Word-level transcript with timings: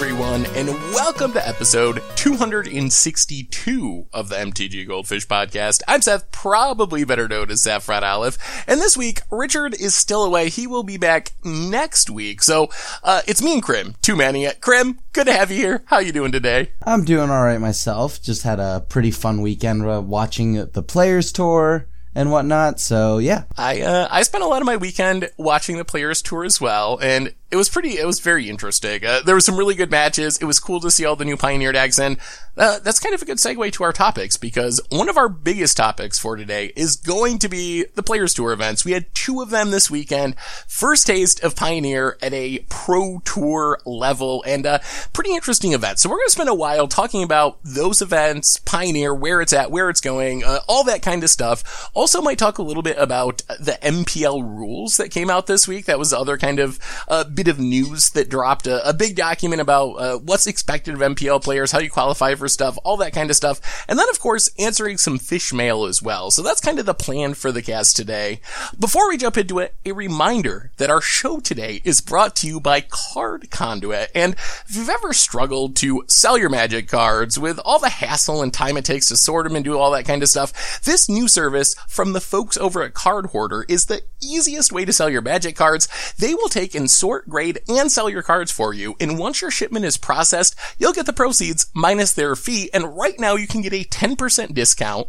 everyone, 0.00 0.46
and 0.54 0.68
welcome 0.94 1.32
to 1.32 1.48
episode 1.48 2.00
262 2.14 4.06
of 4.12 4.28
the 4.28 4.36
MTG 4.36 4.86
Goldfish 4.86 5.26
podcast. 5.26 5.82
I'm 5.88 6.02
Seth, 6.02 6.30
probably 6.30 7.02
better 7.02 7.26
known 7.26 7.50
as 7.50 7.64
Saffron 7.64 8.04
Olive, 8.04 8.38
and 8.68 8.80
this 8.80 8.96
week, 8.96 9.22
Richard 9.28 9.74
is 9.74 9.96
still 9.96 10.22
away. 10.22 10.50
He 10.50 10.68
will 10.68 10.84
be 10.84 10.98
back 10.98 11.32
next 11.42 12.10
week. 12.10 12.44
So, 12.44 12.68
uh, 13.02 13.22
it's 13.26 13.42
me 13.42 13.54
and 13.54 13.62
Krim, 13.62 13.96
two 14.00 14.14
mania. 14.14 14.54
Krim, 14.60 15.00
good 15.12 15.26
to 15.26 15.32
have 15.32 15.50
you 15.50 15.56
here. 15.56 15.82
How 15.86 15.98
you 15.98 16.12
doing 16.12 16.30
today? 16.30 16.70
I'm 16.84 17.02
doing 17.02 17.28
alright 17.28 17.60
myself. 17.60 18.22
Just 18.22 18.44
had 18.44 18.60
a 18.60 18.86
pretty 18.88 19.10
fun 19.10 19.42
weekend 19.42 19.84
uh, 19.84 20.00
watching 20.00 20.64
the 20.64 20.82
Players 20.84 21.32
Tour 21.32 21.88
and 22.14 22.30
whatnot. 22.30 22.78
So 22.78 23.18
yeah, 23.18 23.44
I 23.56 23.82
uh, 23.82 24.06
I 24.12 24.22
spent 24.22 24.44
a 24.44 24.46
lot 24.46 24.62
of 24.62 24.66
my 24.66 24.76
weekend 24.76 25.28
watching 25.36 25.76
the 25.76 25.84
Players 25.84 26.22
Tour 26.22 26.44
as 26.44 26.60
well, 26.60 27.00
and 27.02 27.34
it 27.50 27.56
was 27.56 27.68
pretty. 27.70 27.98
It 27.98 28.06
was 28.06 28.20
very 28.20 28.50
interesting. 28.50 29.04
Uh, 29.04 29.20
there 29.24 29.34
were 29.34 29.40
some 29.40 29.56
really 29.56 29.74
good 29.74 29.90
matches. 29.90 30.36
It 30.38 30.44
was 30.44 30.60
cool 30.60 30.80
to 30.80 30.90
see 30.90 31.06
all 31.06 31.16
the 31.16 31.24
new 31.24 31.36
Pioneer 31.36 31.72
decks, 31.72 31.98
and 31.98 32.18
uh, 32.58 32.78
that's 32.80 33.00
kind 33.00 33.14
of 33.14 33.22
a 33.22 33.24
good 33.24 33.38
segue 33.38 33.72
to 33.72 33.84
our 33.84 33.92
topics 33.92 34.36
because 34.36 34.80
one 34.90 35.08
of 35.08 35.16
our 35.16 35.30
biggest 35.30 35.76
topics 35.76 36.18
for 36.18 36.36
today 36.36 36.72
is 36.76 36.96
going 36.96 37.38
to 37.38 37.48
be 37.48 37.84
the 37.94 38.02
Players 38.02 38.34
Tour 38.34 38.52
events. 38.52 38.84
We 38.84 38.92
had 38.92 39.06
two 39.14 39.40
of 39.40 39.48
them 39.48 39.70
this 39.70 39.90
weekend. 39.90 40.36
First 40.66 41.06
taste 41.06 41.42
of 41.42 41.56
Pioneer 41.56 42.18
at 42.20 42.34
a 42.34 42.66
Pro 42.68 43.20
Tour 43.20 43.80
level, 43.86 44.44
and 44.46 44.66
a 44.66 44.82
pretty 45.14 45.32
interesting 45.32 45.72
event. 45.72 46.00
So 46.00 46.10
we're 46.10 46.16
going 46.16 46.26
to 46.26 46.32
spend 46.32 46.48
a 46.50 46.54
while 46.54 46.86
talking 46.86 47.22
about 47.22 47.60
those 47.64 48.02
events, 48.02 48.58
Pioneer, 48.58 49.14
where 49.14 49.40
it's 49.40 49.54
at, 49.54 49.70
where 49.70 49.88
it's 49.88 50.02
going, 50.02 50.44
uh, 50.44 50.58
all 50.68 50.84
that 50.84 51.00
kind 51.00 51.24
of 51.24 51.30
stuff. 51.30 51.88
Also, 51.94 52.20
might 52.20 52.38
talk 52.38 52.58
a 52.58 52.62
little 52.62 52.82
bit 52.82 52.98
about 52.98 53.38
the 53.58 53.78
MPL 53.80 54.42
rules 54.42 54.98
that 54.98 55.10
came 55.10 55.30
out 55.30 55.46
this 55.46 55.66
week. 55.66 55.86
That 55.86 55.98
was 55.98 56.10
the 56.10 56.18
other 56.18 56.36
kind 56.36 56.58
of 56.58 56.78
uh, 57.08 57.24
bit 57.38 57.46
of 57.46 57.60
news 57.60 58.10
that 58.10 58.28
dropped 58.28 58.66
a, 58.66 58.88
a 58.88 58.92
big 58.92 59.14
document 59.14 59.60
about 59.60 59.92
uh, 59.92 60.18
what's 60.18 60.48
expected 60.48 60.94
of 60.94 61.00
MPL 61.00 61.40
players, 61.40 61.70
how 61.70 61.78
you 61.78 61.88
qualify 61.88 62.34
for 62.34 62.48
stuff, 62.48 62.76
all 62.82 62.96
that 62.96 63.12
kind 63.12 63.30
of 63.30 63.36
stuff. 63.36 63.84
And 63.88 63.96
then, 63.96 64.08
of 64.10 64.18
course, 64.18 64.50
answering 64.58 64.98
some 64.98 65.20
fish 65.20 65.52
mail 65.52 65.84
as 65.84 66.02
well. 66.02 66.32
So 66.32 66.42
that's 66.42 66.60
kind 66.60 66.80
of 66.80 66.86
the 66.86 66.94
plan 66.94 67.34
for 67.34 67.52
the 67.52 67.62
cast 67.62 67.94
today. 67.94 68.40
Before 68.76 69.08
we 69.08 69.16
jump 69.16 69.36
into 69.36 69.60
it, 69.60 69.76
a 69.86 69.92
reminder 69.92 70.72
that 70.78 70.90
our 70.90 71.00
show 71.00 71.38
today 71.38 71.80
is 71.84 72.00
brought 72.00 72.34
to 72.36 72.48
you 72.48 72.58
by 72.58 72.80
Card 72.80 73.52
Conduit. 73.52 74.10
And 74.16 74.34
if 74.34 74.74
you've 74.74 74.88
ever 74.88 75.12
struggled 75.12 75.76
to 75.76 76.02
sell 76.08 76.36
your 76.36 76.50
magic 76.50 76.88
cards 76.88 77.38
with 77.38 77.60
all 77.64 77.78
the 77.78 77.88
hassle 77.88 78.42
and 78.42 78.52
time 78.52 78.76
it 78.76 78.84
takes 78.84 79.06
to 79.08 79.16
sort 79.16 79.46
them 79.46 79.54
and 79.54 79.64
do 79.64 79.78
all 79.78 79.92
that 79.92 80.06
kind 80.06 80.24
of 80.24 80.28
stuff, 80.28 80.82
this 80.82 81.08
new 81.08 81.28
service 81.28 81.76
from 81.86 82.14
the 82.14 82.20
folks 82.20 82.56
over 82.56 82.82
at 82.82 82.94
Card 82.94 83.26
Hoarder 83.26 83.64
is 83.68 83.86
the 83.86 84.02
easiest 84.20 84.72
way 84.72 84.84
to 84.84 84.92
sell 84.92 85.08
your 85.08 85.22
magic 85.22 85.54
cards. 85.54 85.86
They 86.18 86.34
will 86.34 86.48
take 86.48 86.74
and 86.74 86.90
sort 86.90 87.27
grade, 87.28 87.60
and 87.68 87.90
sell 87.90 88.08
your 88.08 88.22
cards 88.22 88.50
for 88.50 88.72
you. 88.72 88.96
And 89.00 89.18
once 89.18 89.40
your 89.40 89.50
shipment 89.50 89.84
is 89.84 89.96
processed, 89.96 90.56
you'll 90.78 90.92
get 90.92 91.06
the 91.06 91.12
proceeds 91.12 91.66
minus 91.74 92.12
their 92.12 92.36
fee. 92.36 92.70
And 92.72 92.96
right 92.96 93.18
now 93.18 93.36
you 93.36 93.46
can 93.46 93.62
get 93.62 93.72
a 93.72 93.84
10% 93.84 94.54
discount 94.54 95.08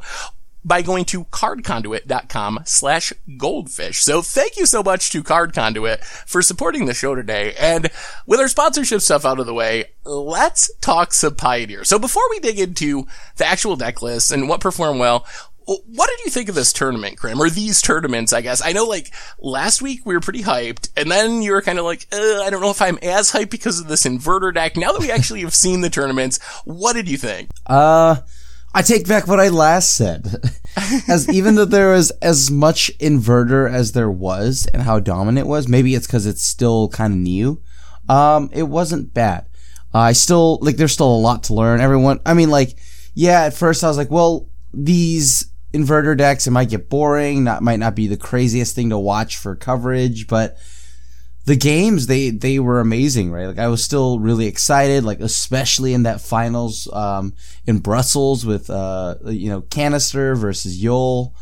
by 0.63 0.81
going 0.81 1.05
to 1.05 1.23
cardconduit.com 1.25 2.59
slash 2.65 3.13
goldfish. 3.37 4.03
So 4.03 4.21
thank 4.21 4.57
you 4.57 4.65
so 4.65 4.83
much 4.83 5.09
to 5.11 5.23
Card 5.23 5.53
Conduit 5.53 6.03
for 6.03 6.41
supporting 6.41 6.85
the 6.85 6.93
show 6.93 7.15
today. 7.15 7.53
And 7.57 7.89
with 8.25 8.39
our 8.39 8.47
sponsorship 8.47 9.01
stuff 9.01 9.25
out 9.25 9.39
of 9.39 9.45
the 9.45 9.53
way, 9.53 9.85
let's 10.03 10.69
talk 10.81 11.13
some 11.13 11.35
Pioneer. 11.35 11.83
So 11.85 11.97
before 11.97 12.23
we 12.29 12.39
dig 12.39 12.59
into 12.59 13.07
the 13.37 13.45
actual 13.45 13.75
deck 13.75 14.01
list 14.01 14.31
and 14.31 14.49
what 14.49 14.59
performed 14.59 14.99
well, 14.99 15.25
what 15.77 16.09
did 16.09 16.25
you 16.25 16.31
think 16.31 16.49
of 16.49 16.55
this 16.55 16.73
tournament, 16.73 17.17
Krim? 17.17 17.39
Or 17.39 17.49
these 17.49 17.81
tournaments, 17.81 18.33
I 18.33 18.41
guess? 18.41 18.61
I 18.63 18.71
know, 18.71 18.85
like, 18.85 19.13
last 19.39 19.81
week 19.81 20.05
we 20.05 20.15
were 20.15 20.19
pretty 20.19 20.41
hyped, 20.41 20.89
and 20.97 21.11
then 21.11 21.43
you 21.43 21.51
were 21.51 21.61
kind 21.61 21.77
of 21.77 21.85
like, 21.85 22.07
I 22.11 22.49
don't 22.49 22.61
know 22.61 22.71
if 22.71 22.81
I'm 22.81 22.97
as 23.03 23.31
hyped 23.31 23.51
because 23.51 23.79
of 23.79 23.87
this 23.87 24.03
inverter 24.03 24.53
deck. 24.53 24.75
Now 24.75 24.91
that 24.91 25.01
we 25.01 25.11
actually 25.11 25.41
have 25.41 25.53
seen 25.53 25.81
the 25.81 25.89
tournaments, 25.89 26.39
what 26.65 26.93
did 26.93 27.07
you 27.07 27.17
think? 27.17 27.51
Uh, 27.67 28.17
I 28.73 28.81
take 28.81 29.07
back 29.07 29.27
what 29.27 29.39
I 29.39 29.49
last 29.49 29.95
said. 29.95 30.41
as 31.07 31.29
even 31.29 31.55
though 31.55 31.65
there 31.65 31.91
was 31.91 32.11
as 32.21 32.49
much 32.49 32.91
inverter 32.99 33.71
as 33.71 33.91
there 33.91 34.11
was 34.11 34.67
and 34.73 34.83
how 34.83 34.99
dominant 34.99 35.45
it 35.45 35.49
was, 35.49 35.67
maybe 35.67 35.93
it's 35.93 36.07
because 36.07 36.25
it's 36.25 36.43
still 36.43 36.89
kind 36.89 37.13
of 37.13 37.19
new. 37.19 37.61
Um, 38.07 38.49
it 38.53 38.63
wasn't 38.63 39.13
bad. 39.13 39.45
Uh, 39.93 39.99
I 39.99 40.11
still, 40.13 40.57
like, 40.61 40.77
there's 40.77 40.93
still 40.93 41.15
a 41.15 41.17
lot 41.17 41.43
to 41.43 41.53
learn. 41.53 41.79
Everyone, 41.79 42.19
I 42.25 42.33
mean, 42.33 42.49
like, 42.49 42.75
yeah, 43.13 43.43
at 43.43 43.53
first 43.53 43.83
I 43.83 43.87
was 43.87 43.97
like, 43.97 44.09
well, 44.09 44.47
these 44.73 45.49
inverter 45.73 46.17
decks. 46.17 46.47
It 46.47 46.51
might 46.51 46.69
get 46.69 46.89
boring. 46.89 47.43
Not 47.43 47.61
might 47.61 47.79
not 47.79 47.95
be 47.95 48.07
the 48.07 48.17
craziest 48.17 48.75
thing 48.75 48.89
to 48.89 48.99
watch 48.99 49.37
for 49.37 49.55
coverage, 49.55 50.27
but 50.27 50.57
the 51.45 51.55
games 51.55 52.07
they 52.07 52.29
they 52.29 52.59
were 52.59 52.79
amazing, 52.79 53.31
right? 53.31 53.47
Like 53.47 53.59
I 53.59 53.67
was 53.67 53.83
still 53.83 54.19
really 54.19 54.45
excited, 54.45 55.03
like 55.03 55.19
especially 55.19 55.93
in 55.93 56.03
that 56.03 56.21
finals 56.21 56.87
um, 56.93 57.33
in 57.65 57.79
Brussels 57.79 58.45
with 58.45 58.69
uh 58.69 59.15
you 59.25 59.49
know 59.49 59.61
Kanister 59.61 60.37
versus 60.37 60.81
Yul. 60.81 61.33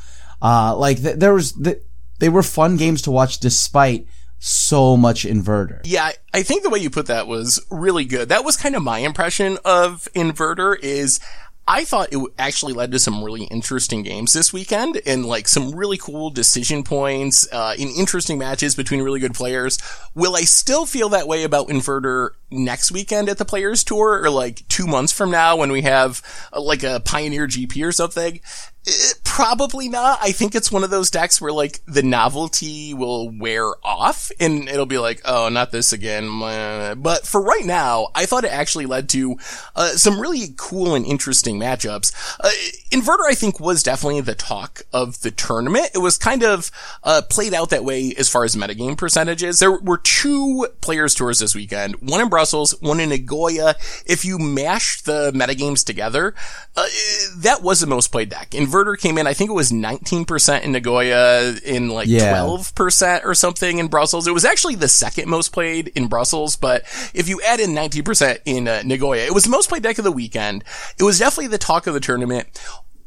Uh, 0.41 0.75
like 0.77 1.01
th- 1.01 1.17
there 1.17 1.33
was 1.33 1.53
th- 1.53 1.81
they 2.19 2.29
were 2.29 2.44
fun 2.44 2.77
games 2.77 3.01
to 3.03 3.11
watch 3.11 3.39
despite 3.39 4.07
so 4.39 4.95
much 4.95 5.25
inverter. 5.25 5.81
Yeah, 5.83 6.11
I 6.33 6.44
think 6.44 6.63
the 6.63 6.69
way 6.69 6.79
you 6.79 6.89
put 6.89 7.07
that 7.07 7.27
was 7.27 7.59
really 7.71 8.05
good. 8.05 8.29
That 8.29 8.45
was 8.45 8.55
kind 8.55 8.75
of 8.75 8.83
my 8.83 8.99
impression 8.99 9.57
of 9.65 10.07
inverter 10.15 10.77
is 10.79 11.19
I 11.67 11.83
thought 11.83 12.13
it 12.13 12.19
actually 12.39 12.72
led 12.72 12.94
to 12.94 13.00
some 13.00 13.22
really 13.22 13.44
interesting 13.44 14.01
games 14.01 14.31
this 14.31 14.53
weekend 14.53 15.01
and 15.05 15.25
like 15.25 15.50
some 15.50 15.75
really 15.75 15.97
cool 15.97 16.29
decision 16.29 16.81
points, 16.83 17.45
uh, 17.51 17.75
in 17.78 17.89
interesting 17.89 18.38
matches 18.38 18.73
between 18.73 19.01
really 19.01 19.19
good 19.19 19.33
players. 19.33 19.77
Will 20.16 20.38
I 20.38 20.41
still 20.41 20.85
feel 20.85 21.09
that 21.09 21.27
way 21.27 21.44
about 21.44 21.67
Inverter 21.67 22.29
next 22.50 22.91
weekend 22.91 23.27
at 23.27 23.38
the 23.38 23.44
Players 23.44 23.83
Tour 23.83 24.23
or 24.23 24.29
like 24.29 24.66
two 24.69 24.88
months 24.88 25.11
from 25.11 25.29
now 25.29 25.57
when 25.57 25.72
we 25.72 25.81
have 25.81 26.22
uh, 26.53 26.61
like 26.61 26.83
a 26.83 27.01
Pioneer 27.01 27.47
GP 27.47 27.85
or 27.85 27.91
something? 27.91 28.39
Eh, 28.88 28.91
probably 29.38 29.88
not. 29.88 30.18
I 30.20 30.31
think 30.31 30.56
it's 30.56 30.72
one 30.72 30.84
of 30.84 30.90
those 30.90 31.12
decks 31.12 31.40
where 31.40 31.52
like 31.52 31.80
the 31.86 32.02
novelty 32.02 32.96
will 32.96 33.30
wear 33.30 33.72
off 33.84 34.31
and 34.40 34.68
it'll 34.68 34.88
be 34.88 34.98
like, 34.98 35.22
oh, 35.25 35.48
not 35.50 35.72
this 35.72 35.94
again. 35.94 36.40
But 36.40 37.28
for 37.28 37.40
right 37.44 37.64
now, 37.64 38.08
I 38.16 38.25
thought 38.25 38.46
it 38.46 38.52
actually 38.52 38.88
led 38.88 39.09
to 39.09 39.38
uh, 39.75 39.90
some 39.90 40.20
really 40.20 40.56
cool 40.58 40.96
and 40.96 41.06
interesting 41.06 41.59
matchups. 41.59 42.14
Uh, 42.40 42.50
Inverter, 42.90 43.30
I 43.30 43.36
think, 43.36 43.59
was 43.59 43.84
definitely 43.84 44.22
the 44.22 44.34
talk 44.34 44.81
of 44.92 45.22
the 45.22 45.30
tournament. 45.30 45.92
It 45.94 46.00
was 46.00 46.18
kind 46.18 46.44
of 46.44 46.72
uh, 47.04 47.22
played 47.30 47.54
out 47.54 47.69
that 47.69 47.86
way 47.86 48.16
as 48.18 48.30
far 48.30 48.44
as 48.44 48.56
metagame 48.56 48.98
percentages. 48.98 49.59
There 49.59 49.78
were 49.78 50.00
two 50.00 50.68
players 50.81 51.14
tours 51.14 51.38
this 51.38 51.54
weekend, 51.54 51.98
one 51.98 52.22
in 52.22 52.30
Brussels, 52.30 52.72
one 52.81 53.00
in 53.00 53.09
Nagoya. 53.09 53.75
If 54.08 54.25
you 54.25 54.40
mashed 54.40 55.06
the 55.06 55.31
metagames 55.31 55.86
together, 55.86 56.34
uh, 56.75 56.88
that 57.36 57.62
was 57.62 57.81
the 57.81 57.88
most 57.88 58.08
played 58.08 58.30
deck. 58.30 58.50
Inverter 58.52 58.88
Inverter 58.88 59.00
came 59.00 59.18
in, 59.18 59.26
I 59.27 59.33
think 59.33 59.49
it 59.49 59.53
was 59.53 59.71
19% 59.71 60.61
in 60.61 60.71
Nagoya, 60.71 61.55
in 61.63 61.89
like 61.89 62.07
yeah. 62.07 62.33
12% 62.33 63.25
or 63.25 63.35
something 63.35 63.79
in 63.79 63.88
Brussels. 63.88 64.27
It 64.27 64.33
was 64.33 64.45
actually 64.45 64.75
the 64.75 64.88
second 64.88 65.29
most 65.29 65.51
played 65.51 65.89
in 65.89 66.07
Brussels, 66.07 66.55
but 66.55 66.83
if 67.13 67.27
you 67.29 67.41
add 67.45 67.59
in 67.59 67.71
19% 67.71 68.39
in 68.45 68.67
uh, 68.67 68.81
Nagoya, 68.83 69.25
it 69.25 69.33
was 69.33 69.43
the 69.43 69.49
most 69.49 69.69
played 69.69 69.83
deck 69.83 69.97
of 69.97 70.03
the 70.03 70.11
weekend. 70.11 70.63
It 70.99 71.03
was 71.03 71.19
definitely 71.19 71.47
the 71.47 71.57
talk 71.57 71.88
of 71.88 71.93
the 71.93 71.99
tournament. 71.99 72.47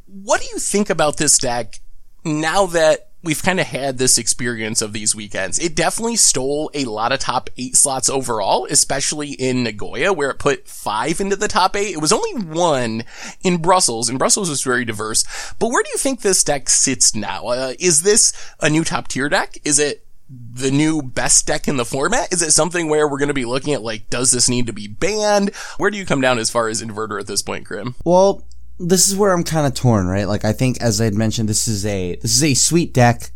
What 0.05 0.41
do 0.41 0.47
you 0.47 0.59
think 0.59 0.89
about 0.89 1.17
this 1.17 1.37
deck 1.37 1.79
now 2.23 2.67
that 2.67 3.10
we've 3.23 3.43
kind 3.43 3.59
of 3.59 3.67
had 3.67 3.97
this 3.97 4.17
experience 4.17 4.81
of 4.81 4.93
these 4.93 5.15
weekends. 5.15 5.59
It 5.59 5.75
definitely 5.75 6.15
stole 6.15 6.71
a 6.73 6.85
lot 6.85 7.11
of 7.11 7.19
top 7.19 7.49
eight 7.57 7.75
slots 7.75 8.09
overall, 8.09 8.67
especially 8.69 9.31
in 9.31 9.63
Nagoya, 9.63 10.13
where 10.13 10.31
it 10.31 10.39
put 10.39 10.67
five 10.67 11.21
into 11.21 11.35
the 11.35 11.47
top 11.47 11.75
eight. 11.75 11.93
It 11.93 12.01
was 12.01 12.11
only 12.11 12.33
one 12.43 13.03
in 13.43 13.57
Brussels, 13.57 14.09
and 14.09 14.17
Brussels 14.17 14.49
was 14.49 14.63
very 14.63 14.85
diverse. 14.85 15.23
But 15.59 15.69
where 15.69 15.83
do 15.83 15.89
you 15.89 15.97
think 15.97 16.21
this 16.21 16.43
deck 16.43 16.69
sits 16.69 17.13
now? 17.13 17.47
Uh, 17.47 17.73
is 17.79 18.03
this 18.03 18.33
a 18.59 18.69
new 18.69 18.83
top 18.83 19.07
tier 19.07 19.29
deck? 19.29 19.57
Is 19.63 19.79
it 19.79 20.05
the 20.53 20.71
new 20.71 21.01
best 21.01 21.45
deck 21.45 21.67
in 21.67 21.77
the 21.77 21.85
format? 21.85 22.31
Is 22.31 22.41
it 22.41 22.51
something 22.51 22.87
where 22.87 23.07
we're 23.07 23.19
going 23.19 23.27
to 23.27 23.33
be 23.33 23.45
looking 23.45 23.73
at 23.73 23.83
like, 23.83 24.09
does 24.09 24.31
this 24.31 24.49
need 24.49 24.67
to 24.67 24.73
be 24.73 24.87
banned? 24.87 25.53
Where 25.77 25.91
do 25.91 25.97
you 25.97 26.05
come 26.05 26.21
down 26.21 26.39
as 26.39 26.49
far 26.49 26.69
as 26.69 26.81
inverter 26.81 27.19
at 27.19 27.27
this 27.27 27.41
point, 27.41 27.65
Krim? 27.65 27.95
Well, 28.05 28.43
this 28.79 29.07
is 29.07 29.15
where 29.15 29.31
I'm 29.31 29.43
kind 29.43 29.67
of 29.67 29.73
torn, 29.73 30.07
right? 30.07 30.27
Like 30.27 30.45
I 30.45 30.53
think, 30.53 30.81
as 30.81 30.99
I 30.99 31.05
had 31.05 31.13
mentioned, 31.13 31.49
this 31.49 31.67
is 31.67 31.85
a 31.85 32.15
this 32.17 32.35
is 32.35 32.43
a 32.43 32.53
sweet 32.53 32.93
deck, 32.93 33.31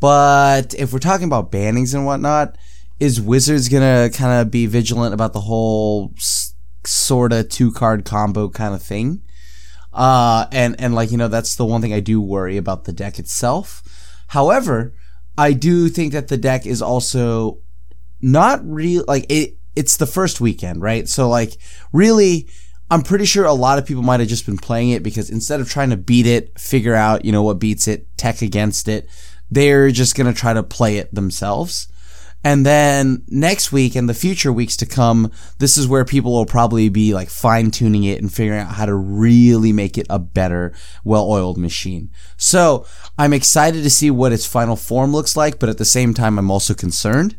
but 0.00 0.74
if 0.74 0.92
we're 0.92 0.98
talking 0.98 1.26
about 1.26 1.52
bannings 1.52 1.94
and 1.94 2.06
whatnot, 2.06 2.56
is 3.00 3.20
Wizards 3.20 3.68
gonna 3.68 4.10
kind 4.12 4.40
of 4.40 4.50
be 4.50 4.66
vigilant 4.66 5.14
about 5.14 5.32
the 5.32 5.42
whole 5.42 6.12
s- 6.16 6.54
sort 6.84 7.32
of 7.32 7.48
two 7.48 7.72
card 7.72 8.04
combo 8.04 8.48
kind 8.48 8.74
of 8.74 8.82
thing? 8.82 9.22
Uh, 9.92 10.46
and 10.52 10.80
and 10.80 10.94
like 10.94 11.10
you 11.10 11.16
know, 11.16 11.28
that's 11.28 11.56
the 11.56 11.66
one 11.66 11.80
thing 11.80 11.92
I 11.92 12.00
do 12.00 12.20
worry 12.20 12.56
about 12.56 12.84
the 12.84 12.92
deck 12.92 13.18
itself. 13.18 13.82
However, 14.28 14.94
I 15.36 15.52
do 15.52 15.88
think 15.88 16.12
that 16.12 16.28
the 16.28 16.36
deck 16.36 16.66
is 16.66 16.82
also 16.82 17.58
not 18.20 18.60
real. 18.64 19.04
Like 19.06 19.26
it, 19.28 19.56
it's 19.76 19.96
the 19.96 20.06
first 20.06 20.40
weekend, 20.40 20.82
right? 20.82 21.08
So 21.08 21.28
like 21.28 21.56
really 21.92 22.48
I'm 22.90 23.02
pretty 23.02 23.26
sure 23.26 23.44
a 23.44 23.52
lot 23.52 23.78
of 23.78 23.86
people 23.86 24.02
might 24.02 24.20
have 24.20 24.28
just 24.28 24.46
been 24.46 24.56
playing 24.56 24.90
it 24.90 25.02
because 25.02 25.28
instead 25.30 25.60
of 25.60 25.68
trying 25.68 25.90
to 25.90 25.96
beat 25.96 26.26
it, 26.26 26.58
figure 26.58 26.94
out, 26.94 27.24
you 27.24 27.32
know, 27.32 27.42
what 27.42 27.58
beats 27.58 27.86
it, 27.86 28.06
tech 28.16 28.40
against 28.40 28.88
it, 28.88 29.08
they're 29.50 29.90
just 29.90 30.14
going 30.14 30.32
to 30.32 30.38
try 30.38 30.52
to 30.52 30.62
play 30.62 30.96
it 30.96 31.14
themselves. 31.14 31.88
And 32.44 32.64
then 32.64 33.24
next 33.28 33.72
week 33.72 33.96
and 33.96 34.08
the 34.08 34.14
future 34.14 34.52
weeks 34.52 34.76
to 34.78 34.86
come, 34.86 35.32
this 35.58 35.76
is 35.76 35.88
where 35.88 36.04
people 36.04 36.32
will 36.32 36.46
probably 36.46 36.88
be 36.88 37.12
like 37.12 37.28
fine 37.28 37.70
tuning 37.70 38.04
it 38.04 38.20
and 38.20 38.32
figuring 38.32 38.60
out 38.60 38.74
how 38.74 38.86
to 38.86 38.94
really 38.94 39.72
make 39.72 39.98
it 39.98 40.06
a 40.08 40.18
better, 40.18 40.72
well 41.04 41.28
oiled 41.28 41.58
machine. 41.58 42.10
So 42.36 42.86
I'm 43.18 43.32
excited 43.32 43.82
to 43.82 43.90
see 43.90 44.10
what 44.10 44.32
its 44.32 44.46
final 44.46 44.76
form 44.76 45.12
looks 45.12 45.36
like, 45.36 45.58
but 45.58 45.68
at 45.68 45.78
the 45.78 45.84
same 45.84 46.14
time, 46.14 46.38
I'm 46.38 46.50
also 46.50 46.74
concerned. 46.74 47.36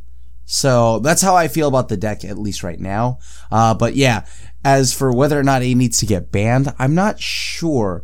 So 0.51 0.99
that's 0.99 1.21
how 1.21 1.35
I 1.35 1.47
feel 1.47 1.67
about 1.67 1.89
the 1.89 1.97
deck, 1.97 2.25
at 2.25 2.39
least 2.39 2.63
right 2.63 2.79
now. 2.79 3.19
Uh, 3.51 3.75
but 3.75 3.95
yeah, 3.95 4.25
as 4.63 4.93
for 4.93 5.13
whether 5.13 5.39
or 5.39 5.43
not 5.43 5.61
it 5.61 5.75
needs 5.75 5.97
to 5.99 6.05
get 6.05 6.31
banned, 6.31 6.73
I'm 6.77 6.95
not 6.95 7.19
sure. 7.19 8.03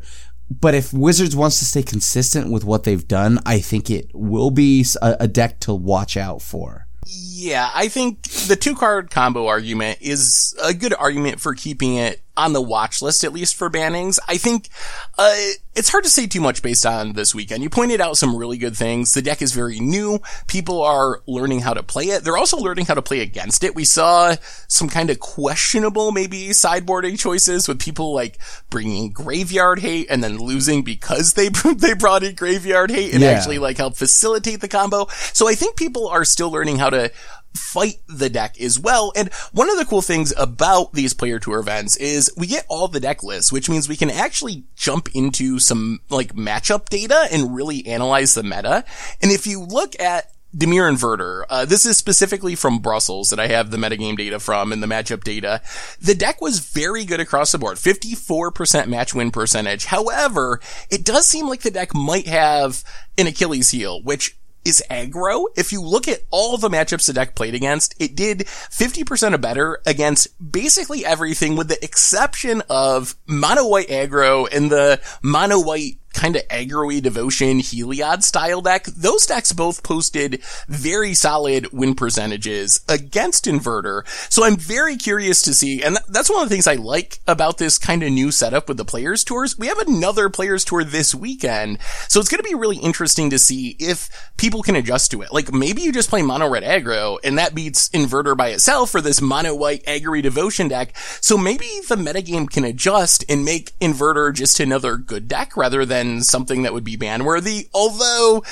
But 0.49 0.75
if 0.75 0.93
Wizards 0.93 1.35
wants 1.35 1.59
to 1.59 1.65
stay 1.65 1.83
consistent 1.83 2.51
with 2.51 2.63
what 2.63 2.83
they've 2.83 3.07
done, 3.07 3.39
I 3.45 3.59
think 3.59 3.89
it 3.89 4.11
will 4.13 4.51
be 4.51 4.85
a, 5.01 5.17
a 5.21 5.27
deck 5.27 5.59
to 5.61 5.73
watch 5.73 6.17
out 6.17 6.41
for. 6.41 6.87
Yeah, 7.07 7.69
I 7.73 7.87
think 7.87 8.23
the 8.23 8.55
two 8.55 8.75
card 8.75 9.11
combo 9.11 9.47
argument 9.47 9.99
is 10.01 10.55
a 10.63 10.73
good 10.73 10.93
argument 10.93 11.39
for 11.39 11.53
keeping 11.53 11.95
it 11.95 12.21
on 12.37 12.53
the 12.53 12.61
watch 12.61 13.01
list, 13.01 13.23
at 13.23 13.33
least 13.33 13.55
for 13.55 13.69
bannings. 13.69 14.19
I 14.27 14.37
think, 14.37 14.69
uh, 15.17 15.35
it's 15.75 15.89
hard 15.89 16.05
to 16.05 16.09
say 16.09 16.25
too 16.25 16.39
much 16.39 16.61
based 16.61 16.85
on 16.85 17.13
this 17.13 17.35
weekend. 17.35 17.61
You 17.61 17.69
pointed 17.69 17.99
out 17.99 18.15
some 18.15 18.35
really 18.35 18.57
good 18.57 18.77
things. 18.77 19.13
The 19.13 19.21
deck 19.21 19.41
is 19.41 19.51
very 19.51 19.79
new. 19.81 20.21
People 20.47 20.81
are 20.81 21.21
learning 21.27 21.59
how 21.59 21.73
to 21.73 21.83
play 21.83 22.05
it. 22.05 22.23
They're 22.23 22.37
also 22.37 22.57
learning 22.57 22.85
how 22.85 22.93
to 22.93 23.01
play 23.01 23.19
against 23.19 23.61
it. 23.63 23.75
We 23.75 23.83
saw 23.83 24.35
some 24.69 24.87
kind 24.87 25.09
of 25.09 25.19
questionable, 25.19 26.13
maybe 26.13 26.47
sideboarding 26.49 27.19
choices 27.19 27.67
with 27.67 27.81
people 27.81 28.13
like 28.13 28.39
bringing 28.69 29.11
graveyard 29.11 29.79
hate 29.79 30.07
and 30.09 30.23
then 30.23 30.37
losing 30.37 30.81
because 30.81 31.33
they, 31.33 31.49
they 31.75 31.93
brought 31.93 32.23
in 32.23 32.35
graveyard 32.35 32.89
hate 32.89 33.13
and 33.13 33.21
yeah. 33.21 33.31
actually 33.31 33.59
like 33.59 33.77
help 33.77 33.97
facilitate 33.97 34.61
the 34.61 34.69
combo. 34.69 35.07
So 35.33 35.49
I 35.49 35.55
think 35.55 35.75
people 35.75 36.07
are 36.07 36.23
still 36.23 36.51
learning 36.51 36.77
how 36.77 36.89
to 36.89 37.11
fight 37.55 37.99
the 38.07 38.29
deck 38.29 38.59
as 38.59 38.79
well. 38.79 39.11
And 39.15 39.33
one 39.51 39.69
of 39.69 39.77
the 39.77 39.85
cool 39.85 40.01
things 40.01 40.33
about 40.37 40.93
these 40.93 41.13
player 41.13 41.39
tour 41.39 41.59
events 41.59 41.95
is 41.97 42.31
we 42.37 42.47
get 42.47 42.65
all 42.69 42.87
the 42.87 42.99
deck 42.99 43.23
lists, 43.23 43.51
which 43.51 43.69
means 43.69 43.89
we 43.89 43.95
can 43.95 44.09
actually 44.09 44.63
jump 44.75 45.09
into 45.13 45.59
some 45.59 45.99
like 46.09 46.35
matchup 46.35 46.89
data 46.89 47.27
and 47.31 47.55
really 47.55 47.85
analyze 47.87 48.33
the 48.33 48.43
meta. 48.43 48.83
And 49.21 49.31
if 49.31 49.47
you 49.47 49.61
look 49.61 49.99
at 49.99 50.31
Dimir 50.55 50.89
Inverter. 50.89 51.43
Uh, 51.49 51.65
this 51.65 51.85
is 51.85 51.97
specifically 51.97 52.55
from 52.55 52.79
Brussels 52.79 53.29
that 53.29 53.39
I 53.39 53.47
have 53.47 53.71
the 53.71 53.77
metagame 53.77 54.15
data 54.15 54.39
from 54.39 54.71
and 54.71 54.81
the 54.81 54.87
matchup 54.87 55.23
data. 55.23 55.61
The 55.99 56.15
deck 56.15 56.39
was 56.39 56.59
very 56.59 57.03
good 57.03 57.19
across 57.19 57.51
the 57.51 57.57
board. 57.57 57.77
54% 57.77 58.87
match 58.87 59.13
win 59.13 59.31
percentage. 59.31 59.85
However, 59.85 60.61
it 60.89 61.03
does 61.03 61.25
seem 61.25 61.47
like 61.49 61.61
the 61.61 61.71
deck 61.71 61.93
might 61.93 62.27
have 62.27 62.83
an 63.17 63.27
Achilles 63.27 63.71
heel, 63.71 64.01
which 64.03 64.37
is 64.65 64.83
aggro. 64.89 65.45
If 65.55 65.71
you 65.71 65.81
look 65.81 66.07
at 66.07 66.21
all 66.31 66.57
the 66.57 66.69
matchups 66.69 67.07
the 67.07 67.13
deck 67.13 67.35
played 67.35 67.55
against, 67.55 67.95
it 67.99 68.15
did 68.15 68.39
50% 68.39 69.33
or 69.33 69.37
better 69.37 69.79
against 69.85 70.27
basically 70.51 71.05
everything 71.05 71.55
with 71.55 71.67
the 71.69 71.83
exception 71.83 72.63
of 72.69 73.15
mono 73.27 73.67
white 73.67 73.87
aggro 73.87 74.51
and 74.51 74.71
the 74.71 74.99
mono 75.21 75.61
white 75.61 75.99
kind 76.15 76.35
of 76.35 76.47
aggro 76.47 77.01
devotion 77.01 77.59
Heliod 77.59 78.23
style 78.23 78.61
deck, 78.61 78.85
those 78.85 79.25
decks 79.25 79.51
both 79.51 79.83
posted 79.83 80.41
very 80.67 81.13
solid 81.13 81.71
win 81.71 81.95
percentages 81.95 82.81
against 82.87 83.45
Inverter. 83.45 84.07
So 84.31 84.45
I'm 84.45 84.55
very 84.55 84.95
curious 84.95 85.41
to 85.43 85.53
see, 85.53 85.83
and 85.83 85.97
that's 86.07 86.29
one 86.29 86.41
of 86.41 86.49
the 86.49 86.55
things 86.55 86.67
I 86.67 86.75
like 86.75 87.19
about 87.27 87.57
this 87.57 87.77
kind 87.77 88.03
of 88.03 88.11
new 88.11 88.31
setup 88.31 88.67
with 88.67 88.77
the 88.77 88.85
players 88.85 89.23
tours. 89.23 89.57
We 89.57 89.67
have 89.67 89.79
another 89.79 90.29
players 90.29 90.63
tour 90.63 90.83
this 90.83 91.13
weekend. 91.13 91.79
So 92.07 92.19
it's 92.19 92.29
going 92.29 92.41
to 92.41 92.49
be 92.49 92.55
really 92.55 92.77
interesting 92.77 93.29
to 93.29 93.39
see 93.39 93.75
if 93.79 94.09
people 94.37 94.61
can 94.61 94.75
adjust 94.75 95.11
to 95.11 95.21
it. 95.21 95.33
Like 95.33 95.51
maybe 95.51 95.81
you 95.81 95.91
just 95.91 96.09
play 96.09 96.21
mono 96.21 96.47
red 96.47 96.63
aggro 96.63 97.17
and 97.23 97.37
that 97.37 97.55
beats 97.55 97.89
Inverter 97.89 98.37
by 98.37 98.49
itself 98.49 98.89
for 98.89 99.01
this 99.01 99.21
mono 99.21 99.55
white 99.55 99.83
aggro 99.85 100.21
devotion 100.21 100.67
deck. 100.67 100.95
So 101.21 101.37
maybe 101.37 101.67
the 101.87 101.95
metagame 101.95 102.49
can 102.49 102.63
adjust 102.63 103.25
and 103.27 103.43
make 103.43 103.77
Inverter 103.79 104.33
just 104.33 104.59
another 104.59 104.97
good 104.97 105.27
deck 105.27 105.57
rather 105.57 105.85
than 105.85 106.04
something 106.21 106.63
that 106.63 106.73
would 106.73 106.83
be 106.83 106.95
ban 106.95 107.23
worthy. 107.23 107.69
Although 107.73 108.43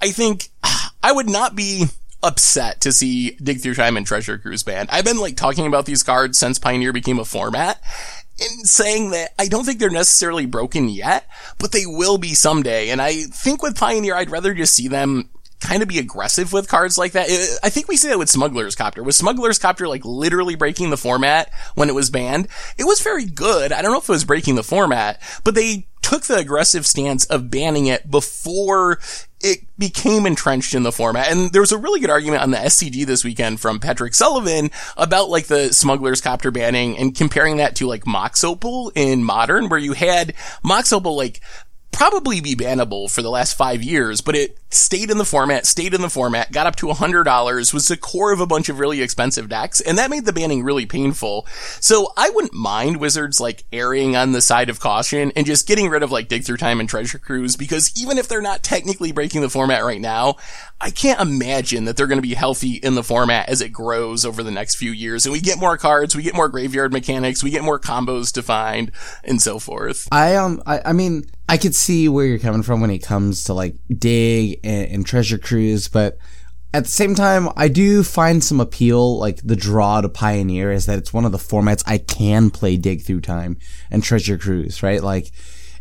I 0.00 0.10
think 0.10 0.48
I 1.02 1.12
would 1.12 1.28
not 1.28 1.54
be 1.54 1.86
upset 2.22 2.80
to 2.80 2.92
see 2.92 3.32
Dig 3.42 3.60
Through 3.60 3.74
Time 3.74 3.96
and 3.96 4.06
Treasure 4.06 4.38
Cruise 4.38 4.62
banned. 4.62 4.88
I've 4.90 5.04
been 5.04 5.18
like 5.18 5.36
talking 5.36 5.66
about 5.66 5.86
these 5.86 6.02
cards 6.02 6.38
since 6.38 6.58
Pioneer 6.58 6.92
became 6.92 7.18
a 7.18 7.24
format 7.24 7.80
and 8.40 8.66
saying 8.66 9.10
that 9.10 9.30
I 9.38 9.46
don't 9.46 9.64
think 9.64 9.78
they're 9.78 9.90
necessarily 9.90 10.46
broken 10.46 10.88
yet, 10.88 11.26
but 11.58 11.72
they 11.72 11.86
will 11.86 12.18
be 12.18 12.34
someday. 12.34 12.90
And 12.90 13.00
I 13.00 13.24
think 13.24 13.62
with 13.62 13.76
Pioneer, 13.76 14.14
I'd 14.14 14.30
rather 14.30 14.54
just 14.54 14.74
see 14.74 14.88
them 14.88 15.28
kind 15.60 15.82
of 15.82 15.88
be 15.88 15.98
aggressive 15.98 16.52
with 16.52 16.68
cards 16.68 16.98
like 16.98 17.12
that. 17.12 17.28
I 17.62 17.70
think 17.70 17.88
we 17.88 17.96
see 17.96 18.08
that 18.08 18.18
with 18.18 18.28
Smuggler's 18.28 18.74
Copter. 18.74 19.02
Was 19.02 19.16
Smuggler's 19.16 19.58
Copter 19.58 19.88
like 19.88 20.04
literally 20.04 20.56
breaking 20.56 20.90
the 20.90 20.96
format 20.96 21.50
when 21.74 21.88
it 21.88 21.94
was 21.94 22.10
banned? 22.10 22.48
It 22.76 22.84
was 22.84 23.00
very 23.00 23.24
good. 23.24 23.72
I 23.72 23.80
don't 23.80 23.92
know 23.92 23.98
if 23.98 24.08
it 24.08 24.12
was 24.12 24.24
breaking 24.24 24.56
the 24.56 24.62
format, 24.62 25.20
but 25.42 25.54
they 25.54 25.86
took 26.04 26.24
the 26.24 26.36
aggressive 26.36 26.86
stance 26.86 27.24
of 27.24 27.50
banning 27.50 27.86
it 27.86 28.10
before 28.10 28.98
it 29.40 29.60
became 29.78 30.26
entrenched 30.26 30.74
in 30.74 30.82
the 30.82 30.92
format. 30.92 31.32
And 31.32 31.50
there 31.50 31.62
was 31.62 31.72
a 31.72 31.78
really 31.78 31.98
good 31.98 32.10
argument 32.10 32.42
on 32.42 32.50
the 32.50 32.58
SCG 32.58 33.06
this 33.06 33.24
weekend 33.24 33.58
from 33.58 33.80
Patrick 33.80 34.12
Sullivan 34.12 34.70
about 34.98 35.30
like 35.30 35.46
the 35.46 35.72
Smuggler's 35.72 36.20
Copter 36.20 36.50
banning 36.50 36.98
and 36.98 37.16
comparing 37.16 37.56
that 37.56 37.76
to 37.76 37.86
like 37.86 38.06
Mox 38.06 38.44
Opal 38.44 38.92
in 38.94 39.24
Modern, 39.24 39.70
where 39.70 39.80
you 39.80 39.94
had 39.94 40.34
Mox 40.62 40.92
Opal 40.92 41.16
like 41.16 41.40
probably 41.94 42.40
be 42.40 42.54
bannable 42.54 43.10
for 43.10 43.22
the 43.22 43.30
last 43.30 43.56
five 43.56 43.82
years, 43.82 44.20
but 44.20 44.36
it 44.36 44.58
stayed 44.70 45.10
in 45.10 45.18
the 45.18 45.24
format, 45.24 45.66
stayed 45.66 45.94
in 45.94 46.00
the 46.02 46.10
format, 46.10 46.52
got 46.52 46.66
up 46.66 46.76
to 46.76 46.86
$100, 46.86 47.74
was 47.74 47.88
the 47.88 47.96
core 47.96 48.32
of 48.32 48.40
a 48.40 48.46
bunch 48.46 48.68
of 48.68 48.78
really 48.78 49.00
expensive 49.02 49.48
decks, 49.48 49.80
and 49.80 49.96
that 49.98 50.10
made 50.10 50.24
the 50.24 50.32
banning 50.32 50.62
really 50.62 50.86
painful. 50.86 51.46
So 51.80 52.12
I 52.16 52.30
wouldn't 52.30 52.54
mind 52.54 52.98
Wizards 52.98 53.40
like 53.40 53.64
erring 53.72 54.16
on 54.16 54.32
the 54.32 54.42
side 54.42 54.68
of 54.68 54.80
caution 54.80 55.32
and 55.36 55.46
just 55.46 55.66
getting 55.66 55.88
rid 55.88 56.02
of 56.02 56.12
like 56.12 56.28
Dig 56.28 56.44
Through 56.44 56.58
Time 56.58 56.80
and 56.80 56.88
Treasure 56.88 57.18
Cruise, 57.18 57.56
because 57.56 57.92
even 57.96 58.18
if 58.18 58.28
they're 58.28 58.42
not 58.42 58.62
technically 58.62 59.12
breaking 59.12 59.40
the 59.40 59.50
format 59.50 59.84
right 59.84 60.00
now, 60.00 60.36
I 60.80 60.90
can't 60.90 61.20
imagine 61.20 61.84
that 61.84 61.96
they're 61.96 62.06
going 62.06 62.18
to 62.18 62.22
be 62.22 62.34
healthy 62.34 62.74
in 62.74 62.94
the 62.94 63.02
format 63.02 63.48
as 63.48 63.60
it 63.60 63.70
grows 63.70 64.24
over 64.24 64.42
the 64.42 64.50
next 64.50 64.74
few 64.74 64.90
years. 64.90 65.24
And 65.24 65.32
we 65.32 65.40
get 65.40 65.58
more 65.58 65.78
cards, 65.78 66.14
we 66.14 66.22
get 66.22 66.34
more 66.34 66.48
graveyard 66.48 66.92
mechanics, 66.92 67.42
we 67.42 67.50
get 67.50 67.64
more 67.64 67.78
combos 67.78 68.32
defined, 68.32 68.90
and 69.22 69.40
so 69.40 69.58
forth. 69.58 70.08
I, 70.10 70.36
um, 70.36 70.62
I, 70.66 70.80
I 70.86 70.92
mean, 70.92 71.24
I 71.48 71.58
could 71.58 71.74
see 71.74 72.08
where 72.08 72.26
you're 72.26 72.38
coming 72.38 72.62
from 72.62 72.80
when 72.80 72.90
it 72.90 73.02
comes 73.02 73.44
to 73.44 73.54
like 73.54 73.76
dig 73.96 74.60
and, 74.64 74.90
and, 74.90 75.06
treasure 75.06 75.38
cruise, 75.38 75.88
but 75.88 76.18
at 76.72 76.84
the 76.84 76.90
same 76.90 77.14
time, 77.14 77.48
I 77.56 77.68
do 77.68 78.02
find 78.02 78.42
some 78.42 78.60
appeal, 78.60 79.18
like 79.18 79.40
the 79.44 79.54
draw 79.54 80.00
to 80.00 80.08
Pioneer 80.08 80.72
is 80.72 80.86
that 80.86 80.98
it's 80.98 81.12
one 81.12 81.24
of 81.24 81.32
the 81.32 81.38
formats 81.38 81.84
I 81.86 81.98
can 81.98 82.50
play 82.50 82.76
dig 82.76 83.02
through 83.02 83.20
time 83.20 83.58
and 83.90 84.02
treasure 84.02 84.36
cruise, 84.36 84.82
right? 84.82 85.00
Like, 85.00 85.30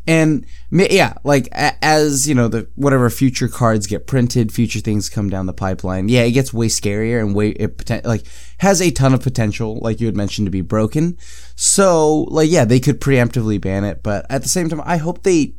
and 0.06 0.46
yeah, 0.70 1.14
like 1.24 1.48
as 1.52 2.28
you 2.28 2.36
know, 2.36 2.48
the 2.48 2.68
whatever 2.76 3.10
future 3.10 3.48
cards 3.48 3.88
get 3.88 4.06
printed, 4.06 4.52
future 4.52 4.82
things 4.82 5.10
come 5.10 5.30
down 5.30 5.46
the 5.46 5.54
pipeline. 5.54 6.10
Yeah, 6.10 6.24
it 6.24 6.32
gets 6.34 6.54
way 6.54 6.68
scarier 6.68 7.20
and 7.20 7.34
way 7.34 7.52
it 7.52 8.06
like 8.06 8.26
has 8.58 8.82
a 8.82 8.92
ton 8.92 9.14
of 9.14 9.22
potential, 9.22 9.80
like 9.82 10.02
you 10.02 10.08
had 10.08 10.18
mentioned, 10.18 10.46
to 10.46 10.52
be 10.52 10.62
broken. 10.62 11.18
So 11.56 12.24
like 12.24 12.52
yeah, 12.52 12.66
they 12.66 12.82
could 12.82 13.00
preemptively 13.00 13.60
ban 13.62 13.86
it, 13.86 14.04
but 14.04 14.26
at 14.30 14.44
the 14.44 14.50
same 14.50 14.70
time, 14.70 14.82
I 14.84 14.98
hope 14.98 15.24
they. 15.24 15.56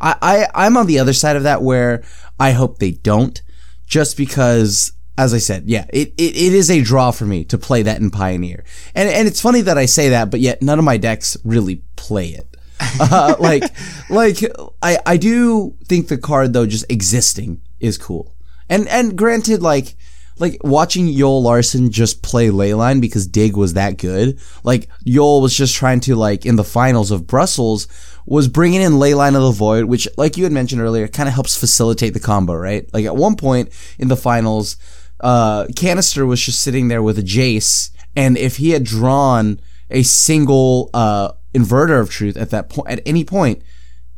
I, 0.00 0.16
I 0.20 0.66
I'm 0.66 0.76
on 0.76 0.86
the 0.86 0.98
other 0.98 1.12
side 1.12 1.36
of 1.36 1.44
that 1.44 1.62
where 1.62 2.02
I 2.38 2.52
hope 2.52 2.78
they 2.78 2.92
don't, 2.92 3.40
just 3.86 4.16
because 4.16 4.92
as 5.16 5.32
I 5.32 5.38
said, 5.38 5.64
yeah, 5.66 5.86
it, 5.90 6.08
it, 6.18 6.36
it 6.36 6.52
is 6.52 6.70
a 6.70 6.82
draw 6.82 7.10
for 7.12 7.24
me 7.24 7.44
to 7.44 7.58
play 7.58 7.82
that 7.82 8.00
in 8.00 8.10
Pioneer. 8.10 8.64
And, 8.94 9.08
and 9.08 9.28
it's 9.28 9.40
funny 9.40 9.60
that 9.60 9.78
I 9.78 9.86
say 9.86 10.08
that, 10.08 10.30
but 10.30 10.40
yet 10.40 10.60
none 10.60 10.78
of 10.78 10.84
my 10.84 10.96
decks 10.96 11.36
really 11.44 11.82
play 11.96 12.28
it. 12.28 12.56
uh, 12.98 13.36
like, 13.40 13.62
like 14.10 14.38
I, 14.82 14.98
I 15.06 15.16
do 15.16 15.76
think 15.84 16.08
the 16.08 16.18
card 16.18 16.52
though 16.52 16.66
just 16.66 16.90
existing 16.90 17.60
is 17.78 17.96
cool. 17.96 18.34
And, 18.68 18.88
and 18.88 19.16
granted, 19.16 19.62
like, 19.62 19.94
like 20.38 20.58
watching 20.64 21.06
Yoel 21.06 21.42
Larson 21.42 21.92
just 21.92 22.22
play 22.22 22.48
Leyline 22.48 23.00
because 23.00 23.26
Dig 23.26 23.56
was 23.56 23.74
that 23.74 23.98
good. 23.98 24.40
Like 24.64 24.88
Yoel 25.06 25.40
was 25.40 25.56
just 25.56 25.76
trying 25.76 26.00
to 26.00 26.16
like 26.16 26.44
in 26.44 26.56
the 26.56 26.64
finals 26.64 27.12
of 27.12 27.28
Brussels 27.28 27.86
was 28.26 28.48
bringing 28.48 28.80
in 28.80 28.92
Leyline 28.92 29.36
of 29.36 29.42
the 29.42 29.50
Void, 29.50 29.84
which 29.84 30.08
like 30.16 30.36
you 30.36 30.44
had 30.44 30.52
mentioned 30.52 30.80
earlier, 30.80 31.08
kind 31.08 31.28
of 31.28 31.34
helps 31.34 31.56
facilitate 31.56 32.14
the 32.14 32.20
combo, 32.20 32.54
right? 32.54 32.88
Like 32.92 33.04
at 33.04 33.16
one 33.16 33.36
point 33.36 33.70
in 33.98 34.08
the 34.08 34.16
finals, 34.16 34.76
uh, 35.20 35.64
Kanister 35.66 36.26
was 36.26 36.40
just 36.40 36.60
sitting 36.60 36.88
there 36.88 37.02
with 37.02 37.18
a 37.18 37.22
Jace, 37.22 37.90
and 38.16 38.36
if 38.36 38.56
he 38.56 38.70
had 38.70 38.84
drawn 38.84 39.60
a 39.90 40.02
single 40.02 40.90
uh, 40.94 41.32
inverter 41.54 42.00
of 42.00 42.10
truth 42.10 42.36
at 42.36 42.50
that 42.50 42.68
point, 42.68 42.88
at 42.88 43.00
any 43.06 43.24
point, 43.24 43.62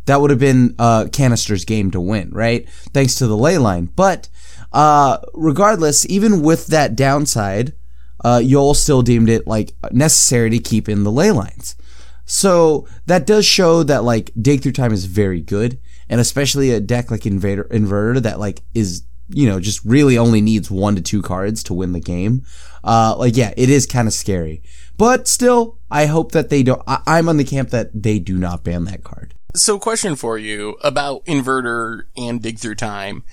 that 0.06 0.20
would 0.20 0.30
have 0.30 0.38
been 0.38 0.75
uh, 0.78 1.04
Kanister's 1.04 1.64
game 1.64 1.90
to 1.90 2.00
win, 2.00 2.30
right? 2.30 2.68
Thanks 2.94 3.16
to 3.16 3.26
the 3.26 3.36
Leyline. 3.36 3.90
But 3.94 4.28
uh, 4.72 5.18
regardless, 5.34 6.08
even 6.08 6.42
with 6.42 6.68
that 6.68 6.96
downside, 6.96 7.72
uh, 8.25 8.38
Yoel 8.38 8.75
still 8.75 9.02
deemed 9.02 9.28
it 9.28 9.46
like 9.46 9.72
necessary 9.92 10.50
to 10.50 10.58
keep 10.58 10.88
in 10.88 11.04
the 11.04 11.12
ley 11.12 11.30
lines. 11.30 11.76
So 12.26 12.87
that 13.06 13.26
does 13.26 13.47
show 13.47 13.83
that 13.85 14.04
like 14.04 14.33
dig 14.40 14.62
through 14.62 14.73
time 14.73 14.92
is 14.92 15.06
very 15.06 15.40
good, 15.40 15.78
and 16.09 16.21
especially 16.21 16.71
a 16.73 16.80
deck 16.80 17.11
like 17.11 17.25
Invader 17.25 17.64
Inverter 17.71 18.21
that 18.23 18.38
like 18.38 18.62
is 18.75 19.02
you 19.28 19.49
know, 19.49 19.61
just 19.61 19.85
really 19.85 20.18
only 20.18 20.40
needs 20.40 20.71
one 20.71 20.95
to 20.97 21.02
two 21.02 21.23
cards 21.23 21.62
to 21.64 21.75
win 21.75 21.92
the 21.92 22.00
game. 22.00 22.45
Uh, 22.85 23.14
like, 23.18 23.37
yeah, 23.37 23.52
it 23.56 23.71
is 23.71 23.87
kind 23.87 24.06
of 24.06 24.14
scary. 24.14 24.62
But 24.97 25.28
still, 25.28 25.78
I 25.90 26.06
hope 26.06 26.33
that 26.33 26.49
they 26.49 26.62
don't, 26.62 26.83
I, 26.87 27.00
I'm 27.06 27.28
on 27.28 27.37
the 27.37 27.45
camp 27.45 27.71
that 27.71 27.90
they 28.02 28.18
do 28.18 28.38
not 28.38 28.64
ban 28.64 28.85
that 28.85 29.04
card. 29.04 29.35
So 29.54 29.78
question 29.78 30.16
for 30.16 30.38
you 30.38 30.76
about 30.83 31.25
Inverter 31.25 32.04
and 32.16 32.42
Dig 32.42 32.59
Through 32.59 32.76
Time. 32.76 33.25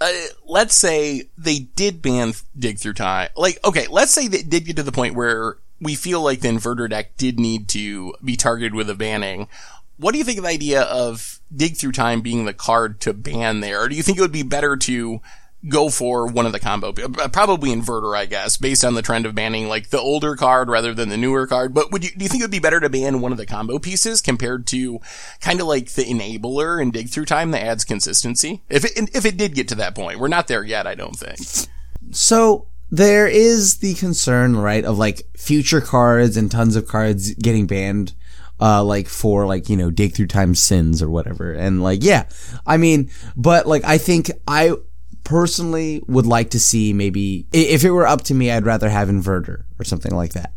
Uh, 0.00 0.10
let's 0.46 0.74
say 0.74 1.28
they 1.36 1.60
did 1.60 2.02
ban 2.02 2.32
Dig 2.58 2.78
Through 2.78 2.94
Time. 2.94 3.28
Like, 3.36 3.58
okay, 3.64 3.86
let's 3.90 4.12
say 4.12 4.28
they 4.28 4.42
did 4.42 4.64
get 4.64 4.76
to 4.76 4.82
the 4.82 4.92
point 4.92 5.14
where 5.14 5.58
we 5.82 5.96
feel 5.96 6.22
like 6.22 6.40
the 6.40 6.48
Inverter 6.48 6.88
deck 6.88 7.16
did 7.16 7.38
need 7.38 7.68
to 7.70 8.14
be 8.24 8.36
targeted 8.36 8.74
with 8.74 8.88
a 8.88 8.94
banning. 8.94 9.48
What 9.98 10.12
do 10.12 10.18
you 10.18 10.24
think 10.24 10.38
of 10.38 10.44
the 10.44 10.50
idea 10.50 10.82
of 10.82 11.40
Dig 11.54 11.76
Through 11.76 11.92
Time 11.92 12.22
being 12.22 12.44
the 12.44 12.54
card 12.54 13.00
to 13.02 13.12
ban 13.12 13.60
there? 13.60 13.82
Or 13.82 13.88
do 13.88 13.96
you 13.96 14.02
think 14.02 14.18
it 14.18 14.22
would 14.22 14.32
be 14.32 14.42
better 14.42 14.76
to 14.76 15.20
go 15.68 15.88
for 15.88 16.26
one 16.26 16.44
of 16.44 16.52
the 16.52 16.58
combo, 16.58 16.88
uh, 16.88 17.28
probably 17.28 17.70
inverter, 17.70 18.16
I 18.16 18.26
guess, 18.26 18.56
based 18.56 18.84
on 18.84 18.94
the 18.94 19.02
trend 19.02 19.26
of 19.26 19.34
banning 19.34 19.68
like 19.68 19.90
the 19.90 20.00
older 20.00 20.34
card 20.34 20.68
rather 20.68 20.92
than 20.92 21.08
the 21.08 21.16
newer 21.16 21.46
card. 21.46 21.72
But 21.72 21.92
would 21.92 22.04
you, 22.04 22.10
do 22.10 22.24
you 22.24 22.28
think 22.28 22.42
it 22.42 22.44
would 22.44 22.50
be 22.50 22.58
better 22.58 22.80
to 22.80 22.88
ban 22.88 23.20
one 23.20 23.32
of 23.32 23.38
the 23.38 23.46
combo 23.46 23.78
pieces 23.78 24.20
compared 24.20 24.66
to 24.68 25.00
kind 25.40 25.60
of 25.60 25.66
like 25.66 25.92
the 25.92 26.02
enabler 26.02 26.82
and 26.82 26.92
dig 26.92 27.10
through 27.10 27.26
time 27.26 27.52
that 27.52 27.62
adds 27.62 27.84
consistency? 27.84 28.62
If 28.68 28.84
it, 28.84 29.10
if 29.14 29.24
it 29.24 29.36
did 29.36 29.54
get 29.54 29.68
to 29.68 29.74
that 29.76 29.94
point, 29.94 30.18
we're 30.18 30.28
not 30.28 30.48
there 30.48 30.64
yet, 30.64 30.86
I 30.86 30.94
don't 30.96 31.16
think. 31.16 31.38
So 32.10 32.66
there 32.92 33.26
is 33.26 33.78
the 33.78 33.94
concern, 33.94 34.54
right, 34.54 34.84
of 34.84 34.98
like 34.98 35.26
future 35.36 35.80
cards 35.80 36.36
and 36.36 36.48
tons 36.48 36.76
of 36.76 36.86
cards 36.86 37.34
getting 37.34 37.66
banned. 37.66 38.14
Uh, 38.60 38.84
like 38.84 39.08
for 39.08 39.44
like, 39.44 39.68
you 39.68 39.76
know, 39.76 39.90
dig 39.90 40.14
through 40.14 40.28
time 40.28 40.54
sins 40.54 41.02
or 41.02 41.10
whatever. 41.10 41.52
And 41.52 41.82
like, 41.82 42.04
yeah, 42.04 42.28
I 42.64 42.76
mean, 42.76 43.10
but 43.36 43.66
like, 43.66 43.82
I 43.82 43.98
think 43.98 44.30
I, 44.46 44.76
personally 45.24 46.02
would 46.06 46.26
like 46.26 46.50
to 46.50 46.60
see 46.60 46.92
maybe 46.92 47.46
if 47.52 47.84
it 47.84 47.90
were 47.90 48.06
up 48.06 48.22
to 48.22 48.34
me, 48.34 48.50
I'd 48.50 48.66
rather 48.66 48.88
have 48.88 49.08
inverter 49.08 49.64
or 49.78 49.84
something 49.84 50.14
like 50.14 50.32
that. 50.32 50.52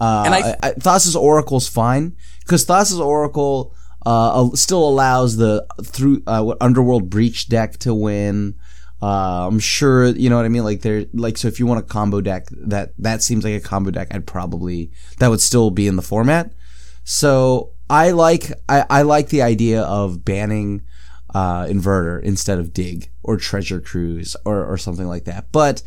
Uh, 0.00 0.24
and 0.26 0.34
I, 0.34 0.56
I 0.62 0.72
Thassa's 0.72 1.16
Oracle's 1.16 1.68
fine 1.68 2.16
because 2.40 2.64
Thassa's 2.64 3.00
Oracle 3.00 3.74
uh, 4.04 4.50
still 4.54 4.86
allows 4.86 5.36
the 5.36 5.66
through 5.82 6.22
uh, 6.26 6.54
Underworld 6.60 7.08
Breach 7.08 7.48
deck 7.48 7.78
to 7.78 7.94
win. 7.94 8.54
Uh, 9.02 9.46
I'm 9.48 9.58
sure 9.58 10.06
you 10.06 10.30
know 10.30 10.36
what 10.36 10.44
I 10.44 10.48
mean. 10.48 10.64
Like 10.64 10.82
there, 10.82 11.04
like 11.12 11.36
so 11.36 11.48
if 11.48 11.58
you 11.58 11.66
want 11.66 11.80
a 11.80 11.82
combo 11.82 12.20
deck, 12.20 12.46
that 12.50 12.92
that 12.98 13.22
seems 13.22 13.44
like 13.44 13.54
a 13.54 13.60
combo 13.60 13.90
deck. 13.90 14.08
I'd 14.10 14.26
probably 14.26 14.90
that 15.18 15.28
would 15.28 15.40
still 15.40 15.70
be 15.70 15.86
in 15.86 15.96
the 15.96 16.02
format. 16.02 16.52
So 17.04 17.72
I 17.90 18.12
like 18.12 18.50
I, 18.68 18.86
I 18.88 19.02
like 19.02 19.28
the 19.28 19.42
idea 19.42 19.82
of 19.82 20.24
banning 20.24 20.82
uh, 21.34 21.64
inverter 21.64 22.22
instead 22.22 22.58
of 22.58 22.72
dig 22.72 23.10
or 23.22 23.36
treasure 23.36 23.80
cruise 23.80 24.36
or, 24.44 24.64
or 24.64 24.78
something 24.78 25.06
like 25.06 25.24
that. 25.24 25.50
But 25.52 25.82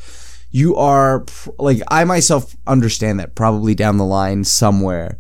you 0.52 0.76
are 0.76 1.26
like, 1.58 1.82
I 1.88 2.04
myself 2.04 2.56
understand 2.68 3.20
that 3.20 3.36
probably 3.36 3.74
down 3.74 3.98
the 3.98 4.06
line 4.06 4.44
somewhere 4.44 5.20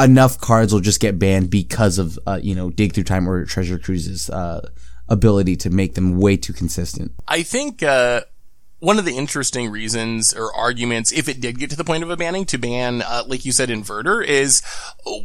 enough 0.00 0.38
cards 0.40 0.72
will 0.72 0.80
just 0.80 1.00
get 1.00 1.18
banned 1.18 1.50
because 1.50 1.98
of, 1.98 2.18
uh, 2.26 2.38
you 2.40 2.54
know, 2.54 2.70
dig 2.70 2.92
through 2.92 3.04
time 3.04 3.28
or 3.28 3.44
treasure 3.44 3.78
cruises, 3.78 4.30
uh, 4.30 4.68
ability 5.08 5.56
to 5.56 5.70
make 5.70 5.94
them 5.94 6.18
way 6.18 6.36
too 6.36 6.52
consistent. 6.52 7.12
I 7.26 7.42
think, 7.42 7.82
uh, 7.82 8.22
one 8.80 8.98
of 8.98 9.04
the 9.04 9.16
interesting 9.16 9.70
reasons 9.70 10.32
or 10.32 10.54
arguments, 10.54 11.10
if 11.12 11.28
it 11.28 11.40
did 11.40 11.58
get 11.58 11.70
to 11.70 11.76
the 11.76 11.84
point 11.84 12.02
of 12.02 12.10
a 12.10 12.16
banning, 12.16 12.44
to 12.46 12.58
ban, 12.58 13.02
uh, 13.02 13.24
like 13.26 13.44
you 13.44 13.52
said, 13.52 13.68
inverter, 13.68 14.24
is 14.24 14.62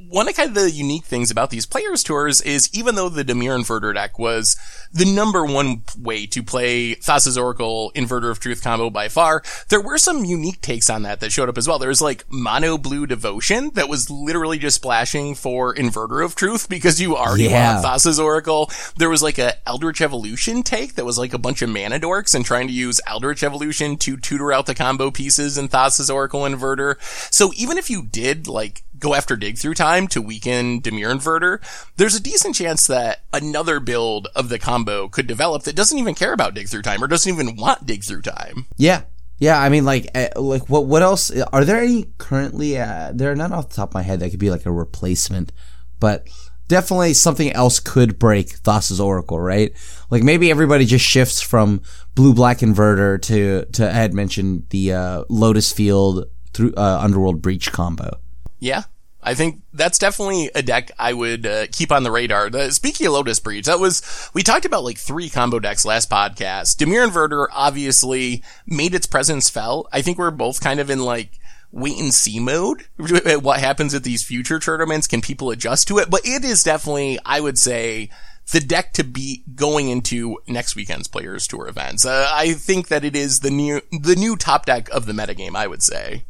one 0.09 0.27
of 0.27 0.35
kind 0.35 0.49
of 0.49 0.55
the 0.55 0.71
unique 0.71 1.03
things 1.05 1.29
about 1.29 1.51
these 1.51 1.65
players 1.65 2.03
tours 2.03 2.41
is 2.41 2.69
even 2.73 2.95
though 2.95 3.09
the 3.09 3.23
Dimir 3.23 3.57
inverter 3.57 3.93
deck 3.93 4.17
was 4.17 4.55
the 4.91 5.05
number 5.05 5.45
one 5.45 5.83
way 5.99 6.25
to 6.27 6.41
play 6.41 6.95
Thassa's 6.95 7.37
Oracle 7.37 7.91
Inverter 7.95 8.31
of 8.31 8.39
Truth 8.39 8.63
combo 8.63 8.89
by 8.89 9.07
far, 9.07 9.43
there 9.69 9.81
were 9.81 9.97
some 9.97 10.25
unique 10.25 10.61
takes 10.61 10.89
on 10.89 11.03
that 11.03 11.19
that 11.19 11.31
showed 11.31 11.49
up 11.49 11.57
as 11.57 11.67
well. 11.67 11.79
There 11.79 11.89
was 11.89 12.01
like 12.01 12.25
Mono 12.29 12.77
Blue 12.77 13.05
Devotion 13.05 13.71
that 13.75 13.89
was 13.89 14.09
literally 14.09 14.57
just 14.57 14.77
splashing 14.77 15.35
for 15.35 15.75
Inverter 15.75 16.25
of 16.25 16.35
Truth 16.35 16.69
because 16.69 16.99
you 16.99 17.15
already 17.15 17.45
yeah. 17.45 17.73
want 17.73 17.85
Thassa's 17.85 18.19
Oracle. 18.19 18.71
There 18.97 19.09
was 19.09 19.21
like 19.21 19.37
a 19.37 19.55
Eldritch 19.67 20.01
Evolution 20.01 20.63
take 20.63 20.95
that 20.95 21.05
was 21.05 21.17
like 21.17 21.33
a 21.33 21.39
bunch 21.39 21.61
of 21.61 21.69
mana 21.69 21.99
dorks 21.99 22.33
and 22.33 22.43
trying 22.43 22.67
to 22.67 22.73
use 22.73 22.99
Eldritch 23.07 23.42
Evolution 23.43 23.97
to 23.97 24.17
tutor 24.17 24.51
out 24.51 24.65
the 24.65 24.75
combo 24.75 25.11
pieces 25.11 25.57
in 25.57 25.67
Thassa's 25.67 26.09
Oracle 26.09 26.41
Inverter. 26.41 26.95
So 27.33 27.51
even 27.55 27.77
if 27.77 27.89
you 27.89 28.03
did 28.03 28.47
like 28.47 28.83
go 28.97 29.13
after 29.13 29.35
dig 29.35 29.57
through 29.57 29.73
time 29.73 30.07
to 30.07 30.21
weaken 30.21 30.81
Dimir 30.81 31.13
Inverter, 31.13 31.59
there's 31.97 32.15
a 32.15 32.21
decent 32.21 32.55
chance 32.55 32.87
that 32.87 33.23
another 33.33 33.79
build 33.79 34.27
of 34.35 34.49
the 34.49 34.59
combo 34.59 35.07
could 35.09 35.27
develop 35.27 35.63
that 35.63 35.75
doesn't 35.75 35.99
even 35.99 36.15
care 36.15 36.33
about 36.33 36.53
dig 36.53 36.69
through 36.69 36.83
time 36.83 37.03
or 37.03 37.07
doesn't 37.07 37.31
even 37.31 37.55
want 37.55 37.85
dig 37.85 38.03
through 38.03 38.21
time. 38.21 38.65
Yeah. 38.77 39.03
Yeah, 39.39 39.59
I 39.59 39.67
mean, 39.69 39.83
like, 39.83 40.07
uh, 40.15 40.39
like 40.39 40.69
what? 40.69 40.85
What 40.85 41.01
else? 41.01 41.31
Are 41.51 41.65
there 41.65 41.81
any 41.81 42.05
currently? 42.17 42.77
Uh, 42.79 43.11
they're 43.13 43.35
not 43.35 43.51
off 43.51 43.69
the 43.69 43.75
top 43.75 43.89
of 43.89 43.95
my 43.95 44.03
head 44.03 44.19
that 44.19 44.29
could 44.29 44.39
be 44.39 44.51
like 44.51 44.65
a 44.65 44.71
replacement, 44.71 45.51
but 45.99 46.27
definitely 46.67 47.13
something 47.13 47.51
else 47.51 47.79
could 47.79 48.19
break 48.19 48.59
Thassa's 48.59 48.99
Oracle, 48.99 49.39
right? 49.39 49.73
Like 50.09 50.23
maybe 50.23 50.49
everybody 50.51 50.85
just 50.85 51.05
shifts 51.05 51.41
from 51.41 51.81
blue 52.15 52.33
black 52.33 52.59
inverter 52.59 53.21
to 53.23 53.65
to 53.73 53.89
I 53.89 53.93
had 53.93 54.13
mentioned 54.13 54.67
the 54.69 54.93
uh, 54.93 55.23
Lotus 55.29 55.71
Field 55.71 56.25
through 56.53 56.73
uh, 56.75 56.99
Underworld 57.01 57.41
Breach 57.41 57.71
combo. 57.71 58.17
Yeah. 58.59 58.83
I 59.25 59.35
think 59.35 59.61
that's 59.73 59.97
definitely 59.97 60.51
a 60.53 60.61
deck 60.61 60.91
I 60.99 61.13
would 61.13 61.45
uh, 61.45 61.67
keep 61.71 61.93
on 61.93 62.03
the 62.03 62.11
radar. 62.11 62.49
The, 62.49 62.71
speaking 62.71 63.07
of 63.07 63.13
Lotus 63.13 63.39
Breach, 63.39 63.67
that 63.67 63.79
was, 63.79 64.29
we 64.33 64.43
talked 64.43 64.65
about 64.65 64.83
like 64.83 64.97
three 64.97 65.29
combo 65.29 65.59
decks 65.59 65.85
last 65.85 66.09
podcast. 66.09 66.75
Dimir 66.75 67.07
Inverter 67.07 67.47
obviously 67.53 68.43
made 68.67 68.93
its 68.93 69.07
presence 69.07 69.49
felt. 69.49 69.87
I 69.93 70.01
think 70.01 70.17
we're 70.17 70.29
both 70.29 70.59
kind 70.59 70.81
of 70.81 70.89
in 70.89 70.99
like, 70.99 71.39
wait 71.73 71.99
and 71.99 72.13
see 72.13 72.39
mode. 72.39 72.85
What 73.41 73.59
happens 73.59 73.93
at 73.93 74.03
these 74.03 74.23
future 74.23 74.59
tournaments? 74.59 75.07
Can 75.07 75.21
people 75.21 75.49
adjust 75.49 75.87
to 75.89 75.97
it? 75.97 76.09
But 76.09 76.21
it 76.23 76.45
is 76.45 76.63
definitely, 76.63 77.19
I 77.25 77.41
would 77.41 77.57
say, 77.57 78.09
the 78.51 78.59
deck 78.59 78.93
to 78.93 79.03
be 79.03 79.43
going 79.55 79.89
into 79.89 80.37
next 80.47 80.75
weekend's 80.75 81.07
Players 81.07 81.47
Tour 81.47 81.67
events. 81.67 82.05
Uh, 82.05 82.29
I 82.31 82.53
think 82.53 82.87
that 82.87 83.03
it 83.03 83.15
is 83.15 83.39
the 83.39 83.49
new, 83.49 83.81
the 83.91 84.15
new 84.15 84.37
top 84.37 84.65
deck 84.65 84.89
of 84.89 85.05
the 85.05 85.13
metagame, 85.13 85.55
I 85.55 85.67
would 85.67 85.81
say. 85.81 86.23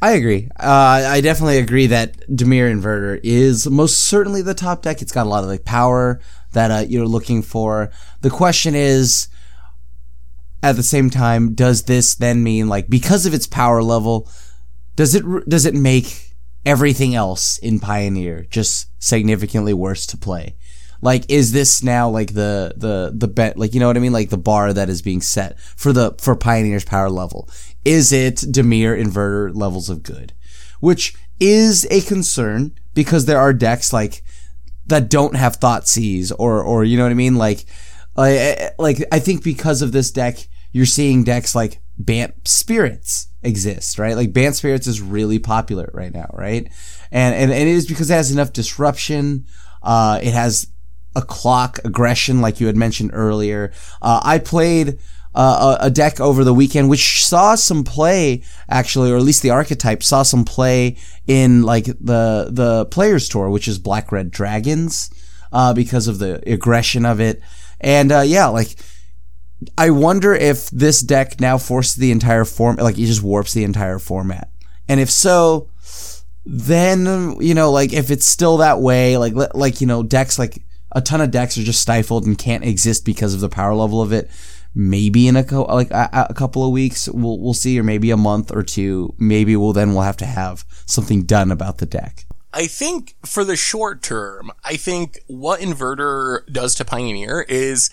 I 0.00 0.12
agree. 0.12 0.48
Uh, 0.58 1.06
I 1.06 1.20
definitely 1.20 1.58
agree 1.58 1.86
that 1.88 2.28
Dimir 2.28 2.70
Inverter 2.70 3.18
is 3.22 3.68
most 3.68 4.04
certainly 4.04 4.42
the 4.42 4.54
top 4.54 4.82
deck. 4.82 5.00
It's 5.00 5.12
got 5.12 5.26
a 5.26 5.30
lot 5.30 5.44
of 5.44 5.50
like 5.50 5.64
power 5.64 6.20
that 6.52 6.70
uh, 6.70 6.84
you're 6.86 7.06
looking 7.06 7.42
for. 7.42 7.90
The 8.20 8.30
question 8.30 8.74
is, 8.74 9.28
at 10.62 10.76
the 10.76 10.82
same 10.82 11.10
time, 11.10 11.54
does 11.54 11.84
this 11.84 12.14
then 12.14 12.42
mean 12.42 12.68
like 12.68 12.88
because 12.88 13.26
of 13.26 13.34
its 13.34 13.46
power 13.46 13.82
level, 13.82 14.28
does 14.96 15.14
it 15.14 15.24
does 15.48 15.66
it 15.66 15.74
make 15.74 16.34
everything 16.64 17.14
else 17.14 17.58
in 17.58 17.80
Pioneer 17.80 18.46
just 18.50 18.88
significantly 19.02 19.74
worse 19.74 20.06
to 20.06 20.16
play? 20.16 20.56
Like, 21.02 21.24
is 21.28 21.52
this 21.52 21.82
now 21.82 22.08
like 22.08 22.32
the 22.32 22.74
the 22.76 23.12
the 23.14 23.28
bet? 23.28 23.58
Like, 23.58 23.74
you 23.74 23.80
know 23.80 23.88
what 23.88 23.96
I 23.96 24.00
mean? 24.00 24.12
Like 24.12 24.30
the 24.30 24.38
bar 24.38 24.72
that 24.72 24.88
is 24.88 25.02
being 25.02 25.20
set 25.20 25.60
for 25.60 25.92
the 25.92 26.14
for 26.18 26.34
Pioneer's 26.34 26.84
power 26.84 27.10
level. 27.10 27.48
Is 27.84 28.12
it 28.12 28.36
Dimir 28.36 28.98
inverter 28.98 29.54
levels 29.54 29.90
of 29.90 30.02
good, 30.02 30.32
which 30.80 31.14
is 31.40 31.86
a 31.90 32.00
concern 32.00 32.72
because 32.94 33.26
there 33.26 33.38
are 33.38 33.52
decks 33.52 33.92
like 33.92 34.22
that 34.86 35.10
don't 35.10 35.36
have 35.36 35.60
Thoughtseize 35.60 36.32
or 36.38 36.62
or 36.62 36.84
you 36.84 36.96
know 36.96 37.02
what 37.02 37.12
I 37.12 37.14
mean? 37.14 37.36
Like 37.36 37.66
like 38.16 39.04
I 39.12 39.18
think 39.18 39.42
because 39.42 39.82
of 39.82 39.92
this 39.92 40.10
deck, 40.10 40.48
you're 40.72 40.86
seeing 40.86 41.24
decks 41.24 41.54
like 41.54 41.80
Bant 41.98 42.34
Spirits 42.46 43.28
exist, 43.42 43.98
right? 43.98 44.16
Like 44.16 44.32
Bant 44.32 44.56
Spirits 44.56 44.86
is 44.86 45.00
really 45.00 45.38
popular 45.38 45.90
right 45.92 46.12
now, 46.12 46.28
right? 46.32 46.68
And, 47.12 47.34
and, 47.34 47.52
and 47.52 47.68
it 47.68 47.68
is 47.68 47.86
because 47.86 48.10
it 48.10 48.14
has 48.14 48.32
enough 48.32 48.52
disruption. 48.52 49.46
Uh, 49.82 50.18
it 50.22 50.32
has 50.32 50.68
a 51.14 51.22
clock 51.22 51.78
aggression, 51.84 52.40
like 52.40 52.58
you 52.58 52.66
had 52.66 52.76
mentioned 52.76 53.10
earlier. 53.12 53.72
Uh, 54.02 54.20
I 54.24 54.38
played, 54.38 54.98
uh, 55.34 55.76
a, 55.80 55.86
a 55.86 55.90
deck 55.90 56.20
over 56.20 56.42
the 56.44 56.54
weekend, 56.54 56.88
which 56.88 57.24
saw 57.24 57.54
some 57.54 57.84
play 57.84 58.42
actually, 58.68 59.12
or 59.12 59.16
at 59.16 59.22
least 59.22 59.42
the 59.42 59.50
archetype 59.50 60.02
saw 60.02 60.22
some 60.22 60.44
play 60.44 60.96
in 61.26 61.62
like 61.62 61.84
the, 61.84 62.48
the 62.50 62.86
players 62.86 63.28
tour, 63.28 63.50
which 63.50 63.68
is 63.68 63.78
Black 63.78 64.10
Red 64.10 64.30
Dragons, 64.30 65.10
uh, 65.52 65.72
because 65.72 66.08
of 66.08 66.18
the 66.18 66.42
aggression 66.50 67.04
of 67.04 67.20
it. 67.20 67.40
And, 67.80 68.10
uh, 68.10 68.20
yeah, 68.20 68.46
like, 68.46 68.76
I 69.78 69.90
wonder 69.90 70.34
if 70.34 70.70
this 70.70 71.00
deck 71.00 71.40
now 71.40 71.58
forces 71.58 71.96
the 71.96 72.10
entire 72.10 72.44
form, 72.44 72.76
like 72.76 72.98
it 72.98 73.06
just 73.06 73.22
warps 73.22 73.52
the 73.52 73.64
entire 73.64 73.98
format. 73.98 74.50
And 74.88 75.00
if 75.00 75.10
so, 75.10 75.70
then, 76.44 77.40
you 77.40 77.54
know, 77.54 77.70
like 77.70 77.92
if 77.92 78.10
it's 78.10 78.26
still 78.26 78.58
that 78.58 78.80
way, 78.80 79.16
like, 79.16 79.34
like, 79.54 79.80
you 79.80 79.86
know, 79.86 80.02
decks, 80.02 80.38
like 80.38 80.62
a 80.92 81.00
ton 81.00 81.20
of 81.20 81.30
decks 81.30 81.56
are 81.56 81.62
just 81.62 81.80
stifled 81.80 82.26
and 82.26 82.36
can't 82.36 82.64
exist 82.64 83.04
because 83.04 83.34
of 83.34 83.40
the 83.40 83.48
power 83.48 83.74
level 83.74 84.02
of 84.02 84.12
it. 84.12 84.30
Maybe 84.74 85.28
in 85.28 85.36
a 85.36 85.44
co- 85.44 85.62
like 85.64 85.92
a, 85.92 86.26
a 86.28 86.34
couple 86.34 86.64
of 86.64 86.72
weeks, 86.72 87.08
we'll, 87.08 87.38
we'll 87.38 87.54
see, 87.54 87.78
or 87.78 87.84
maybe 87.84 88.10
a 88.10 88.16
month 88.16 88.50
or 88.52 88.64
two. 88.64 89.14
Maybe 89.18 89.54
we'll 89.54 89.72
then 89.72 89.94
we'll 89.94 90.02
have 90.02 90.16
to 90.16 90.26
have 90.26 90.64
something 90.84 91.22
done 91.22 91.52
about 91.52 91.78
the 91.78 91.86
deck. 91.86 92.26
I 92.52 92.66
think 92.66 93.16
for 93.24 93.44
the 93.44 93.56
short 93.56 94.02
term, 94.02 94.50
I 94.64 94.76
think 94.76 95.20
what 95.28 95.60
Inverter 95.60 96.46
does 96.52 96.74
to 96.76 96.84
Pioneer 96.84 97.46
is 97.48 97.90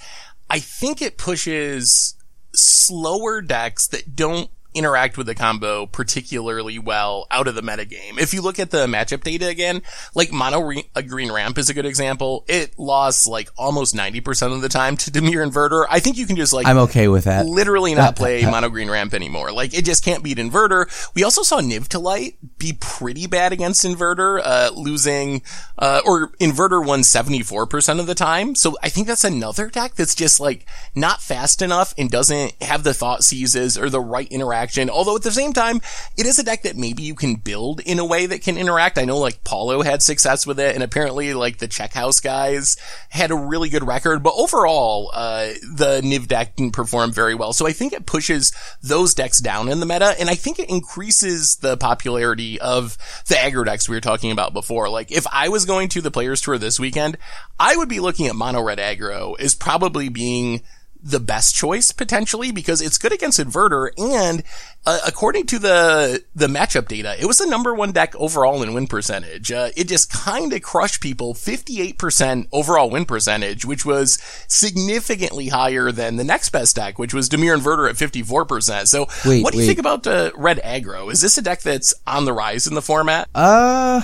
I 0.52 0.60
think 0.60 1.02
it 1.02 1.18
pushes 1.18 2.16
slower 2.54 3.42
decks 3.42 3.88
that 3.88 4.18
don't 4.18 4.50
interact 4.74 5.18
with 5.18 5.28
the 5.28 5.36
combo 5.36 5.86
particularly 5.86 6.80
well 6.80 7.28
out 7.32 7.48
of 7.48 7.56
the 7.56 7.62
metagame. 7.62 8.20
If 8.20 8.34
you 8.34 8.42
look 8.42 8.60
at 8.60 8.72
the 8.72 8.88
matchup 8.88 9.24
data 9.24 9.48
again, 9.48 9.82
like 10.16 10.32
Mono 10.32 10.62
Re- 10.62 10.86
a 10.96 11.04
Green 11.04 11.32
Ramp 11.32 11.58
is 11.58 11.70
a 11.70 11.74
good 11.74 11.86
example. 11.86 12.46
It 12.48 12.78
lost 12.78 13.28
like 13.28 13.50
almost 13.58 13.96
90% 13.96 14.54
of 14.54 14.62
the 14.62 14.70
time 14.70 14.98
to 14.98 15.12
Dimir 15.12 15.46
Inverter. 15.46 15.86
I 15.90 16.00
think 16.00 16.18
you 16.18 16.26
can 16.26 16.36
just 16.36 16.54
like 16.54 16.68
I'm 16.68 16.78
okay 16.80 17.08
with 17.08 17.26
that. 17.26 17.46
literally 17.46 17.94
not 17.96 18.16
play 18.22 18.44
Mono 18.46 18.70
Green 18.70 18.90
Ramp 18.90 19.14
anymore. 19.14 19.52
Like 19.52 19.74
it 19.74 19.86
just 19.86 20.04
can't 20.04 20.24
beat 20.24 20.38
Inverter. 20.38 20.86
We 21.16 21.24
also 21.24 21.44
saw 21.44 21.60
Niv 21.60 21.88
to 21.90 22.00
Light 22.00 22.36
be 22.58 22.74
pretty 22.80 23.28
bad 23.28 23.52
against 23.54 23.84
Inverter, 23.84 24.42
uh, 24.44 24.72
losing, 24.74 25.42
uh, 25.78 26.02
or 26.06 26.30
Inverter 26.40 26.86
won 26.86 27.02
74% 27.02 28.00
of 28.00 28.08
the 28.08 28.16
time. 28.16 28.56
So 28.56 28.78
I 28.84 28.90
think 28.90 29.08
that's 29.08 29.24
another 29.24 29.70
deck 29.70 29.96
that's 29.96 30.16
just 30.16 30.40
like 30.40 30.66
not 30.96 31.22
fast 31.22 31.62
enough 31.62 31.94
and 31.98 32.10
doesn't 32.10 32.62
have 32.62 32.84
the 32.84 32.94
thought 32.94 33.24
seizes 33.24 33.78
or 33.78 33.90
the 33.90 34.00
right 34.00 34.28
interaction. 34.32 34.61
Although 34.90 35.16
at 35.16 35.24
the 35.24 35.32
same 35.32 35.54
time, 35.54 35.82
it 36.18 36.26
is 36.26 36.40
a 36.40 36.44
deck 36.44 36.64
that 36.64 36.78
maybe 36.78 37.04
you 37.04 37.16
can 37.16 37.36
build 37.36 37.80
in 37.82 38.00
a 38.00 38.06
way 38.06 38.26
that 38.26 38.42
can 38.42 38.58
interact. 38.58 38.98
I 38.98 39.06
know 39.06 39.18
like 39.18 39.44
Paulo 39.44 39.82
had 39.82 40.02
success 40.02 40.46
with 40.46 40.60
it 40.60 40.76
and 40.76 40.84
apparently 40.84 41.34
like 41.34 41.58
the 41.58 41.68
Check 41.68 41.94
House 41.94 42.20
guys 42.20 42.78
had 43.10 43.32
a 43.32 43.36
really 43.36 43.70
good 43.70 43.86
record, 43.86 44.24
but 44.24 44.34
overall, 44.36 45.12
uh, 45.14 45.48
the 45.76 46.02
Niv 46.04 46.28
deck 46.28 46.56
didn't 46.56 46.74
perform 46.74 47.12
very 47.12 47.36
well. 47.36 47.54
So 47.54 47.68
I 47.68 47.72
think 47.72 47.94
it 47.94 48.06
pushes 48.06 48.54
those 48.82 49.14
decks 49.14 49.40
down 49.40 49.70
in 49.70 49.80
the 49.80 49.86
meta 49.86 50.16
and 50.20 50.30
I 50.30 50.36
think 50.36 50.60
it 50.60 50.70
increases 50.70 51.58
the 51.58 51.78
popularity 51.78 52.60
of 52.60 52.98
the 53.28 53.36
aggro 53.36 53.66
decks 53.66 53.90
we 53.90 53.96
were 53.96 54.02
talking 54.02 54.32
about 54.32 54.54
before. 54.54 54.90
Like 54.90 55.12
if 55.12 55.26
I 55.32 55.50
was 55.50 55.66
going 55.66 55.90
to 55.90 56.02
the 56.02 56.12
players 56.12 56.42
tour 56.42 56.58
this 56.58 56.80
weekend, 56.80 57.18
I 57.60 57.76
would 57.76 57.90
be 57.90 58.00
looking 58.00 58.28
at 58.28 58.36
mono 58.36 58.62
red 58.62 58.80
aggro 58.80 59.40
as 59.40 59.56
probably 59.56 60.10
being 60.10 60.62
the 61.04 61.20
best 61.20 61.56
choice 61.56 61.92
potentially 61.92 62.52
because 62.52 62.82
it's 62.82 62.98
good 62.98 63.12
against 63.12 63.40
inverter. 63.40 63.90
And 63.98 64.44
uh, 64.86 65.00
according 65.06 65.46
to 65.48 65.60
the 65.60 66.24
the 66.36 66.48
matchup 66.48 66.88
data 66.88 67.16
it 67.20 67.26
was 67.26 67.38
the 67.38 67.48
number 67.48 67.74
one 67.74 67.92
deck 67.92 68.16
overall 68.16 68.62
in 68.64 68.74
win 68.74 68.88
percentage. 68.88 69.52
Uh, 69.52 69.70
it 69.76 69.88
just 69.88 70.12
kind 70.12 70.54
of 70.54 70.62
crushed 70.62 71.02
people 71.02 71.34
58% 71.34 72.48
overall 72.52 72.90
win 72.90 73.06
percentage 73.06 73.66
which 73.66 73.86
was 73.86 74.20
significantly 74.48 75.50
higher 75.50 75.92
than 75.92 76.16
the 76.18 76.24
next 76.24 76.50
best 76.50 76.76
deck 76.76 77.00
which 77.00 77.14
was 77.14 77.30
dimir 77.30 77.58
inverter 77.58 77.90
at 77.90 77.96
54% 77.96 78.88
so 78.88 79.08
Wait, 79.26 79.44
what 79.44 79.54
do 79.54 79.58
you 79.58 79.64
wait. 79.64 79.68
think 79.68 79.80
about 79.80 80.06
uh, 80.08 80.32
red 80.36 80.60
aggro? 80.64 81.12
Is 81.12 81.22
this 81.22 81.38
a 81.38 81.42
deck 81.42 81.62
that's 81.62 81.94
on 82.06 82.26
the 82.26 82.34
rise 82.34 82.68
in 82.68 82.74
the 82.76 82.82
format? 82.82 83.30
Uh, 83.34 84.02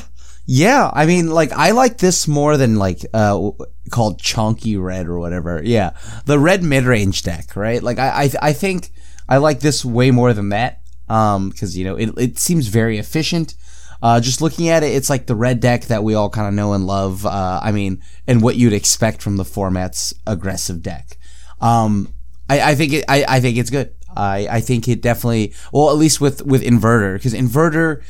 yeah. 0.48 0.89
I 0.92 1.06
mean, 1.06 1.30
like, 1.30 1.51
I 1.51 1.72
like 1.72 2.00
this 2.00 2.27
more 2.27 2.58
than 2.58 2.77
like, 2.77 3.06
uh, 3.13 3.51
called 3.92 4.20
chunky 4.20 4.77
red 4.77 5.06
or 5.06 5.20
whatever. 5.20 5.62
Yeah. 5.63 5.92
The 6.25 6.39
red 6.39 6.63
mid-range 6.63 7.22
deck, 7.22 7.56
right? 7.56 7.84
Like, 7.84 8.00
I, 8.00 8.24
I, 8.24 8.32
I 8.42 8.54
think 8.54 8.89
I 9.30 9.38
like 9.38 9.60
this 9.60 9.86
way 9.86 10.10
more 10.10 10.34
than 10.34 10.50
that. 10.50 10.82
Um, 11.10 11.51
cause, 11.51 11.75
you 11.75 11.86
know, 11.86 11.96
it, 11.96 12.10
it 12.18 12.39
seems 12.39 12.68
very 12.68 12.98
efficient. 12.98 13.54
Uh, 14.01 14.20
just 14.20 14.42
looking 14.42 14.70
at 14.70 14.84
it, 14.84 14.88
it's 14.88 15.10
like 15.10 15.25
the 15.25 15.36
red 15.36 15.60
deck 15.60 15.86
that 15.86 16.04
we 16.04 16.13
all 16.16 16.30
kind 16.30 16.48
of 16.48 16.54
know 16.54 16.74
and 16.74 16.86
love. 16.88 17.25
Uh, 17.25 17.60
I 17.62 17.72
mean, 17.72 18.01
and 18.27 18.42
what 18.42 18.56
you'd 18.56 18.74
expect 18.74 19.22
from 19.22 19.38
the 19.38 19.46
format's 19.46 20.13
aggressive 20.25 20.82
deck. 20.82 21.18
Um, 21.60 22.13
I, 22.50 22.72
I 22.72 22.75
think 22.75 22.94
it, 22.94 23.06
I, 23.08 23.25
I 23.27 23.39
think 23.39 23.58
it's 23.58 23.70
good. 23.70 23.94
I, 24.16 24.48
I 24.50 24.62
think 24.62 24.88
it 24.88 25.01
definitely, 25.01 25.54
well, 25.72 25.89
at 25.89 25.98
least 25.98 26.22
with, 26.22 26.46
with 26.46 26.63
inverter, 26.63 27.16
because 27.16 27.34
inverter, 27.34 28.04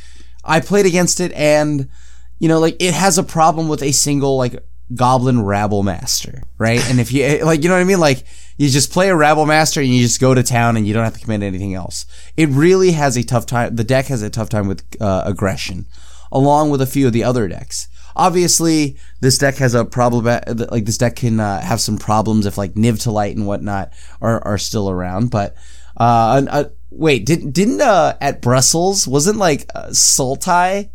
I 0.43 0.59
played 0.59 0.85
against 0.85 1.19
it 1.19 1.31
and, 1.33 1.89
you 2.39 2.47
know, 2.47 2.59
like 2.59 2.81
it 2.81 2.93
has 2.93 3.17
a 3.17 3.23
problem 3.23 3.67
with 3.67 3.81
a 3.81 3.91
single 3.91 4.37
like 4.37 4.63
goblin 4.95 5.37
rabblemaster, 5.37 6.43
right? 6.57 6.87
And 6.89 6.99
if 6.99 7.11
you 7.11 7.43
like, 7.43 7.63
you 7.63 7.69
know 7.69 7.75
what 7.75 7.81
I 7.81 7.85
mean? 7.85 7.99
Like 7.99 8.23
you 8.57 8.69
just 8.69 8.91
play 8.91 9.09
a 9.09 9.13
rabblemaster 9.13 9.83
and 9.83 9.93
you 9.93 10.01
just 10.01 10.21
go 10.21 10.33
to 10.33 10.43
town 10.43 10.77
and 10.77 10.87
you 10.87 10.93
don't 10.93 11.03
have 11.03 11.15
to 11.15 11.19
commit 11.19 11.43
anything 11.43 11.73
else. 11.73 12.05
It 12.35 12.49
really 12.49 12.91
has 12.91 13.17
a 13.17 13.23
tough 13.23 13.45
time. 13.45 13.75
The 13.75 13.83
deck 13.83 14.05
has 14.07 14.21
a 14.21 14.29
tough 14.29 14.49
time 14.49 14.67
with 14.67 14.83
uh, 15.01 15.23
aggression, 15.25 15.87
along 16.31 16.69
with 16.69 16.81
a 16.81 16.87
few 16.87 17.07
of 17.07 17.13
the 17.13 17.23
other 17.23 17.47
decks. 17.47 17.87
Obviously, 18.15 18.97
this 19.19 19.37
deck 19.37 19.55
has 19.57 19.75
a 19.75 19.85
problem. 19.85 20.25
Like 20.25 20.85
this 20.85 20.97
deck 20.97 21.17
can 21.17 21.39
uh, 21.39 21.61
have 21.61 21.79
some 21.79 21.97
problems 21.97 22.45
if 22.45 22.57
like 22.57 22.73
Niv 22.73 23.03
to 23.03 23.11
Light 23.11 23.35
and 23.35 23.45
whatnot 23.45 23.93
are 24.21 24.43
are 24.43 24.57
still 24.57 24.89
around. 24.89 25.29
But 25.29 25.55
uh, 25.97 26.41
uh 26.49 26.63
wait, 26.89 27.25
did 27.25 27.53
didn't 27.53 27.81
uh 27.81 28.17
at 28.19 28.41
Brussels 28.41 29.07
wasn't 29.07 29.37
like 29.37 29.69
uh, 29.75 29.89
Sultai 29.89 30.89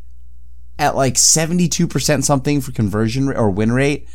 at 0.78 0.96
like 0.96 1.14
72% 1.14 2.24
something 2.24 2.60
for 2.60 2.72
conversion 2.72 3.28
or 3.32 3.50
win 3.50 3.72
rate. 3.72 4.08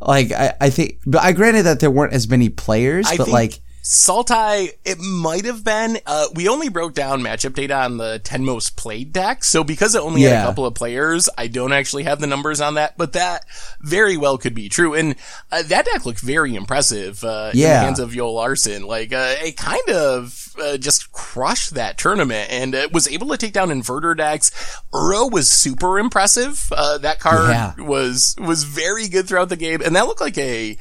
Like, 0.00 0.32
I, 0.32 0.54
I 0.60 0.70
think, 0.70 1.00
but 1.06 1.22
I 1.22 1.32
granted 1.32 1.62
that 1.62 1.80
there 1.80 1.90
weren't 1.90 2.12
as 2.12 2.28
many 2.28 2.48
players, 2.48 3.06
I 3.06 3.16
but 3.16 3.24
think 3.24 3.34
like, 3.34 3.60
Sultai, 3.90 4.70
it 4.84 4.98
might 4.98 5.44
have 5.44 5.62
been. 5.62 5.98
Uh, 6.04 6.26
we 6.34 6.48
only 6.48 6.68
broke 6.68 6.92
down 6.92 7.22
matchup 7.22 7.54
data 7.54 7.76
on 7.76 7.98
the 7.98 8.18
10 8.18 8.44
most 8.44 8.76
played 8.76 9.12
decks. 9.12 9.46
So 9.48 9.62
because 9.62 9.94
it 9.94 10.00
only 10.02 10.22
had 10.22 10.42
a 10.42 10.44
couple 10.44 10.66
of 10.66 10.74
players, 10.74 11.28
I 11.38 11.46
don't 11.46 11.72
actually 11.72 12.02
have 12.02 12.18
the 12.20 12.26
numbers 12.26 12.60
on 12.60 12.74
that, 12.74 12.98
but 12.98 13.12
that 13.12 13.44
very 13.80 14.16
well 14.16 14.38
could 14.38 14.54
be 14.56 14.68
true. 14.68 14.92
And 14.94 15.14
uh, 15.52 15.62
that 15.62 15.84
deck 15.84 16.04
looked 16.04 16.18
very 16.18 16.56
impressive 16.56 17.22
uh, 17.22 17.50
in 17.52 17.58
the 17.58 17.62
Yeah. 17.62 17.82
hands 17.82 18.00
of 18.00 18.10
Yoel 18.10 18.34
Larson. 18.34 18.82
Like, 18.88 19.12
uh, 19.12 19.34
it 19.38 19.56
kind 19.56 19.88
of 19.88 20.52
uh, 20.60 20.78
just 20.78 21.12
crushed 21.12 21.74
that 21.74 21.96
tournament 21.96 22.50
and 22.50 22.74
uh, 22.74 22.88
was 22.92 23.06
able 23.06 23.28
to 23.28 23.36
take 23.36 23.52
down 23.52 23.68
inverter 23.68 24.16
decks. 24.16 24.50
Uro 24.92 25.30
was 25.30 25.48
super 25.48 26.00
impressive. 26.00 26.72
Uh, 26.76 26.98
that 26.98 27.20
card 27.20 27.50
Yeah. 27.50 27.74
was 27.78 28.34
was 28.38 28.64
very 28.64 29.06
good 29.06 29.28
throughout 29.28 29.48
the 29.48 29.56
game, 29.56 29.80
and 29.80 29.94
that 29.94 30.08
looked 30.08 30.20
like 30.20 30.38
a 30.38 30.76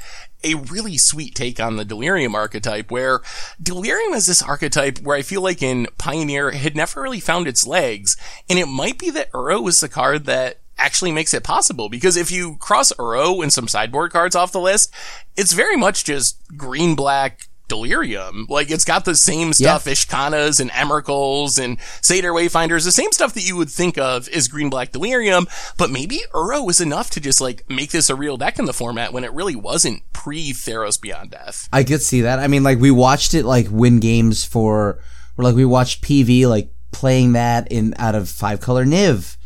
a 0.45 0.55
really 0.55 0.97
sweet 0.97 1.35
take 1.35 1.59
on 1.59 1.75
the 1.75 1.85
Delirium 1.85 2.35
archetype, 2.35 2.91
where 2.91 3.21
Delirium 3.61 4.13
is 4.13 4.27
this 4.27 4.41
archetype 4.41 4.99
where 4.99 5.17
I 5.17 5.21
feel 5.21 5.41
like 5.41 5.61
in 5.61 5.87
Pioneer 5.97 6.49
it 6.49 6.55
had 6.55 6.75
never 6.75 7.01
really 7.01 7.19
found 7.19 7.47
its 7.47 7.67
legs, 7.67 8.15
and 8.49 8.59
it 8.59 8.67
might 8.67 8.97
be 8.97 9.09
that 9.09 9.31
Uro 9.31 9.67
is 9.67 9.79
the 9.79 9.89
card 9.89 10.25
that 10.25 10.59
actually 10.77 11.11
makes 11.11 11.33
it 11.33 11.43
possible 11.43 11.89
because 11.89 12.17
if 12.17 12.31
you 12.31 12.57
cross 12.57 12.91
Uro 12.93 13.41
and 13.41 13.51
some 13.51 13.67
sideboard 13.67 14.11
cards 14.11 14.35
off 14.35 14.51
the 14.51 14.59
list, 14.59 14.93
it's 15.35 15.53
very 15.53 15.77
much 15.77 16.03
just 16.03 16.37
green 16.55 16.95
black 16.95 17.47
delirium. 17.67 18.45
Like 18.49 18.71
it's 18.71 18.85
got 18.85 19.05
the 19.05 19.15
same 19.15 19.53
stuff, 19.53 19.85
Ishkanas 19.85 20.59
and 20.59 20.71
Emeralds 20.71 21.57
and 21.57 21.77
Satyr 22.01 22.31
Wayfinders, 22.31 22.85
the 22.85 22.91
same 22.91 23.11
stuff 23.11 23.33
that 23.33 23.47
you 23.47 23.55
would 23.55 23.69
think 23.69 23.97
of 23.97 24.27
as 24.29 24.47
green 24.47 24.69
black 24.69 24.91
delirium, 24.91 25.47
but 25.77 25.89
maybe 25.89 26.21
Uro 26.33 26.65
was 26.65 26.81
enough 26.81 27.09
to 27.11 27.19
just 27.19 27.41
like 27.41 27.69
make 27.69 27.91
this 27.91 28.09
a 28.09 28.15
real 28.15 28.37
deck 28.37 28.59
in 28.59 28.65
the 28.65 28.73
format 28.73 29.13
when 29.13 29.23
it 29.23 29.33
really 29.33 29.55
wasn't 29.55 30.01
pre 30.13 30.51
Theros 30.51 30.99
Beyond 30.99 31.31
Death. 31.31 31.69
I 31.71 31.83
could 31.83 32.01
see 32.01 32.21
that. 32.21 32.39
I 32.39 32.47
mean, 32.47 32.63
like, 32.63 32.79
we 32.79 32.91
watched 32.91 33.33
it 33.33 33.45
like 33.45 33.67
win 33.69 33.99
games 33.99 34.43
for, 34.43 34.99
or 35.37 35.43
like 35.43 35.55
we 35.55 35.65
watched 35.65 36.03
PV 36.03 36.47
like 36.47 36.71
playing 36.91 37.33
that 37.33 37.71
in 37.71 37.93
out 37.97 38.15
of 38.15 38.29
five 38.29 38.61
color 38.61 38.85
Niv 38.85 39.37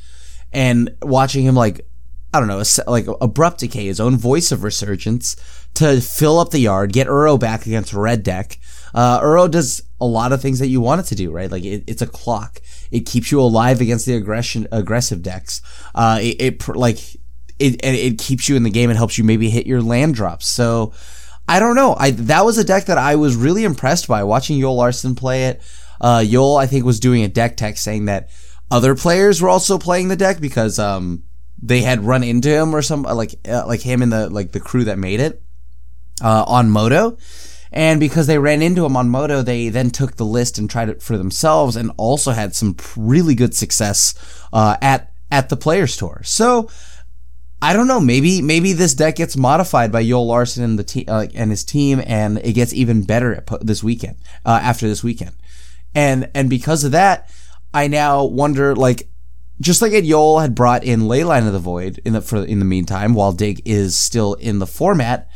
and 0.51 0.95
watching 1.01 1.45
him 1.45 1.55
like, 1.55 1.81
I 2.33 2.39
don't 2.39 2.47
know, 2.47 2.63
like 2.87 3.07
abrupt 3.21 3.59
decay, 3.59 3.85
his 3.85 3.99
own 3.99 4.17
voice 4.17 4.51
of 4.51 4.63
resurgence 4.63 5.35
to 5.75 6.01
fill 6.01 6.39
up 6.39 6.51
the 6.51 6.59
yard, 6.59 6.93
get 6.93 7.07
Uro 7.07 7.39
back 7.39 7.65
against 7.65 7.93
red 7.93 8.23
deck. 8.23 8.57
Uh, 8.93 9.19
Uro 9.21 9.49
does 9.49 9.83
a 10.01 10.05
lot 10.05 10.31
of 10.31 10.41
things 10.41 10.59
that 10.59 10.67
you 10.67 10.81
want 10.81 11.01
it 11.01 11.05
to 11.07 11.15
do, 11.15 11.31
right? 11.31 11.51
Like 11.51 11.63
it, 11.63 11.83
it's 11.87 12.01
a 12.01 12.07
clock. 12.07 12.61
It 12.91 13.01
keeps 13.01 13.31
you 13.31 13.39
alive 13.39 13.81
against 13.81 14.05
the 14.05 14.15
aggression, 14.15 14.67
aggressive 14.71 15.21
decks. 15.21 15.61
Uh, 15.93 16.19
it, 16.21 16.41
it 16.41 16.67
like, 16.67 16.97
it, 17.59 17.83
it 17.83 18.17
keeps 18.17 18.49
you 18.49 18.55
in 18.55 18.63
the 18.63 18.69
game 18.69 18.89
and 18.89 18.97
helps 18.97 19.17
you 19.17 19.23
maybe 19.23 19.49
hit 19.49 19.67
your 19.67 19.81
land 19.81 20.15
drops. 20.15 20.47
So, 20.47 20.93
I 21.47 21.59
don't 21.59 21.75
know. 21.75 21.95
I 21.97 22.11
that 22.11 22.45
was 22.45 22.59
a 22.59 22.63
deck 22.63 22.85
that 22.85 22.99
I 22.99 23.15
was 23.15 23.35
really 23.35 23.63
impressed 23.63 24.07
by 24.07 24.23
watching 24.23 24.59
Yoel 24.59 24.77
Larson 24.77 25.15
play 25.15 25.45
it. 25.45 25.61
Uh, 25.99 26.19
Yoel, 26.19 26.61
I 26.61 26.67
think, 26.67 26.85
was 26.85 26.99
doing 26.99 27.23
a 27.23 27.27
deck 27.27 27.57
tech 27.57 27.77
saying 27.77 28.05
that 28.05 28.29
other 28.69 28.95
players 28.95 29.41
were 29.41 29.49
also 29.49 29.79
playing 29.79 30.09
the 30.09 30.15
deck 30.15 30.39
because 30.39 30.77
um 30.77 31.23
they 31.61 31.81
had 31.81 32.05
run 32.05 32.23
into 32.23 32.49
him 32.49 32.75
or 32.75 32.83
some 32.83 33.01
like 33.01 33.33
uh, 33.47 33.65
like 33.65 33.81
him 33.81 34.03
and 34.03 34.13
the 34.13 34.29
like 34.29 34.51
the 34.51 34.59
crew 34.59 34.83
that 34.85 34.99
made 34.99 35.19
it 35.19 35.41
uh, 36.21 36.43
on 36.47 36.69
MODO. 36.69 37.17
And 37.71 37.99
because 37.99 38.25
they 38.25 38.39
ran 38.39 38.61
into 38.61 38.85
him 38.85 38.97
on 38.97 39.09
MODO, 39.09 39.43
they 39.43 39.69
then 39.69 39.91
took 39.91 40.15
the 40.15 40.25
list 40.25 40.57
and 40.57 40.69
tried 40.69 40.89
it 40.89 41.03
for 41.03 41.17
themselves, 41.17 41.75
and 41.75 41.91
also 41.97 42.31
had 42.31 42.55
some 42.55 42.75
really 42.97 43.35
good 43.35 43.53
success 43.53 44.15
uh, 44.51 44.77
at 44.81 45.11
at 45.31 45.49
the 45.49 45.57
Players 45.57 45.95
Tour. 45.95 46.21
So 46.23 46.69
I 47.61 47.73
don't 47.73 47.87
know. 47.87 47.99
Maybe 47.99 48.41
maybe 48.41 48.73
this 48.73 48.95
deck 48.95 49.17
gets 49.17 49.37
modified 49.37 49.91
by 49.91 50.03
Yoel 50.03 50.25
Larson 50.25 50.63
and 50.63 50.79
the 50.79 50.83
team 50.83 51.05
uh, 51.07 51.27
and 51.35 51.51
his 51.51 51.63
team, 51.63 52.01
and 52.05 52.39
it 52.39 52.53
gets 52.53 52.73
even 52.73 53.03
better 53.03 53.35
at 53.35 53.65
this 53.65 53.83
weekend. 53.83 54.15
Uh, 54.45 54.59
after 54.61 54.87
this 54.87 55.03
weekend, 55.03 55.35
and 55.93 56.31
and 56.33 56.49
because 56.49 56.83
of 56.83 56.93
that, 56.93 57.29
I 57.73 57.87
now 57.87 58.23
wonder 58.25 58.75
like. 58.75 59.09
Just 59.61 59.81
like 59.81 59.91
Ed 59.91 60.05
Yoel 60.05 60.41
had 60.41 60.55
brought 60.55 60.85
in 60.85 61.01
Leyline 61.01 61.45
of 61.45 61.51
the 61.51 61.59
Void 61.59 61.99
in 62.05 62.13
the 62.13 62.21
for 62.21 62.45
in 62.45 62.59
the 62.59 62.65
meantime, 62.65 63.13
while 63.13 63.33
Dig 63.33 63.61
is 63.65 63.93
still 63.93 64.35
in 64.35 64.59
the 64.59 64.65
format, 64.65 65.27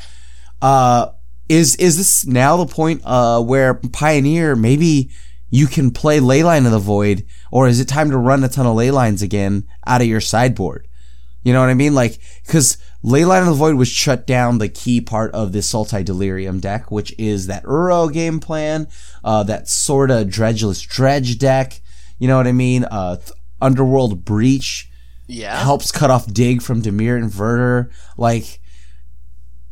uh, 0.63 1.11
is 1.49 1.75
is 1.75 1.97
this 1.97 2.25
now 2.25 2.57
the 2.57 2.65
point 2.65 3.01
uh, 3.05 3.41
where 3.41 3.73
Pioneer 3.75 4.55
maybe 4.55 5.11
you 5.49 5.67
can 5.67 5.91
play 5.91 6.19
Leyline 6.19 6.65
of 6.65 6.71
the 6.71 6.79
Void, 6.79 7.25
or 7.51 7.67
is 7.67 7.79
it 7.79 7.87
time 7.87 8.09
to 8.09 8.17
run 8.17 8.43
a 8.43 8.47
ton 8.49 8.65
of 8.65 8.75
Leylines 8.75 9.21
again 9.21 9.67
out 9.85 10.01
of 10.01 10.07
your 10.07 10.21
sideboard? 10.21 10.87
You 11.43 11.51
know 11.53 11.59
what 11.59 11.69
I 11.69 11.73
mean? 11.73 11.93
Like, 11.93 12.19
because 12.45 12.77
Leyline 13.03 13.41
of 13.41 13.47
the 13.47 13.53
Void 13.53 13.75
was 13.75 13.89
shut 13.89 14.25
down 14.25 14.57
the 14.57 14.69
key 14.69 15.01
part 15.01 15.31
of 15.33 15.51
this 15.51 15.71
Sultai 15.71 16.03
Delirium 16.05 16.59
deck, 16.61 16.89
which 16.89 17.13
is 17.19 17.47
that 17.47 17.65
Uro 17.65 18.11
game 18.11 18.39
plan, 18.39 18.87
uh, 19.25 19.43
that 19.43 19.67
sorta 19.67 20.23
dredgeless 20.25 20.87
dredge 20.87 21.37
deck. 21.37 21.81
You 22.17 22.29
know 22.29 22.37
what 22.37 22.47
I 22.47 22.53
mean? 22.53 22.85
Uh, 22.85 23.17
th- 23.17 23.31
Underworld 23.61 24.23
Breach 24.23 24.89
Yeah. 25.27 25.61
helps 25.61 25.91
cut 25.91 26.09
off 26.09 26.31
Dig 26.33 26.61
from 26.61 26.81
Dimir 26.81 27.21
Inverter. 27.21 27.91
Like, 28.17 28.59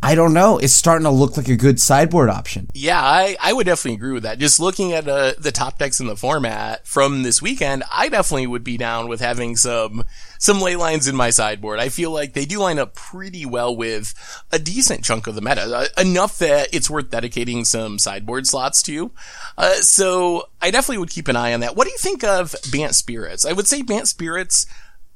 I 0.04 0.16
don't 0.16 0.34
know. 0.34 0.58
It's 0.58 0.74
starting 0.74 1.04
to 1.04 1.12
look 1.12 1.38
like 1.38 1.48
a 1.48 1.56
good 1.56 1.80
sideboard 1.80 2.30
option. 2.30 2.70
Yeah, 2.74 3.00
I, 3.00 3.38
I 3.40 3.54
would 3.54 3.68
definitely 3.68 3.98
agree 3.98 4.14
with 4.14 4.24
that. 4.24 4.40
Just 4.40 4.60
looking 4.60 4.94
at 4.94 5.08
uh, 5.08 5.34
the 5.38 5.52
top 5.52 5.78
decks 5.78 6.00
in 6.00 6.08
the 6.08 6.16
format 6.16 6.88
from 6.88 7.22
this 7.22 7.40
weekend, 7.40 7.84
I 7.92 8.10
definitely 8.10 8.48
would 8.48 8.64
be 8.64 8.78
down 8.78 9.08
with 9.08 9.22
having 9.22 9.56
some 9.56 10.04
some 10.40 10.60
ley 10.60 10.76
lines 10.76 11.08
in 11.08 11.16
my 11.16 11.30
sideboard. 11.30 11.80
I 11.80 11.90
feel 11.90 12.10
like 12.10 12.34
they 12.34 12.46
do 12.46 12.58
line 12.58 12.80
up 12.80 12.96
pretty 12.96 13.46
well 13.46 13.76
with 13.76 14.16
a 14.52 14.58
decent 14.58 15.04
chunk 15.04 15.28
of 15.28 15.36
the 15.36 15.42
meta, 15.42 15.62
uh, 15.62 15.86
enough 16.02 16.40
that 16.40 16.70
it's 16.74 16.90
worth 16.90 17.12
dedicating 17.12 17.64
some 17.64 18.00
sideboard 18.00 18.48
slots 18.48 18.82
to. 18.84 19.12
Uh, 19.56 19.76
so 19.76 20.50
I 20.60 20.72
definitely 20.72 20.98
would 20.98 21.12
keep 21.12 21.28
an 21.28 21.36
eye 21.36 21.54
on 21.54 21.60
that. 21.60 21.76
What 21.76 21.86
do 21.86 21.92
you 21.92 22.00
think 22.00 22.24
of 22.24 22.56
Bant 22.72 22.96
Spirits? 22.96 23.46
I 23.46 23.54
would 23.54 23.68
say 23.68 23.84
Bant 23.84 24.08
Spirits 24.08 24.66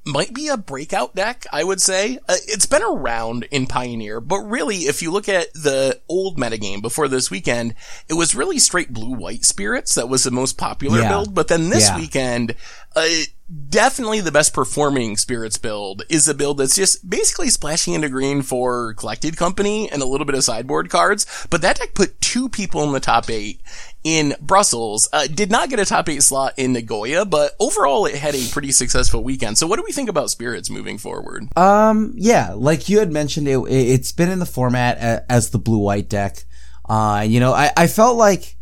might 0.05 0.33
be 0.33 0.47
a 0.47 0.57
breakout 0.57 1.15
deck, 1.15 1.45
I 1.51 1.63
would 1.63 1.81
say. 1.81 2.17
Uh, 2.29 2.35
it's 2.47 2.65
been 2.67 2.83
around 2.83 3.43
in 3.51 3.65
Pioneer, 3.65 4.21
but 4.21 4.39
really, 4.39 4.77
if 4.79 5.01
you 5.01 5.11
look 5.11 5.27
at 5.27 5.51
the 5.53 5.99
old 6.07 6.37
metagame 6.37 6.81
before 6.81 7.07
this 7.07 7.31
weekend, 7.31 7.73
it 8.07 8.13
was 8.13 8.35
really 8.35 8.59
straight 8.59 8.93
blue-white 8.93 9.43
spirits 9.43 9.95
that 9.95 10.07
was 10.09 10.23
the 10.23 10.31
most 10.31 10.57
popular 10.57 10.99
Yeah. 10.99 11.09
build, 11.09 11.33
but 11.33 11.47
then 11.47 11.69
this 11.69 11.87
Yeah. 11.89 11.97
weekend, 11.97 12.55
uh, 12.95 13.07
definitely 13.69 14.21
the 14.21 14.31
best 14.31 14.53
performing 14.53 15.17
spirits 15.17 15.57
build 15.57 16.03
is 16.09 16.27
a 16.27 16.33
build 16.33 16.57
that's 16.57 16.75
just 16.75 17.07
basically 17.07 17.49
splashing 17.49 17.93
into 17.93 18.09
green 18.09 18.41
for 18.41 18.93
collected 18.95 19.37
company 19.37 19.89
and 19.91 20.01
a 20.01 20.05
little 20.05 20.25
bit 20.25 20.35
of 20.35 20.43
sideboard 20.43 20.89
cards, 20.89 21.25
but 21.49 21.61
that 21.61 21.77
deck 21.77 21.93
put 21.93 22.19
two 22.21 22.49
people 22.49 22.83
in 22.83 22.91
the 22.91 22.99
top 22.99 23.29
eight 23.29 23.59
in 24.05 24.35
Brussels. 24.39 25.09
Uh, 25.11 25.27
did 25.27 25.51
not 25.51 25.69
get 25.69 25.79
a 25.79 25.85
top 25.85 26.07
eight 26.07 26.21
slot 26.21 26.53
in 26.57 26.71
Nagoya, 26.71 27.25
but 27.25 27.53
overall 27.59 28.05
it 28.05 28.15
had 28.15 28.35
a 28.35 28.49
pretty 28.51 28.71
successful 28.71 29.23
weekend. 29.23 29.57
So 29.57 29.67
what 29.67 29.77
do 29.77 29.83
we 29.83 29.91
think 29.91 30.09
about 30.09 30.29
spirits 30.29 30.69
moving 30.69 30.99
forward? 30.99 31.45
Um, 31.57 32.13
yeah, 32.15 32.53
like 32.53 32.87
you 32.87 32.99
had 32.99 33.11
mentioned, 33.11 33.47
it, 33.47 33.59
it's 33.67 34.11
been 34.11 34.29
in 34.29 34.39
the 34.39 34.45
format 34.45 35.25
as 35.27 35.49
the 35.49 35.57
blue 35.57 35.79
white 35.79 36.07
deck. 36.07 36.45
Uh, 36.87 37.25
you 37.27 37.39
know, 37.39 37.51
I, 37.51 37.71
I 37.75 37.87
felt 37.87 38.15
like 38.15 38.55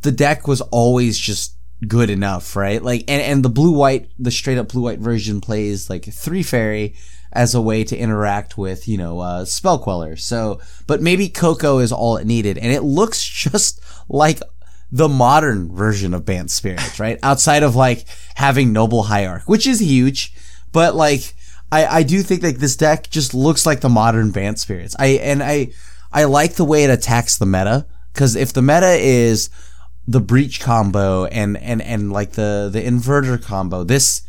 the 0.00 0.10
deck 0.10 0.48
was 0.48 0.62
always 0.62 1.18
just 1.18 1.54
good 1.86 2.08
enough, 2.08 2.56
right? 2.56 2.82
Like, 2.82 3.04
and, 3.08 3.20
and 3.20 3.44
the 3.44 3.50
blue 3.50 3.72
white, 3.72 4.08
the 4.18 4.30
straight 4.30 4.56
up 4.56 4.68
blue 4.68 4.82
white 4.82 5.00
version 5.00 5.42
plays 5.42 5.90
like 5.90 6.04
three 6.06 6.42
fairy 6.42 6.94
as 7.30 7.54
a 7.54 7.60
way 7.60 7.84
to 7.84 7.96
interact 7.96 8.56
with, 8.56 8.88
you 8.88 8.96
know, 8.96 9.20
uh, 9.20 9.44
spell 9.44 9.78
queller. 9.78 10.16
So, 10.16 10.60
but 10.86 11.02
maybe 11.02 11.28
Coco 11.28 11.78
is 11.78 11.92
all 11.92 12.16
it 12.16 12.26
needed. 12.26 12.56
And 12.56 12.72
it 12.72 12.82
looks 12.82 13.22
just 13.22 13.82
like 14.08 14.40
the 14.94 15.08
modern 15.08 15.74
version 15.74 16.12
of 16.12 16.26
Bant 16.26 16.50
Spirits, 16.50 17.00
right? 17.00 17.18
Outside 17.22 17.62
of 17.62 17.74
like 17.74 18.04
having 18.34 18.74
Noble 18.74 19.04
Hierarch, 19.04 19.48
which 19.48 19.66
is 19.66 19.80
huge, 19.80 20.34
but 20.70 20.94
like, 20.94 21.34
I, 21.72 21.86
I 21.86 22.02
do 22.02 22.22
think 22.22 22.42
like 22.42 22.58
this 22.58 22.76
deck 22.76 23.08
just 23.08 23.32
looks 23.32 23.64
like 23.64 23.80
the 23.80 23.88
modern 23.88 24.30
Bant 24.30 24.58
Spirits. 24.58 24.94
I, 24.98 25.06
and 25.22 25.42
I, 25.42 25.70
I 26.12 26.24
like 26.24 26.54
the 26.54 26.64
way 26.64 26.84
it 26.84 26.90
attacks 26.90 27.38
the 27.38 27.46
meta, 27.46 27.86
cause 28.12 28.36
if 28.36 28.52
the 28.52 28.60
meta 28.60 28.98
is 29.00 29.48
the 30.06 30.20
breach 30.20 30.60
combo 30.60 31.24
and, 31.24 31.56
and, 31.56 31.80
and 31.80 32.12
like 32.12 32.32
the, 32.32 32.68
the 32.70 32.82
inverter 32.82 33.42
combo, 33.42 33.84
this, 33.84 34.20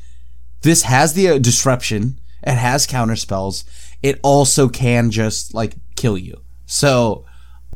this 0.61 0.83
has 0.83 1.13
the 1.13 1.27
uh, 1.27 1.37
disruption. 1.39 2.21
It 2.41 2.55
has 2.55 2.87
counter 2.87 3.17
spells. 3.17 3.65
It 4.01 4.17
also 4.23 4.69
can 4.69 5.11
just 5.11 5.53
like 5.53 5.75
kill 5.97 6.17
you. 6.17 6.41
So, 6.65 7.25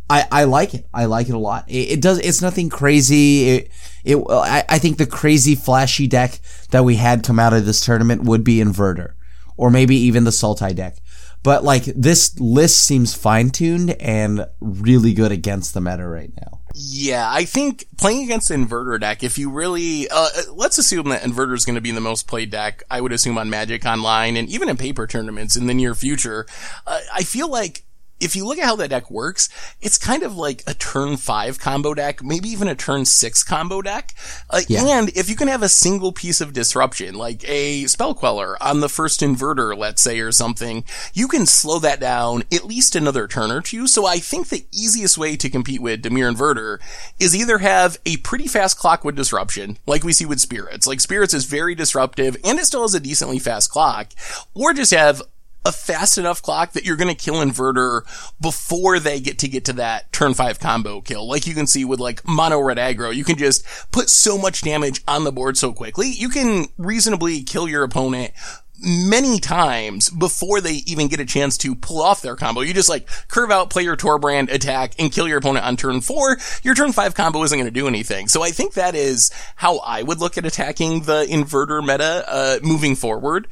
I, 0.09 0.25
I 0.31 0.43
like 0.45 0.73
it. 0.73 0.87
I 0.93 1.05
like 1.05 1.29
it 1.29 1.35
a 1.35 1.39
lot. 1.39 1.69
It, 1.69 1.91
it 1.91 2.01
does. 2.01 2.19
It's 2.19 2.41
nothing 2.41 2.69
crazy. 2.69 3.49
It, 3.49 3.71
it. 4.05 4.17
I, 4.29 4.63
I 4.69 4.79
think 4.79 4.97
the 4.97 5.05
crazy 5.05 5.55
flashy 5.55 6.07
deck 6.07 6.39
that 6.71 6.85
we 6.85 6.95
had 6.95 7.23
come 7.23 7.39
out 7.39 7.53
of 7.53 7.65
this 7.65 7.83
tournament 7.83 8.23
would 8.23 8.43
be 8.43 8.57
Inverter, 8.57 9.13
or 9.57 9.69
maybe 9.69 9.95
even 9.95 10.23
the 10.23 10.31
Sultai 10.31 10.75
deck. 10.75 10.97
But 11.43 11.63
like 11.63 11.83
this 11.85 12.39
list 12.39 12.83
seems 12.83 13.13
fine 13.13 13.51
tuned 13.51 13.91
and 14.01 14.47
really 14.59 15.13
good 15.13 15.31
against 15.31 15.73
the 15.73 15.81
meta 15.81 16.07
right 16.07 16.31
now. 16.41 16.59
Yeah, 16.79 17.27
I 17.29 17.45
think 17.45 17.85
playing 17.97 18.23
against 18.23 18.51
Inverter 18.51 18.99
deck, 18.99 19.23
if 19.23 19.37
you 19.37 19.49
really, 19.49 20.07
uh, 20.09 20.29
let's 20.53 20.77
assume 20.77 21.09
that 21.09 21.23
Inverter 21.23 21.55
is 21.55 21.65
going 21.65 21.75
to 21.75 21.81
be 21.81 21.91
the 21.91 22.01
most 22.01 22.27
played 22.27 22.51
deck, 22.51 22.83
I 22.91 23.01
would 23.01 23.11
assume 23.11 23.37
on 23.37 23.49
Magic 23.49 23.85
Online 23.85 24.37
and 24.37 24.47
even 24.47 24.69
in 24.69 24.77
paper 24.77 25.07
tournaments 25.07 25.55
in 25.55 25.65
the 25.65 25.73
near 25.73 25.95
future. 25.95 26.45
Uh, 26.85 26.99
I 27.13 27.23
feel 27.23 27.49
like 27.49 27.83
if 28.19 28.35
you 28.35 28.45
look 28.45 28.57
at 28.57 28.65
how 28.65 28.75
that 28.77 28.89
deck 28.89 29.09
works, 29.11 29.49
it's 29.81 29.97
kind 29.97 30.23
of 30.23 30.35
like 30.35 30.63
a 30.67 30.73
turn 30.73 31.17
five 31.17 31.59
combo 31.59 31.93
deck, 31.93 32.23
maybe 32.23 32.49
even 32.49 32.67
a 32.67 32.75
turn 32.75 33.05
six 33.05 33.43
combo 33.43 33.81
deck. 33.81 34.13
Uh, 34.49 34.61
Yeah. 34.67 34.83
And 34.99 35.09
if 35.09 35.29
you 35.29 35.35
can 35.35 35.47
have 35.47 35.63
a 35.63 35.69
single 35.69 36.11
piece 36.11 36.41
of 36.41 36.53
disruption, 36.53 37.15
like 37.15 37.47
a 37.47 37.85
spell 37.85 38.13
queller 38.13 38.61
on 38.61 38.79
the 38.79 38.89
first 38.89 39.21
inverter, 39.21 39.77
let's 39.77 40.01
say, 40.01 40.19
or 40.19 40.31
something, 40.31 40.83
you 41.13 41.27
can 41.27 41.45
slow 41.45 41.79
that 41.79 41.99
down 41.99 42.43
at 42.51 42.65
least 42.65 42.95
another 42.95 43.27
turn 43.27 43.51
or 43.51 43.61
two. 43.61 43.87
So 43.87 44.05
I 44.05 44.17
think 44.17 44.49
the 44.49 44.65
easiest 44.71 45.17
way 45.17 45.37
to 45.37 45.49
compete 45.49 45.81
with 45.81 46.01
Dimir 46.03 46.33
Inverter 46.33 46.79
is 47.19 47.35
either 47.35 47.59
have 47.59 47.97
a 48.05 48.17
pretty 48.17 48.47
fast 48.47 48.77
clock 48.77 49.03
with 49.03 49.15
disruption, 49.15 49.77
like 49.85 50.03
we 50.03 50.13
see 50.13 50.25
with 50.25 50.39
Spirits. 50.39 50.87
Like 50.87 50.99
Spirits 51.01 51.33
is 51.33 51.45
very 51.45 51.75
disruptive 51.75 52.37
and 52.43 52.59
it 52.59 52.65
still 52.65 52.81
has 52.81 52.93
a 52.93 52.99
decently 52.99 53.39
fast 53.39 53.71
clock, 53.71 54.07
or 54.53 54.73
just 54.73 54.91
have 54.91 55.21
a 55.67 55.71
fast 55.73 56.17
enough 56.17 56.41
clock 56.41 56.71
that 56.71 56.85
you're 56.85 56.95
going 56.95 57.13
to 57.13 57.23
kill 57.23 57.35
inverter 57.35 58.01
before 58.39 58.99
they 58.99 59.19
get 59.19 59.39
to 59.39 59.49
get 59.49 59.65
to 59.65 59.73
that 59.73 60.11
turn 60.13 60.33
five 60.33 60.59
combo 60.59 61.01
kill. 61.01 61.27
Like 61.27 61.45
you 61.45 61.53
can 61.53 61.67
see 61.67 61.83
with 61.83 61.99
like 61.99 62.25
mono 62.25 62.59
red 62.59 62.77
aggro, 62.77 63.13
you 63.13 63.25
can 63.25 63.37
just 63.37 63.65
put 63.91 64.09
so 64.09 64.37
much 64.37 64.61
damage 64.61 65.03
on 65.07 65.25
the 65.25 65.31
board 65.31 65.57
so 65.57 65.73
quickly. 65.73 66.07
You 66.07 66.29
can 66.29 66.67
reasonably 66.77 67.43
kill 67.43 67.67
your 67.67 67.83
opponent 67.83 68.31
many 68.79 69.39
times 69.39 70.09
before 70.09 70.61
they 70.61 70.83
even 70.85 71.07
get 71.07 71.19
a 71.19 71.25
chance 71.25 71.57
to 71.57 71.75
pull 71.75 72.01
off 72.01 72.21
their 72.21 72.35
combo. 72.35 72.61
You 72.61 72.73
just 72.73 72.89
like 72.89 73.07
curve 73.27 73.51
out, 73.51 73.69
play 73.69 73.83
your 73.83 73.97
Torbran, 73.97 74.51
attack, 74.51 74.93
and 74.99 75.11
kill 75.11 75.27
your 75.27 75.39
opponent 75.39 75.65
on 75.65 75.77
turn 75.77 76.01
four. 76.01 76.37
Your 76.63 76.75
turn 76.75 76.91
five 76.91 77.15
combo 77.15 77.43
isn't 77.43 77.57
going 77.57 77.71
to 77.71 77.71
do 77.71 77.87
anything. 77.87 78.27
So 78.27 78.43
I 78.43 78.51
think 78.51 78.73
that 78.73 78.95
is 78.95 79.31
how 79.55 79.79
I 79.79 80.03
would 80.03 80.19
look 80.19 80.37
at 80.37 80.45
attacking 80.45 81.01
the 81.01 81.25
inverter 81.25 81.81
meta, 81.85 82.23
uh, 82.27 82.59
moving 82.61 82.95
forward. 82.95 83.47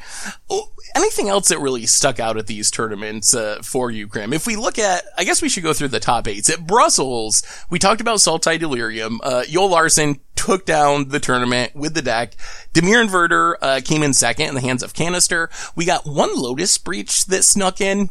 Oh, 0.49 0.71
anything 0.95 1.29
else 1.29 1.49
that 1.49 1.59
really 1.59 1.85
stuck 1.85 2.19
out 2.19 2.37
at 2.37 2.47
these 2.47 2.69
tournaments, 2.69 3.33
uh, 3.33 3.59
for 3.63 3.89
you, 3.91 4.07
Krim? 4.07 4.33
If 4.33 4.45
we 4.47 4.55
look 4.55 4.77
at, 4.77 5.05
I 5.17 5.23
guess 5.23 5.41
we 5.41 5.49
should 5.49 5.63
go 5.63 5.73
through 5.73 5.89
the 5.89 5.99
top 5.99 6.27
eights. 6.27 6.49
At 6.49 6.67
Brussels, 6.67 7.43
we 7.69 7.79
talked 7.79 8.01
about 8.01 8.19
Sultai 8.19 8.59
Delirium. 8.59 9.19
Uh, 9.23 9.43
Joel 9.45 9.69
Larson 9.69 10.19
took 10.35 10.65
down 10.65 11.09
the 11.09 11.19
tournament 11.19 11.75
with 11.75 11.93
the 11.93 12.01
deck. 12.01 12.35
Dimir 12.73 13.05
Inverter, 13.07 13.55
uh, 13.61 13.81
came 13.83 14.03
in 14.03 14.13
second 14.13 14.47
in 14.47 14.55
the 14.55 14.61
hands 14.61 14.83
of 14.83 14.93
Kanister. 14.93 15.47
We 15.75 15.85
got 15.85 16.05
one 16.05 16.35
Lotus 16.35 16.77
Breach 16.77 17.25
that 17.25 17.43
snuck 17.43 17.81
in. 17.81 18.09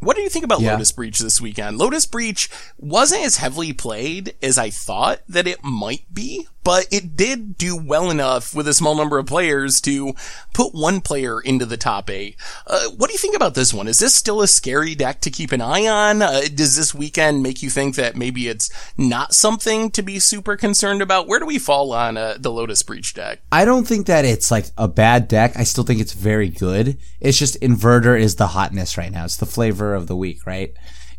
What 0.00 0.16
do 0.16 0.22
you 0.22 0.28
think 0.28 0.44
about 0.44 0.60
Yeah. 0.60 0.72
Lotus 0.72 0.92
Breach 0.92 1.18
this 1.18 1.40
weekend? 1.40 1.78
Lotus 1.78 2.04
Breach 2.04 2.50
wasn't 2.76 3.24
as 3.24 3.38
heavily 3.38 3.72
played 3.72 4.34
as 4.42 4.58
I 4.58 4.68
thought 4.68 5.20
that 5.28 5.46
it 5.46 5.64
might 5.64 6.12
be, 6.12 6.46
but 6.64 6.86
it 6.90 7.16
did 7.16 7.56
do 7.58 7.76
well 7.76 8.10
enough 8.10 8.54
with 8.54 8.66
a 8.66 8.74
small 8.74 8.94
number 8.96 9.18
of 9.18 9.26
players 9.26 9.80
to 9.82 10.14
put 10.52 10.74
one 10.74 11.00
player 11.00 11.40
into 11.40 11.66
the 11.66 11.76
top 11.76 12.10
eight. 12.10 12.36
Uh, 12.66 12.88
what 12.96 13.08
do 13.08 13.12
you 13.12 13.18
think 13.18 13.36
about 13.36 13.54
this 13.54 13.72
one? 13.74 13.86
Is 13.86 13.98
this 13.98 14.14
still 14.14 14.40
a 14.42 14.48
scary 14.48 14.94
deck 14.94 15.20
to 15.20 15.30
keep 15.30 15.52
an 15.52 15.60
eye 15.60 15.86
on? 15.86 16.22
Uh, 16.22 16.42
does 16.54 16.76
this 16.76 16.94
weekend 16.94 17.42
make 17.42 17.62
you 17.62 17.70
think 17.70 17.94
that 17.96 18.16
maybe 18.16 18.48
it's 18.48 18.70
not 18.96 19.34
something 19.34 19.90
to 19.92 20.02
be 20.02 20.18
super 20.18 20.56
concerned 20.56 21.02
about? 21.02 21.28
Where 21.28 21.38
do 21.38 21.46
we 21.46 21.58
fall 21.58 21.92
on 21.92 22.16
uh, 22.16 22.36
the 22.38 22.50
Lotus 22.50 22.82
Breach 22.82 23.14
deck? 23.14 23.40
I 23.52 23.64
don't 23.64 23.86
think 23.86 24.06
that 24.06 24.24
it's 24.24 24.50
like 24.50 24.66
a 24.78 24.88
bad 24.88 25.28
deck. 25.28 25.56
I 25.56 25.64
still 25.64 25.84
think 25.84 26.00
it's 26.00 26.12
very 26.14 26.48
good. 26.48 26.98
It's 27.20 27.38
just 27.38 27.60
inverter 27.60 28.18
is 28.18 28.36
the 28.36 28.48
hotness 28.48 28.96
right 28.96 29.12
now. 29.12 29.24
It's 29.24 29.36
the 29.36 29.46
flavor 29.46 29.94
of 29.94 30.06
the 30.06 30.16
week, 30.16 30.46
right? 30.46 30.72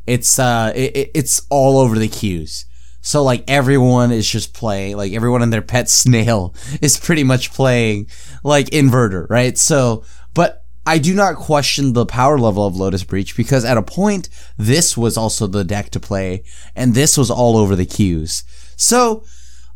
It's 0.08 0.38
uh, 0.40 0.72
it, 0.76 0.96
it- 0.98 1.12
it's 1.14 1.42
all 1.50 1.78
over 1.78 1.98
the 1.98 2.08
queues. 2.08 2.66
So 3.06 3.22
like 3.22 3.44
everyone 3.48 4.12
is 4.12 4.28
just 4.28 4.52
playing, 4.56 4.98
like 4.98 5.14
everyone 5.14 5.44
and 5.44 5.54
their 5.54 5.62
pet 5.62 5.90
snail 5.90 6.56
is 6.82 6.98
pretty 6.98 7.24
much 7.24 7.54
playing 7.54 8.08
like 8.44 8.66
inverter, 8.72 9.30
right? 9.30 9.56
So, 9.60 10.04
but 10.34 10.64
I 10.88 10.98
do 10.98 11.14
not 11.14 11.36
question 11.36 11.94
the 11.94 12.08
power 12.08 12.40
level 12.40 12.66
of 12.66 12.76
Lotus 12.76 13.04
Breach 13.04 13.38
because 13.38 13.64
at 13.64 13.78
a 13.78 13.84
point 13.84 14.30
this 14.58 14.98
was 14.98 15.18
also 15.18 15.46
the 15.46 15.64
deck 15.64 15.92
to 15.92 16.00
play, 16.00 16.44
and 16.76 16.96
this 16.96 17.16
was 17.16 17.30
all 17.30 17.58
over 17.58 17.76
the 17.76 17.86
queues. 17.86 18.44
So, 18.76 19.24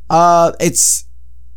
uh, 0.10 0.54
it's 0.60 1.06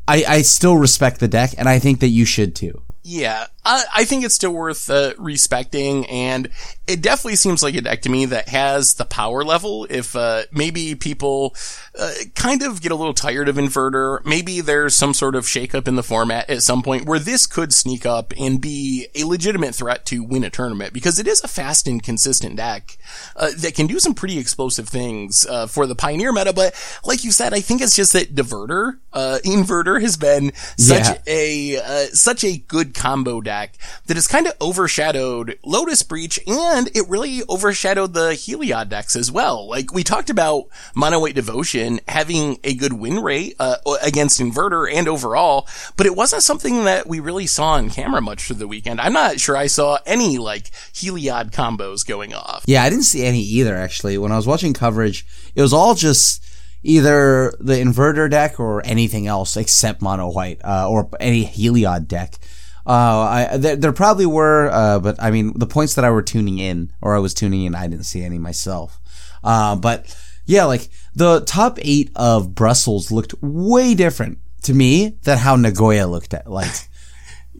I, 0.06 0.24
I 0.28 0.42
still 0.42 0.76
respect 0.76 1.20
the 1.20 1.28
deck, 1.28 1.54
and 1.56 1.70
I 1.70 1.78
think 1.78 2.00
that 2.00 2.08
you 2.08 2.26
should 2.26 2.54
too. 2.54 2.82
Yeah, 3.02 3.46
I, 3.64 3.84
I 3.94 4.04
think 4.04 4.24
it's 4.24 4.34
still 4.34 4.52
worth 4.52 4.90
uh, 4.90 5.12
respecting, 5.18 6.04
and 6.06 6.48
it 6.88 7.00
definitely 7.00 7.36
seems 7.36 7.62
like 7.62 7.76
a 7.76 7.80
deck 7.80 8.02
to 8.02 8.08
me 8.08 8.24
that 8.26 8.48
has 8.48 8.94
the 8.94 9.04
power 9.04 9.44
level. 9.44 9.86
If 9.88 10.16
uh, 10.16 10.42
maybe 10.50 10.96
people 10.96 11.54
uh, 11.96 12.10
kind 12.34 12.62
of 12.62 12.82
get 12.82 12.90
a 12.90 12.96
little 12.96 13.14
tired 13.14 13.48
of 13.48 13.54
Inverter, 13.56 14.24
maybe 14.24 14.60
there's 14.60 14.96
some 14.96 15.14
sort 15.14 15.36
of 15.36 15.44
shakeup 15.44 15.86
in 15.86 15.94
the 15.94 16.02
format 16.02 16.50
at 16.50 16.62
some 16.64 16.82
point 16.82 17.06
where 17.06 17.20
this 17.20 17.46
could 17.46 17.72
sneak 17.72 18.04
up 18.04 18.32
and 18.36 18.60
be 18.60 19.06
a 19.14 19.22
legitimate 19.24 19.76
threat 19.76 20.04
to 20.06 20.24
win 20.24 20.42
a 20.42 20.50
tournament 20.50 20.92
because 20.92 21.20
it 21.20 21.28
is 21.28 21.40
a 21.44 21.48
fast 21.48 21.86
and 21.86 22.02
consistent 22.02 22.56
deck 22.56 22.98
uh, 23.36 23.50
that 23.58 23.76
can 23.76 23.86
do 23.86 24.00
some 24.00 24.12
pretty 24.14 24.38
explosive 24.38 24.88
things 24.88 25.46
uh, 25.46 25.68
for 25.68 25.86
the 25.86 25.94
Pioneer 25.94 26.32
meta. 26.32 26.52
But 26.52 26.74
like 27.04 27.22
you 27.22 27.30
said, 27.30 27.54
I 27.54 27.60
think 27.60 27.80
it's 27.80 27.94
just 27.94 28.12
that 28.14 28.34
Diverter, 28.34 28.98
uh, 29.12 29.38
Inverter 29.44 30.00
has 30.02 30.16
been 30.16 30.52
such 30.76 31.06
Yeah. 31.06 31.18
a 31.28 31.76
uh, 31.76 32.06
such 32.12 32.42
a 32.42 32.56
good 32.58 32.92
combo 32.94 33.40
deck 33.40 33.51
that 34.06 34.16
has 34.16 34.26
kind 34.26 34.46
of 34.46 34.54
overshadowed 34.60 35.58
Lotus 35.64 36.02
Breach 36.02 36.40
and 36.46 36.88
it 36.94 37.08
really 37.08 37.42
overshadowed 37.48 38.14
the 38.14 38.30
Heliod 38.30 38.88
decks 38.88 39.16
as 39.16 39.30
well. 39.30 39.68
Like 39.68 39.92
we 39.92 40.02
talked 40.02 40.30
about 40.30 40.68
Mono 40.94 41.20
White 41.20 41.34
Devotion 41.34 42.00
having 42.08 42.58
a 42.64 42.74
good 42.74 42.94
win 42.94 43.20
rate 43.20 43.56
uh, 43.58 43.76
against 44.02 44.40
Inverter 44.40 44.90
and 44.92 45.08
overall, 45.08 45.68
but 45.96 46.06
it 46.06 46.16
wasn't 46.16 46.42
something 46.42 46.84
that 46.84 47.06
we 47.06 47.20
really 47.20 47.46
saw 47.46 47.72
on 47.72 47.90
camera 47.90 48.20
much 48.20 48.44
for 48.44 48.54
the 48.54 48.68
weekend. 48.68 49.00
I'm 49.00 49.12
not 49.12 49.40
sure 49.40 49.56
I 49.56 49.66
saw 49.66 49.98
any 50.06 50.38
like 50.38 50.70
Heliod 50.92 51.50
combos 51.52 52.06
going 52.06 52.34
off. 52.34 52.64
Yeah, 52.66 52.82
I 52.82 52.90
didn't 52.90 53.04
see 53.04 53.24
any 53.24 53.40
either, 53.40 53.76
actually. 53.76 54.18
When 54.18 54.32
I 54.32 54.36
was 54.36 54.46
watching 54.46 54.72
coverage, 54.72 55.26
it 55.54 55.62
was 55.62 55.72
all 55.72 55.94
just 55.94 56.44
either 56.82 57.54
the 57.60 57.74
inverter 57.74 58.28
deck 58.28 58.58
or 58.58 58.84
anything 58.84 59.26
else 59.26 59.56
except 59.56 60.02
mono 60.02 60.30
white, 60.30 60.60
uh, 60.64 60.88
or 60.88 61.08
any 61.20 61.44
Heliod 61.44 62.08
deck. 62.08 62.34
Uh, 62.86 63.46
I, 63.50 63.56
there, 63.56 63.76
there 63.76 63.92
probably 63.92 64.26
were, 64.26 64.68
uh, 64.72 64.98
but 64.98 65.16
I 65.22 65.30
mean, 65.30 65.52
the 65.56 65.66
points 65.66 65.94
that 65.94 66.04
I 66.04 66.10
were 66.10 66.22
tuning 66.22 66.58
in, 66.58 66.92
or 67.00 67.14
I 67.14 67.18
was 67.20 67.34
tuning 67.34 67.64
in, 67.64 67.74
I 67.74 67.86
didn't 67.86 68.04
see 68.06 68.22
any 68.22 68.38
myself. 68.38 68.98
Uh, 69.44 69.76
but 69.76 70.14
yeah, 70.46 70.64
like 70.64 70.88
the 71.14 71.40
top 71.42 71.78
eight 71.82 72.10
of 72.16 72.54
Brussels 72.54 73.12
looked 73.12 73.34
way 73.42 73.94
different 73.94 74.38
to 74.62 74.74
me 74.74 75.16
than 75.22 75.38
how 75.38 75.56
Nagoya 75.56 76.06
looked 76.06 76.34
at, 76.34 76.50
like. 76.50 76.70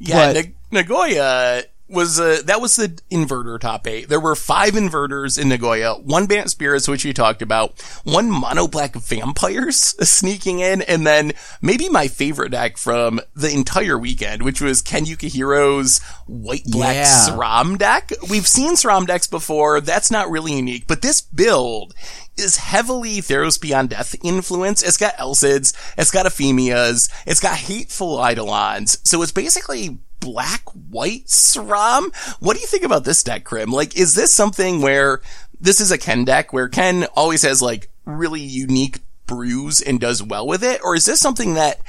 Yeah, 0.04 0.32
But- 0.32 0.34
Nag- 0.34 0.56
Nagoya 0.72 1.62
was 1.92 2.18
uh, 2.18 2.40
that 2.46 2.60
was 2.60 2.76
the 2.76 2.88
inverter 3.10 3.58
top 3.60 3.86
eight. 3.86 4.08
There 4.08 4.20
were 4.20 4.34
five 4.34 4.74
inverters 4.74 5.38
in 5.40 5.48
Nagoya, 5.48 5.94
one 5.94 6.26
Bant 6.26 6.50
Spirits, 6.50 6.88
which 6.88 7.04
we 7.04 7.12
talked 7.12 7.42
about, 7.42 7.80
one 8.04 8.30
mono 8.30 8.66
black 8.66 8.94
vampires 8.94 9.76
sneaking 10.08 10.60
in, 10.60 10.82
and 10.82 11.06
then 11.06 11.32
maybe 11.60 11.88
my 11.88 12.08
favorite 12.08 12.50
deck 12.50 12.76
from 12.76 13.20
the 13.34 13.52
entire 13.52 13.98
weekend, 13.98 14.42
which 14.42 14.60
was 14.60 14.82
Ken 14.82 15.04
Yukihiro's 15.04 16.00
white 16.26 16.64
black 16.64 16.94
Yeah. 16.96 17.28
SRAM 17.28 17.78
deck. 17.78 18.10
We've 18.30 18.48
seen 18.48 18.74
SRAM 18.74 19.06
decks 19.06 19.26
before. 19.26 19.80
That's 19.80 20.10
not 20.10 20.30
really 20.30 20.52
unique, 20.54 20.86
but 20.86 21.02
this 21.02 21.20
build 21.20 21.94
is 22.36 22.56
heavily 22.56 23.16
Theros 23.20 23.60
Beyond 23.60 23.90
Death 23.90 24.14
influence. 24.24 24.82
It's 24.82 24.96
got 24.96 25.16
Alseids, 25.16 25.74
it's 25.98 26.10
got 26.10 26.24
Ephemias, 26.26 27.10
it's 27.26 27.40
got 27.40 27.56
Hateful 27.56 28.18
Eidolons. 28.26 28.98
So 29.04 29.20
it's 29.22 29.32
basically 29.32 29.98
black 30.22 30.62
white 30.70 31.26
SRAM. 31.26 32.14
What 32.38 32.54
do 32.54 32.60
you 32.60 32.66
think 32.66 32.84
about 32.84 33.04
this 33.04 33.22
deck, 33.22 33.44
Krim? 33.44 33.70
Like, 33.70 33.96
is 33.98 34.14
this 34.14 34.32
something 34.32 34.80
where 34.80 35.20
this 35.60 35.80
is 35.80 35.90
a 35.90 35.98
Ken 35.98 36.24
deck 36.24 36.52
where 36.52 36.68
Ken 36.68 37.04
always 37.16 37.42
has 37.42 37.60
like 37.60 37.90
really 38.04 38.40
unique 38.40 39.00
brews 39.26 39.80
and 39.80 40.00
does 40.00 40.22
well 40.22 40.46
with 40.46 40.62
it? 40.62 40.80
Or 40.84 40.94
is 40.94 41.06
this 41.06 41.20
something 41.20 41.54
that 41.54 41.80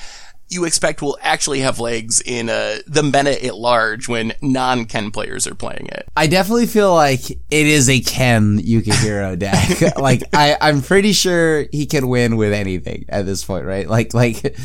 you 0.53 0.65
expect 0.65 1.01
will 1.01 1.17
actually 1.21 1.59
have 1.59 1.79
legs 1.79 2.21
in 2.21 2.49
uh, 2.49 2.77
the 2.87 3.03
meta 3.03 3.43
at 3.45 3.55
large 3.55 4.07
when 4.07 4.33
non-Ken 4.41 5.11
players 5.11 5.47
are 5.47 5.55
playing 5.55 5.87
it? 5.91 6.07
I 6.15 6.27
definitely 6.27 6.67
feel 6.67 6.93
like 6.93 7.29
it 7.31 7.39
is 7.49 7.89
a 7.89 7.99
Ken 7.99 8.59
Yukihiro 8.59 9.37
deck. 9.39 9.97
like 9.97 10.23
I, 10.33 10.57
I'm 10.61 10.81
pretty 10.81 11.13
sure 11.13 11.65
he 11.71 11.85
can 11.85 12.07
win 12.07 12.37
with 12.37 12.53
anything 12.53 13.05
at 13.09 13.25
this 13.25 13.43
point, 13.43 13.65
right? 13.65 13.87
Like 13.87 14.13
like 14.13 14.55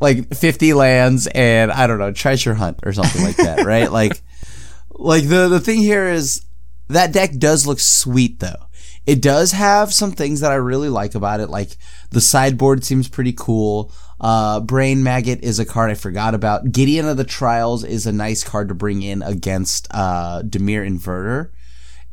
like 0.00 0.34
50 0.34 0.72
lands 0.74 1.26
and 1.28 1.70
I 1.70 1.86
don't 1.86 1.98
know, 1.98 2.12
treasure 2.12 2.54
hunt 2.54 2.80
or 2.84 2.92
something 2.92 3.22
like 3.22 3.36
that, 3.36 3.64
right? 3.64 3.84
Like 3.94 4.20
like 4.90 5.28
the 5.28 5.48
the 5.48 5.60
thing 5.60 5.78
here 5.78 6.08
is 6.08 6.44
that 6.88 7.12
deck 7.12 7.36
does 7.38 7.66
look 7.66 7.78
sweet 7.78 8.40
though. 8.40 8.66
It 9.06 9.20
does 9.20 9.52
have 9.52 9.92
some 9.92 10.12
things 10.12 10.40
that 10.40 10.50
I 10.50 10.56
really 10.56 10.88
like 10.88 11.14
about 11.14 11.40
it, 11.40 11.50
like 11.50 11.76
the 12.10 12.20
sideboard 12.20 12.84
seems 12.84 13.08
pretty 13.08 13.34
cool. 13.34 13.92
Uh, 14.20 14.60
Brain 14.60 15.02
Maggot 15.02 15.42
is 15.42 15.58
a 15.58 15.66
card 15.66 15.90
I 15.90 15.94
forgot 15.94 16.34
about. 16.34 16.72
Gideon 16.72 17.06
of 17.06 17.16
the 17.16 17.24
Trials 17.24 17.84
is 17.84 18.06
a 18.06 18.12
nice 18.12 18.42
card 18.42 18.68
to 18.68 18.74
bring 18.74 19.02
in 19.02 19.22
against 19.22 19.88
uh, 19.90 20.42
Dimir 20.42 20.88
Inverter, 20.88 21.50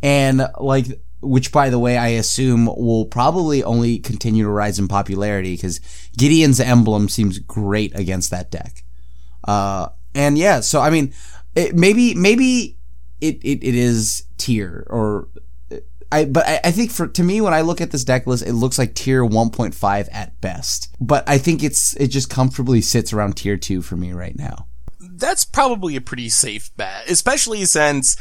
and 0.03 0.47
like 0.59 0.87
which 1.21 1.51
by 1.51 1.69
the 1.69 1.79
way 1.79 1.97
I 1.97 2.09
assume 2.09 2.65
will 2.65 3.05
probably 3.05 3.63
only 3.63 3.99
continue 3.99 4.43
to 4.43 4.49
rise 4.49 4.79
in 4.79 4.87
popularity 4.87 5.53
because 5.53 5.79
Gideon's 6.17 6.59
emblem 6.59 7.09
seems 7.09 7.39
great 7.39 7.97
against 7.97 8.31
that 8.31 8.49
deck. 8.51 8.83
Uh, 9.43 9.89
and 10.13 10.37
yeah, 10.37 10.59
so 10.59 10.81
I 10.81 10.89
mean, 10.89 11.13
it, 11.55 11.75
maybe 11.75 12.15
maybe 12.15 12.77
it, 13.21 13.35
it, 13.43 13.63
it 13.63 13.75
is 13.75 14.23
tier 14.37 14.85
or 14.89 15.27
I 16.11 16.25
but 16.25 16.47
I, 16.47 16.59
I 16.65 16.71
think 16.71 16.91
for 16.91 17.07
to 17.07 17.23
me 17.23 17.41
when 17.41 17.53
I 17.53 17.61
look 17.61 17.81
at 17.81 17.91
this 17.91 18.03
deck 18.03 18.27
list, 18.27 18.45
it 18.45 18.53
looks 18.53 18.77
like 18.77 18.93
tier 18.93 19.23
1.5 19.23 20.09
at 20.11 20.39
best. 20.41 20.95
But 20.99 21.27
I 21.27 21.37
think 21.37 21.63
it's 21.63 21.95
it 21.95 22.07
just 22.07 22.29
comfortably 22.29 22.81
sits 22.81 23.13
around 23.13 23.37
tier 23.37 23.57
two 23.57 23.81
for 23.81 23.95
me 23.95 24.11
right 24.13 24.37
now. 24.37 24.67
that's 24.99 25.45
probably 25.45 25.95
a 25.95 26.01
pretty 26.01 26.29
safe 26.29 26.75
bet, 26.77 27.09
especially 27.09 27.65
since 27.65 28.17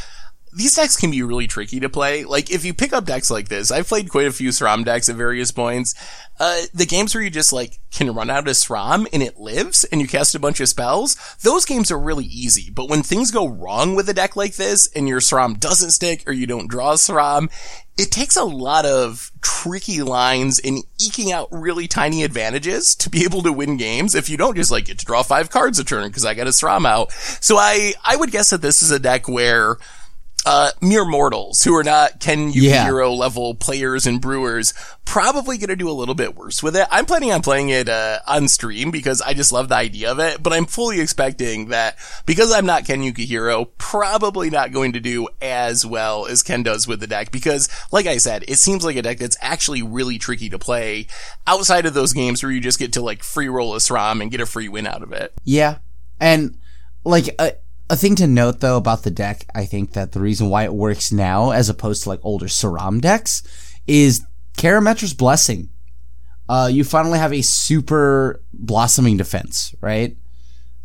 these 0.53 0.75
decks 0.75 0.97
can 0.97 1.11
be 1.11 1.23
really 1.23 1.47
tricky 1.47 1.81
to 1.81 1.89
play. 1.89 2.25
Like, 2.25 2.51
if 2.51 2.65
you 2.65 2.75
pick 2.75 2.93
up 2.93 3.05
decks 3.05 3.31
like 3.31 3.49
this, 3.49 3.71
I've 3.71 3.89
played 3.89 4.11
quite 4.11 4.27
a 4.27 4.33
few 4.33 4.51
SRAM 4.51 4.85
decks 4.85 5.09
at 5.09 5.17
various 5.17 5.51
points. 5.51 5.95
Uh, 6.41 6.63
the 6.73 6.87
games 6.87 7.15
where 7.15 7.23
you 7.23 7.29
just 7.29 7.53
like 7.53 7.79
can 7.91 8.15
run 8.15 8.31
out 8.31 8.49
of 8.49 8.55
SRAM 8.55 9.07
and 9.13 9.23
it 9.23 9.39
lives 9.39 9.85
and 9.85 10.01
you 10.01 10.09
cast 10.09 10.35
a 10.35 10.39
bunch 10.39 10.59
of 10.59 10.69
spells, 10.69 11.17
those 11.43 11.67
games 11.67 11.91
are 11.91 11.99
really 11.99 12.25
easy. 12.25 12.71
But 12.71 12.89
when 12.89 13.03
things 13.03 13.31
go 13.31 13.47
wrong 13.47 13.95
with 13.95 14.09
a 14.09 14.15
deck 14.15 14.37
like 14.37 14.55
this 14.55 14.91
and 14.97 15.07
your 15.07 15.21
SRAM 15.21 15.61
doesn't 15.61 15.91
stick 15.91 16.25
or 16.27 16.33
you 16.33 16.47
don't 16.47 16.71
draw 16.71 16.95
SRAM, 16.95 17.51
it 17.99 18.11
takes 18.11 18.37
a 18.37 18.45
lot 18.45 18.87
of 18.87 19.31
tricky 19.43 20.01
lines 20.01 20.59
and 20.59 20.83
eking 20.99 21.31
out 21.31 21.49
really 21.51 21.87
tiny 21.87 22.25
advantages 22.25 22.95
to 22.95 23.11
be 23.11 23.25
able 23.25 23.43
to 23.43 23.53
win 23.53 23.77
games 23.77 24.15
if 24.15 24.31
you 24.31 24.39
don't 24.39 24.57
just 24.57 24.71
like 24.71 24.87
get 24.87 24.99
to 24.99 25.05
draw 25.05 25.23
five 25.23 25.51
cards 25.51 25.79
a 25.79 25.85
turn 25.85 26.09
because 26.09 26.25
I 26.25 26.33
got 26.33 26.47
a 26.47 26.51
SRAM 26.51 26.87
out. 26.87 27.13
So 27.13 27.59
I, 27.59 27.93
I 28.03 28.17
would 28.17 28.31
guess 28.31 28.49
that 28.49 28.63
this 28.63 28.83
is 28.83 28.91
a 28.91 28.99
deck 28.99 29.29
where 29.29 29.77
uh, 30.47 30.71
mere 30.81 31.05
mortals 31.05 31.63
who 31.63 31.77
are 31.77 31.85
not 31.85 32.19
Ken 32.19 32.51
Yeah. 32.51 32.87
Yukihiro 32.87 33.17
level 33.17 33.55
players 33.55 34.07
and 34.07 34.21
brewers 34.21 34.73
probably 35.05 35.59
going 35.59 35.69
to 35.69 35.77
do 35.77 35.91
a 35.91 35.93
little 35.93 36.15
bit 36.15 36.35
worse 36.35 36.63
with 36.63 36.77
it. 36.77 36.87
I'm 36.91 37.05
planning 37.05 37.33
on 37.33 37.43
playing 37.43 37.69
it 37.69 37.89
uh, 37.89 38.21
on 38.27 38.49
stream 38.49 38.91
because 38.91 39.21
I 39.21 39.35
just 39.35 39.53
love 39.53 39.69
the 39.69 39.75
idea 39.75 40.11
of 40.11 40.19
it, 40.19 40.43
but 40.43 40.53
I'm 40.53 40.67
fully 40.67 41.01
expecting 41.01 41.67
that 41.69 41.99
because 42.27 42.53
I'm 42.53 42.65
not 42.65 42.87
Ken 42.87 43.01
Yukihiro, 43.03 43.69
probably 43.77 44.51
not 44.51 44.73
going 44.73 44.93
to 44.93 45.01
do 45.01 45.29
as 45.43 45.85
well 45.85 46.27
as 46.27 46.43
Ken 46.43 46.63
does 46.63 46.87
with 46.89 47.01
the 47.01 47.07
deck 47.07 47.33
because, 47.33 47.69
like 47.93 48.07
I 48.07 48.17
said, 48.19 48.45
it 48.49 48.57
seems 48.57 48.85
like 48.85 48.97
a 48.97 49.03
deck 49.03 49.19
that's 49.19 49.37
actually 49.41 49.83
really 49.83 50.17
tricky 50.17 50.49
to 50.51 50.59
play 50.59 51.07
outside 51.47 51.87
of 51.87 51.95
those 51.95 52.13
games 52.13 52.43
where 52.43 52.53
you 52.53 52.61
just 52.61 52.79
get 52.79 52.95
to 52.95 53.03
like 53.03 53.23
free 53.23 53.49
roll 53.49 53.75
a 53.75 53.79
SRAM 53.79 54.23
and 54.23 54.31
get 54.31 54.41
a 54.41 54.47
free 54.47 54.69
win 54.69 54.87
out 54.87 55.03
of 55.03 55.13
it. 55.13 55.35
Yeah, 55.45 55.79
and 56.19 56.57
like 57.05 57.29
a 57.39 57.55
a 57.91 57.97
thing 57.97 58.15
to 58.15 58.27
note 58.29 58.61
though 58.61 58.77
about 58.77 59.03
the 59.03 59.11
deck, 59.11 59.45
I 59.53 59.67
think 59.67 59.93
that 59.93 60.13
the 60.13 60.21
reason 60.21 60.49
why 60.49 60.63
it 60.63 60.73
works 60.73 61.11
now 61.11 61.51
as 61.51 61.69
opposed 61.69 62.05
to 62.05 62.09
like 62.09 62.21
older 62.23 62.47
Sram 62.47 63.01
decks 63.01 63.43
is 63.87 64.25
Karametra's 64.57 65.13
Blessing. 65.13 65.71
Uh, 66.49 66.69
you 66.71 66.85
finally 66.85 67.19
have 67.19 67.33
a 67.33 67.43
super 67.43 68.43
blossoming 68.53 69.17
defense, 69.17 69.75
right? 69.81 70.17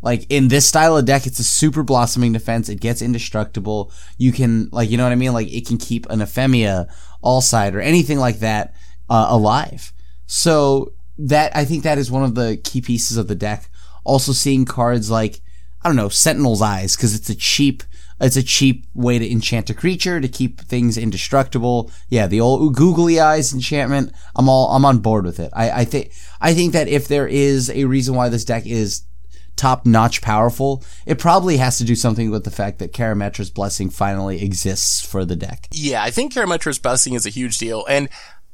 Like 0.02 0.26
in 0.30 0.48
this 0.48 0.66
style 0.66 0.96
of 0.96 1.04
deck, 1.04 1.28
it's 1.28 1.38
a 1.38 1.44
super 1.44 1.84
blossoming 1.84 2.32
defense. 2.32 2.68
It 2.68 2.80
gets 2.80 3.02
indestructible. 3.02 3.92
You 4.18 4.32
can 4.32 4.68
like, 4.72 4.90
you 4.90 4.96
know 4.96 5.04
what 5.04 5.12
I 5.12 5.16
mean? 5.16 5.32
Like 5.32 5.52
it 5.52 5.66
can 5.66 5.78
keep 5.78 6.06
an 6.10 6.20
Ephemia, 6.20 6.88
Alseid, 7.22 7.74
or 7.74 7.80
anything 7.80 8.18
like 8.18 8.40
that 8.40 8.74
uh, 9.08 9.26
alive. 9.30 9.92
So 10.26 10.92
that 11.18 11.54
I 11.56 11.64
think 11.64 11.84
that 11.84 11.98
is 11.98 12.10
one 12.10 12.24
of 12.24 12.34
the 12.34 12.60
key 12.64 12.80
pieces 12.80 13.16
of 13.16 13.28
the 13.28 13.36
deck. 13.36 13.70
Also 14.04 14.32
seeing 14.32 14.64
cards 14.64 15.08
like 15.08 15.40
I 15.86 15.88
don't 15.88 15.94
know 15.94 16.08
Sentinel's 16.08 16.62
Eyes 16.62 16.96
because 16.96 17.14
it's 17.14 17.30
a 17.30 17.34
cheap 17.36 17.84
it's 18.20 18.36
a 18.36 18.42
cheap 18.42 18.86
way 18.92 19.20
to 19.20 19.30
enchant 19.30 19.70
a 19.70 19.74
creature 19.74 20.20
to 20.20 20.26
keep 20.26 20.60
things 20.62 20.98
indestructible. 20.98 21.92
Yeah, 22.08 22.26
the 22.26 22.40
old 22.40 22.74
googly 22.74 23.20
eyes 23.20 23.52
enchantment. 23.52 24.12
I'm 24.34 24.48
all 24.48 24.74
I'm 24.74 24.84
on 24.84 24.98
board 24.98 25.24
with 25.24 25.38
it. 25.38 25.52
I, 25.54 25.70
I 25.70 25.84
think 25.84 26.10
I 26.40 26.54
think 26.54 26.72
that 26.72 26.88
if 26.88 27.06
there 27.06 27.28
is 27.28 27.70
a 27.70 27.84
reason 27.84 28.16
why 28.16 28.28
this 28.30 28.44
deck 28.44 28.66
is 28.66 29.02
top 29.54 29.86
notch 29.86 30.22
powerful, 30.22 30.82
it 31.06 31.20
probably 31.20 31.58
has 31.58 31.78
to 31.78 31.84
do 31.84 31.94
something 31.94 32.32
with 32.32 32.42
the 32.42 32.50
fact 32.50 32.80
that 32.80 32.92
Karametra's 32.92 33.50
blessing 33.50 33.88
finally 33.88 34.42
exists 34.42 35.06
for 35.06 35.24
the 35.24 35.36
deck. 35.36 35.68
Yeah, 35.70 36.02
I 36.02 36.10
think 36.10 36.32
Karametra's 36.32 36.80
Blessing 36.80 37.14
is 37.14 37.26
a 37.26 37.30
huge 37.30 37.58
deal. 37.58 37.86
And 37.88 38.08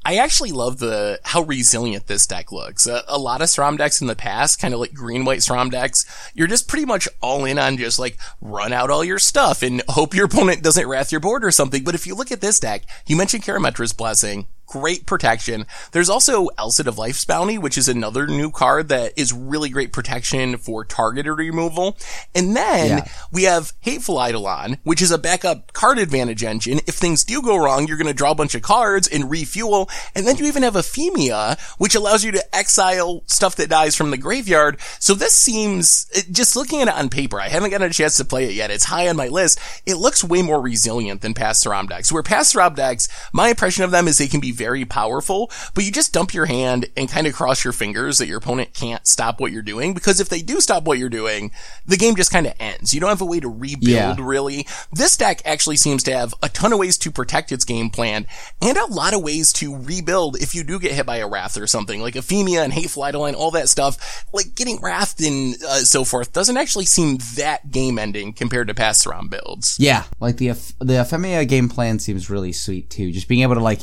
I 0.04 0.16
actually 0.16 0.50
love 0.50 0.78
the 0.78 1.20
how 1.22 1.42
resilient 1.42 2.08
this 2.08 2.26
deck 2.26 2.50
looks. 2.50 2.86
A, 2.86 3.04
a 3.06 3.18
lot 3.18 3.40
of 3.40 3.48
Strom 3.48 3.76
decks 3.76 4.00
in 4.00 4.08
the 4.08 4.16
past, 4.16 4.60
kind 4.60 4.74
of 4.74 4.80
like 4.80 4.92
green 4.92 5.24
white 5.24 5.42
Strom 5.42 5.70
decks, 5.70 6.04
you're 6.34 6.48
just 6.48 6.68
pretty 6.68 6.84
much 6.84 7.08
all 7.20 7.44
in 7.44 7.58
on 7.58 7.76
just 7.76 7.98
like 7.98 8.18
run 8.40 8.72
out 8.72 8.90
all 8.90 9.04
your 9.04 9.20
stuff 9.20 9.62
and 9.62 9.82
hope 9.88 10.14
your 10.14 10.26
opponent 10.26 10.62
doesn't 10.62 10.88
wrath 10.88 11.12
your 11.12 11.20
board 11.20 11.44
or 11.44 11.50
something. 11.50 11.84
But 11.84 11.94
if 11.94 12.06
you 12.06 12.14
look 12.14 12.32
at 12.32 12.40
this 12.40 12.58
deck, 12.58 12.82
you 13.06 13.16
mentioned 13.16 13.44
Karametra's 13.44 13.92
Blessing 13.92 14.46
great 14.72 15.04
protection. 15.04 15.66
There's 15.92 16.08
also 16.08 16.46
Alseid 16.58 16.86
of 16.86 16.96
Life's 16.96 17.26
Bounty, 17.26 17.58
which 17.58 17.76
is 17.76 17.90
another 17.90 18.26
new 18.26 18.50
card 18.50 18.88
that 18.88 19.12
is 19.16 19.30
really 19.30 19.68
great 19.68 19.92
protection 19.92 20.56
for 20.56 20.82
targeted 20.82 21.36
removal. 21.36 21.98
And 22.34 22.56
then 22.56 22.88
yeah. 22.88 23.08
we 23.30 23.42
have 23.42 23.74
Hateful 23.80 24.16
Eidolon, 24.16 24.78
which 24.82 25.02
is 25.02 25.10
a 25.10 25.18
backup 25.18 25.74
card 25.74 25.98
advantage 25.98 26.42
engine. 26.42 26.80
If 26.86 26.94
things 26.94 27.22
do 27.22 27.42
go 27.42 27.58
wrong, 27.58 27.86
you're 27.86 27.98
going 27.98 28.06
to 28.06 28.14
draw 28.14 28.30
a 28.30 28.34
bunch 28.34 28.54
of 28.54 28.62
cards 28.62 29.06
and 29.06 29.30
refuel. 29.30 29.90
And 30.14 30.26
then 30.26 30.38
you 30.38 30.46
even 30.46 30.62
have 30.62 30.74
Ephemia, 30.74 31.58
which 31.76 31.94
allows 31.94 32.24
you 32.24 32.32
to 32.32 32.56
exile 32.56 33.24
stuff 33.26 33.56
that 33.56 33.68
dies 33.68 33.94
from 33.94 34.10
the 34.10 34.16
graveyard. 34.16 34.80
So 34.98 35.12
this 35.12 35.34
seems, 35.34 36.06
just 36.30 36.56
looking 36.56 36.80
at 36.80 36.88
it 36.88 36.94
on 36.94 37.10
paper, 37.10 37.38
I 37.38 37.48
haven't 37.48 37.70
gotten 37.70 37.90
a 37.90 37.92
chance 37.92 38.16
to 38.16 38.24
play 38.24 38.46
it 38.46 38.54
yet. 38.54 38.70
It's 38.70 38.86
high 38.86 39.08
on 39.08 39.16
my 39.16 39.28
list. 39.28 39.58
It 39.84 39.96
looks 39.96 40.24
way 40.24 40.40
more 40.40 40.62
resilient 40.62 41.20
than 41.20 41.34
past 41.34 41.60
Strom 41.60 41.88
decks. 41.88 42.10
Where 42.10 42.22
past 42.22 42.48
Strom 42.48 42.74
decks, 42.74 43.08
my 43.34 43.48
impression 43.50 43.84
of 43.84 43.90
them 43.90 44.08
is 44.08 44.16
they 44.16 44.28
can 44.28 44.40
be 44.40 44.52
very 44.62 44.84
powerful, 44.84 45.50
but 45.74 45.82
you 45.82 45.90
just 45.90 46.12
dump 46.12 46.32
your 46.32 46.46
hand 46.46 46.86
and 46.96 47.10
kind 47.10 47.26
of 47.26 47.34
cross 47.34 47.64
your 47.64 47.72
fingers 47.72 48.18
that 48.18 48.28
your 48.28 48.38
opponent 48.38 48.72
can't 48.74 49.08
stop 49.08 49.40
what 49.40 49.50
you're 49.50 49.60
doing. 49.60 49.92
Because 49.92 50.20
if 50.20 50.28
they 50.28 50.40
do 50.40 50.60
stop 50.60 50.84
what 50.84 50.98
you're 50.98 51.08
doing, 51.08 51.50
the 51.84 51.96
game 51.96 52.14
just 52.14 52.30
kind 52.30 52.46
of 52.46 52.54
ends. 52.60 52.94
You 52.94 53.00
don't 53.00 53.08
have 53.08 53.20
a 53.20 53.26
way 53.26 53.40
to 53.40 53.48
rebuild 53.48 53.82
yeah. 53.88 54.14
really. 54.18 54.68
This 54.92 55.16
deck 55.16 55.42
actually 55.44 55.78
seems 55.78 56.04
to 56.04 56.16
have 56.16 56.32
a 56.44 56.48
ton 56.48 56.72
of 56.72 56.78
ways 56.78 56.96
to 56.98 57.10
protect 57.10 57.50
its 57.50 57.64
game 57.64 57.90
plan 57.90 58.26
and 58.60 58.78
a 58.78 58.86
lot 58.86 59.14
of 59.14 59.22
ways 59.22 59.52
to 59.54 59.76
rebuild 59.76 60.40
if 60.40 60.54
you 60.54 60.62
do 60.62 60.78
get 60.78 60.92
hit 60.92 61.06
by 61.06 61.16
a 61.16 61.26
Wrath 61.26 61.58
or 61.58 61.66
something 61.66 62.00
like 62.00 62.14
Ephemia 62.14 62.62
and 62.62 62.72
Hateful 62.72 63.04
Eidolon, 63.04 63.34
all 63.34 63.50
that 63.50 63.68
stuff. 63.68 64.24
Like 64.32 64.54
getting 64.54 64.80
Wrathed 64.80 65.20
and 65.26 65.56
uh, 65.64 65.78
so 65.78 66.04
forth 66.04 66.32
doesn't 66.32 66.56
actually 66.56 66.84
seem 66.84 67.18
that 67.34 67.72
game 67.72 67.98
ending 67.98 68.32
compared 68.32 68.68
to 68.68 68.74
past 68.74 69.06
round 69.06 69.30
builds. 69.30 69.76
Yeah, 69.80 70.04
like 70.20 70.36
the 70.36 70.50
the 70.78 71.00
Ephemia 71.00 71.44
game 71.46 71.68
plan 71.68 71.98
seems 71.98 72.30
really 72.30 72.52
sweet 72.52 72.90
too. 72.90 73.10
Just 73.10 73.26
being 73.26 73.42
able 73.42 73.54
to 73.54 73.60
like 73.60 73.80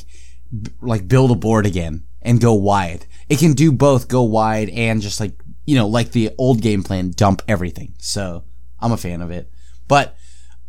like 0.82 1.08
build 1.08 1.32
a 1.32 1.36
board 1.36 1.66
again 1.66 2.04
and 2.22 2.42
go 2.42 2.54
wide. 2.54 3.06
It 3.30 3.40
can 3.40 3.54
do 3.54 3.72
both 3.72 4.08
go 4.08 4.24
wide 4.24 4.70
and 4.70 5.02
just 5.02 5.20
like, 5.20 5.34
you 5.66 5.76
know, 5.76 5.88
like 5.88 6.12
the 6.12 6.32
old 6.38 6.62
game 6.62 6.84
plan, 6.84 7.12
dump 7.12 7.42
everything. 7.48 7.94
So 8.00 8.44
I'm 8.80 8.92
a 8.92 8.98
fan 8.98 9.22
of 9.22 9.32
it. 9.32 9.52
But, 9.88 10.16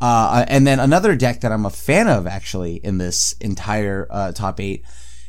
uh, 0.01 0.45
and 0.49 0.67
then 0.67 0.81
another 0.81 1.17
deck 1.17 1.41
that 1.41 1.53
I'm 1.53 1.67
a 1.67 1.71
fan 1.71 2.09
of 2.09 2.27
actually 2.27 2.77
in 2.77 2.99
this 2.99 3.33
entire, 3.41 4.07
uh, 4.11 4.33
top 4.33 4.61
eight 4.61 4.85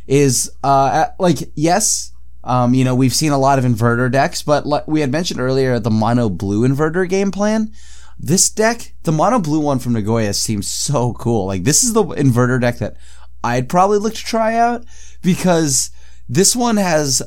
is, 0.07 0.51
uh, 0.63 1.07
like, 1.19 1.51
yes, 1.55 2.11
um, 2.43 2.73
you 2.73 2.83
know, 2.83 2.95
we've 2.95 3.13
seen 3.13 3.31
a 3.31 3.37
lot 3.37 3.59
of 3.59 3.65
inverter 3.65 4.11
decks, 4.11 4.41
but 4.41 4.65
like 4.65 4.87
we 4.87 5.01
had 5.01 5.11
mentioned 5.11 5.39
earlier, 5.39 5.79
the 5.79 5.91
mono 5.91 6.29
blue 6.29 6.67
inverter 6.67 7.07
game 7.07 7.31
plan. 7.31 7.71
This 8.19 8.49
deck, 8.49 8.93
the 9.03 9.11
mono 9.11 9.39
blue 9.39 9.59
one 9.59 9.79
from 9.79 9.93
Nagoya 9.93 10.33
seems 10.33 10.67
so 10.67 11.13
cool. 11.13 11.45
Like 11.45 11.63
this 11.63 11.83
is 11.83 11.93
the 11.93 12.03
inverter 12.03 12.59
deck 12.59 12.77
that 12.79 12.97
I'd 13.43 13.69
probably 13.69 13.97
look 13.97 14.15
to 14.15 14.23
try 14.23 14.55
out 14.55 14.85
because 15.21 15.91
this 16.27 16.55
one 16.55 16.77
has 16.77 17.21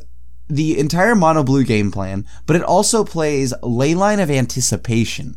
the 0.49 0.79
entire 0.79 1.15
mono 1.15 1.43
blue 1.43 1.65
game 1.65 1.91
plan, 1.91 2.27
but 2.47 2.57
it 2.57 2.63
also 2.63 3.05
plays 3.05 3.55
Leyline 3.63 4.23
of 4.23 4.31
Anticipation 4.31 5.37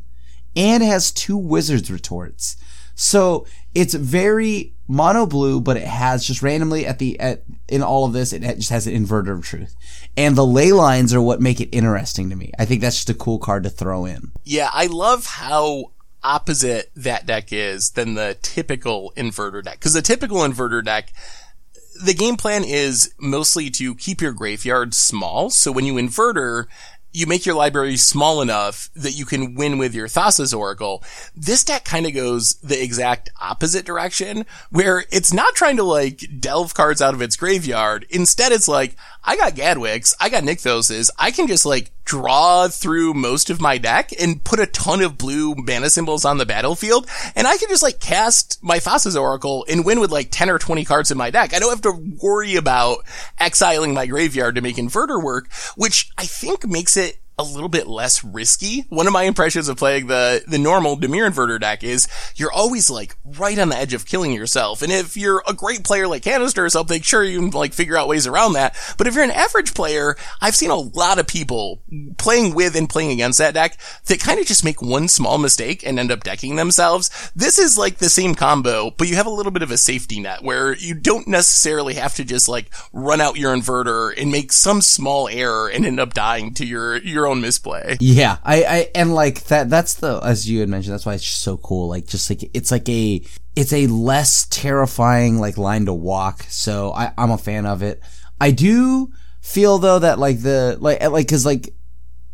and 0.55 0.83
has 0.83 1.11
two 1.11 1.37
Wizard's 1.37 1.91
Retorts. 1.91 2.57
So 2.95 3.45
it's 3.75 3.93
very 3.93 4.73
mono 4.87 5.25
blue, 5.27 5.61
but 5.61 5.77
it 5.77 5.87
has 5.87 6.25
just 6.25 6.41
randomly 6.41 6.85
at 6.85 6.97
the 6.97 7.19
at 7.19 7.43
in 7.67 7.83
all 7.83 8.05
of 8.05 8.13
this, 8.13 8.33
it 8.33 8.41
just 8.41 8.71
has 8.71 8.87
an 8.87 8.95
inverter 8.95 9.37
of 9.37 9.43
truth, 9.43 9.75
and 10.15 10.35
the 10.35 10.45
ley 10.45 10.71
lines 10.71 11.13
are 11.13 11.21
what 11.21 11.41
make 11.41 11.61
it 11.61 11.69
interesting 11.71 12.29
to 12.31 12.35
me. 12.35 12.51
I 12.57 12.65
think 12.65 12.81
that's 12.81 12.95
just 12.95 13.09
a 13.09 13.13
cool 13.13 13.37
card 13.37 13.63
to 13.63 13.69
throw 13.69 14.05
in. 14.05 14.31
Yeah, 14.43 14.69
I 14.73 14.87
love 14.87 15.25
how 15.27 15.91
opposite 16.23 16.91
that 16.95 17.25
deck 17.25 17.51
is 17.51 17.91
than 17.91 18.15
the 18.15 18.37
typical 18.41 19.13
inverter 19.15 19.63
deck. 19.63 19.79
Cause 19.79 19.93
the 19.93 20.01
typical 20.01 20.39
inverter 20.39 20.83
deck, 20.83 21.13
the 22.03 22.13
game 22.13 22.37
plan 22.37 22.63
is 22.63 23.13
mostly 23.19 23.69
to 23.71 23.95
keep 23.95 24.21
your 24.21 24.33
graveyard 24.33 24.93
small. 24.93 25.49
So 25.49 25.71
when 25.71 25.85
you 25.85 25.95
inverter, 25.95 26.65
you 27.17 27.25
make 27.25 27.47
your 27.47 27.55
library 27.55 27.97
small 27.97 28.43
enough 28.43 28.91
that 28.95 29.13
you 29.13 29.25
can 29.25 29.55
win 29.55 29.79
with 29.79 29.95
your 29.95 30.07
Thassa's 30.07 30.53
Oracle. 30.53 31.03
This 31.35 31.63
deck 31.63 31.83
kind 31.83 32.05
of 32.05 32.13
goes 32.13 32.53
the 32.55 32.81
exact 32.81 33.31
opposite 33.41 33.85
direction, 33.85 34.45
where 34.69 35.03
it's 35.11 35.33
not 35.33 35.55
trying 35.55 35.77
to 35.77 35.83
like 35.83 36.23
delve 36.39 36.75
cards 36.75 37.01
out 37.01 37.15
of 37.15 37.21
its 37.23 37.35
graveyard. 37.35 38.05
Instead, 38.11 38.51
it's 38.51 38.67
like, 38.67 38.95
I 39.23 39.35
got 39.35 39.53
Gadwicks, 39.53 40.13
I 40.21 40.29
got 40.29 40.43
Nykthoses, 40.43 41.09
I 41.17 41.31
can 41.31 41.47
just 41.47 41.65
like 41.65 41.91
draw 42.05 42.67
through 42.69 43.13
most 43.13 43.49
of 43.49 43.59
my 43.59 43.77
deck 43.77 44.11
and 44.17 44.41
put 44.43 44.59
a 44.59 44.65
ton 44.67 45.01
of 45.01 45.17
blue 45.17 45.53
mana 45.55 45.89
symbols 45.89 46.23
on 46.23 46.37
the 46.37 46.45
battlefield, 46.45 47.09
and 47.35 47.47
I 47.47 47.57
can 47.57 47.67
just 47.67 47.83
like 47.83 47.99
cast 47.99 48.63
my 48.63 48.77
Thassa's 48.77 49.17
Oracle 49.17 49.65
and 49.67 49.83
win 49.83 49.99
with 49.99 50.11
like 50.11 50.27
10 50.29 50.51
or 50.51 50.59
20 50.59 50.85
cards 50.85 51.09
in 51.09 51.17
my 51.17 51.31
deck. 51.31 51.53
I 51.53 51.59
don't 51.59 51.71
have 51.71 51.81
to 51.81 52.15
worry 52.21 52.55
about 52.55 52.99
exiling 53.39 53.95
my 53.95 54.05
graveyard 54.05 54.53
to 54.55 54.61
make 54.61 54.75
inverter 54.75 55.21
work, 55.21 55.51
which 55.75 56.11
I 56.17 56.25
think 56.25 56.65
makes 56.65 56.95
it 56.95 57.06
a 57.39 57.43
little 57.43 57.69
bit 57.69 57.87
less 57.87 58.23
risky. 58.23 58.85
One 58.89 59.05
of 59.05 59.13
my 59.13 59.23
impressions 59.23 59.69
of 59.69 59.77
playing 59.77 60.07
the, 60.07 60.43
the 60.47 60.57
normal 60.57 60.97
Dimir 60.97 61.29
inverter 61.29 61.59
deck 61.59 61.83
is 61.83 62.07
you're 62.35 62.51
always 62.51 62.89
like 62.89 63.15
right 63.23 63.59
on 63.59 63.69
the 63.69 63.77
edge 63.77 63.93
of 63.93 64.07
killing 64.07 64.31
yourself. 64.31 64.81
And 64.81 64.91
if 64.91 65.15
you're 65.15 65.43
a 65.47 65.53
great 65.53 65.83
player 65.83 66.07
like 66.07 66.23
Kanister 66.23 66.65
or 66.65 66.69
something, 66.69 66.99
sure, 67.01 67.23
you 67.23 67.39
can 67.39 67.51
like 67.51 67.73
figure 67.73 67.95
out 67.95 68.07
ways 68.07 68.25
around 68.25 68.53
that. 68.53 68.75
But 68.97 69.05
if 69.05 69.13
you're 69.13 69.23
an 69.23 69.29
average 69.29 69.75
player, 69.75 70.15
I've 70.41 70.55
seen 70.55 70.71
a 70.71 70.75
lot 70.75 71.19
of 71.19 71.27
people 71.27 71.83
playing 72.17 72.55
with 72.55 72.75
and 72.75 72.89
playing 72.89 73.11
against 73.11 73.37
that 73.37 73.53
deck 73.53 73.77
that 74.05 74.19
kind 74.19 74.39
of 74.39 74.47
just 74.47 74.65
make 74.65 74.81
one 74.81 75.07
small 75.07 75.37
mistake 75.37 75.85
and 75.85 75.99
end 75.99 76.11
up 76.11 76.23
decking 76.23 76.55
themselves. 76.55 77.31
This 77.35 77.59
is 77.59 77.77
like 77.77 77.97
the 77.97 78.09
same 78.09 78.33
combo, 78.33 78.89
but 78.89 79.07
you 79.07 79.15
have 79.15 79.27
a 79.27 79.31
little 79.31 79.51
bit 79.51 79.61
of 79.61 79.69
a 79.69 79.77
safety 79.77 80.19
net 80.19 80.41
where 80.41 80.75
you 80.75 80.95
don't 80.95 81.27
necessarily 81.27 81.93
have 81.93 82.15
to 82.15 82.25
just 82.25 82.49
like 82.49 82.71
run 82.93 83.21
out 83.21 83.37
your 83.37 83.55
inverter 83.55 84.11
and 84.19 84.31
make 84.31 84.51
some 84.51 84.81
small 84.81 85.27
error 85.27 85.69
and 85.69 85.85
end 85.85 85.99
up 85.99 86.15
dying 86.15 86.55
to 86.55 86.65
your, 86.65 86.97
your 86.97 87.26
own 87.27 87.41
misplay. 87.41 87.97
Yeah, 87.99 88.37
I, 88.43 88.63
I, 88.63 88.91
and 88.95 89.13
like 89.13 89.43
that, 89.45 89.69
that's 89.69 89.95
the, 89.95 90.19
as 90.23 90.49
you 90.49 90.61
had 90.61 90.69
mentioned, 90.69 90.93
that's 90.93 91.05
why 91.05 91.13
it's 91.13 91.27
so 91.27 91.57
cool. 91.57 91.89
Like, 91.89 92.07
just 92.07 92.29
like, 92.29 92.49
it's 92.53 92.71
like 92.71 92.89
a, 92.89 93.21
it's 93.55 93.73
a 93.73 93.87
less 93.87 94.47
terrifying, 94.47 95.39
like, 95.39 95.57
line 95.57 95.85
to 95.85 95.93
walk. 95.93 96.43
So 96.49 96.91
I, 96.93 97.11
I'm 97.17 97.31
a 97.31 97.37
fan 97.37 97.65
of 97.65 97.83
it. 97.83 98.01
I 98.41 98.51
do 98.51 99.11
feel 99.41 99.77
though 99.77 99.99
that 99.99 100.19
like 100.19 100.41
the, 100.41 100.77
like, 100.79 101.01
like, 101.01 101.27
cause 101.27 101.45
like, 101.45 101.73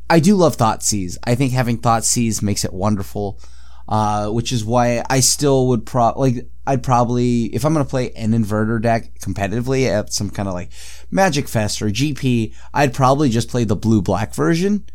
I 0.09 0.19
do 0.19 0.35
love 0.35 0.57
Thoughtseize. 0.57 1.17
I 1.23 1.35
think 1.35 1.53
having 1.53 1.79
Thoughtseize 1.79 2.41
makes 2.41 2.63
it 2.63 2.73
wonderful. 2.73 3.39
Uh, 3.87 4.29
which 4.29 4.53
is 4.53 4.63
why 4.63 5.03
I 5.09 5.19
still 5.19 5.67
would 5.67 5.85
pro, 5.85 6.13
like, 6.15 6.47
I'd 6.65 6.83
probably, 6.83 7.45
if 7.53 7.65
I'm 7.65 7.73
to 7.73 7.83
play 7.83 8.11
an 8.13 8.31
inverter 8.31 8.81
deck 8.81 9.19
competitively 9.19 9.87
at 9.89 10.13
some 10.13 10.29
kind 10.29 10.47
of 10.47 10.53
like 10.53 10.71
Magic 11.11 11.49
Fest 11.49 11.81
or 11.81 11.87
GP, 11.87 12.55
I'd 12.73 12.93
probably 12.93 13.29
just 13.29 13.49
play 13.49 13.65
the 13.65 13.75
blue 13.75 14.01
black 14.01 14.33
version. 14.33 14.85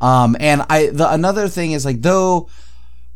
Um, 0.00 0.36
and 0.38 0.62
I, 0.70 0.90
the, 0.90 1.12
another 1.12 1.48
thing 1.48 1.72
is 1.72 1.84
like, 1.84 2.02
though 2.02 2.48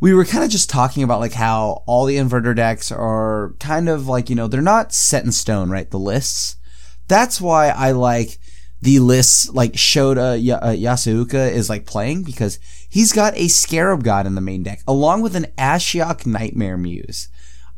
we 0.01 0.15
were 0.15 0.25
kind 0.25 0.43
of 0.43 0.51
just 0.51 0.71
talking 0.71 1.03
about 1.03 1.21
like 1.21 1.35
how 1.35 1.83
all 1.87 2.07
the 2.07 2.17
inverter 2.17 2.57
decks 2.57 2.91
are 2.91 3.55
kind 3.61 3.89
of 3.89 4.09
like, 4.09 4.31
you 4.31 4.37
know, 4.37 4.49
they're 4.49 4.63
not 4.63 4.93
set 4.93 5.25
in 5.25 5.31
stone, 5.31 5.71
right? 5.71 5.91
The 5.91 5.99
lists. 5.99 6.57
That's 7.07 7.41
why 7.41 7.69
I 7.69 7.93
like 7.93 8.39
the 8.81 8.99
lists 8.99 9.51
like 9.51 9.75
Shota 9.75 10.43
y- 10.45 10.55
uh, 10.55 10.73
Yasuoka 10.73 11.53
is 11.53 11.69
like 11.69 11.85
playing 11.85 12.23
because 12.23 12.59
he's 12.91 13.13
got 13.13 13.37
a 13.37 13.49
Scarab 13.49 14.05
God 14.05 14.27
in 14.27 14.35
the 14.35 14.41
main 14.43 14.63
deck 14.63 14.83
along 14.87 15.23
with 15.23 15.35
an 15.35 15.47
Ashiok 15.57 16.27
Nightmare 16.27 16.77
Muse. 16.77 17.29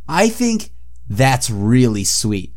I 0.09 0.29
think 0.29 0.71
that's 1.09 1.51
really 1.51 2.05
sweet. 2.05 2.55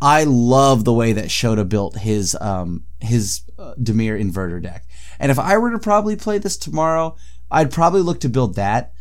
I 0.00 0.24
love 0.24 0.84
the 0.84 0.92
way 0.92 1.12
that 1.14 1.26
Shota 1.26 1.68
built 1.68 1.98
his 1.98 2.36
um 2.40 2.84
his 3.00 3.40
uh, 3.58 3.74
Dimir 3.80 4.20
inverter 4.20 4.62
deck. 4.62 4.84
And 5.18 5.30
if 5.30 5.38
I 5.38 5.56
were 5.58 5.70
to 5.70 5.78
probably 5.78 6.16
play 6.16 6.38
this 6.38 6.56
tomorrow, 6.56 7.16
I'd 7.50 7.72
probably 7.72 8.02
look 8.02 8.20
to 8.20 8.28
build 8.28 8.56
that. 8.56 8.92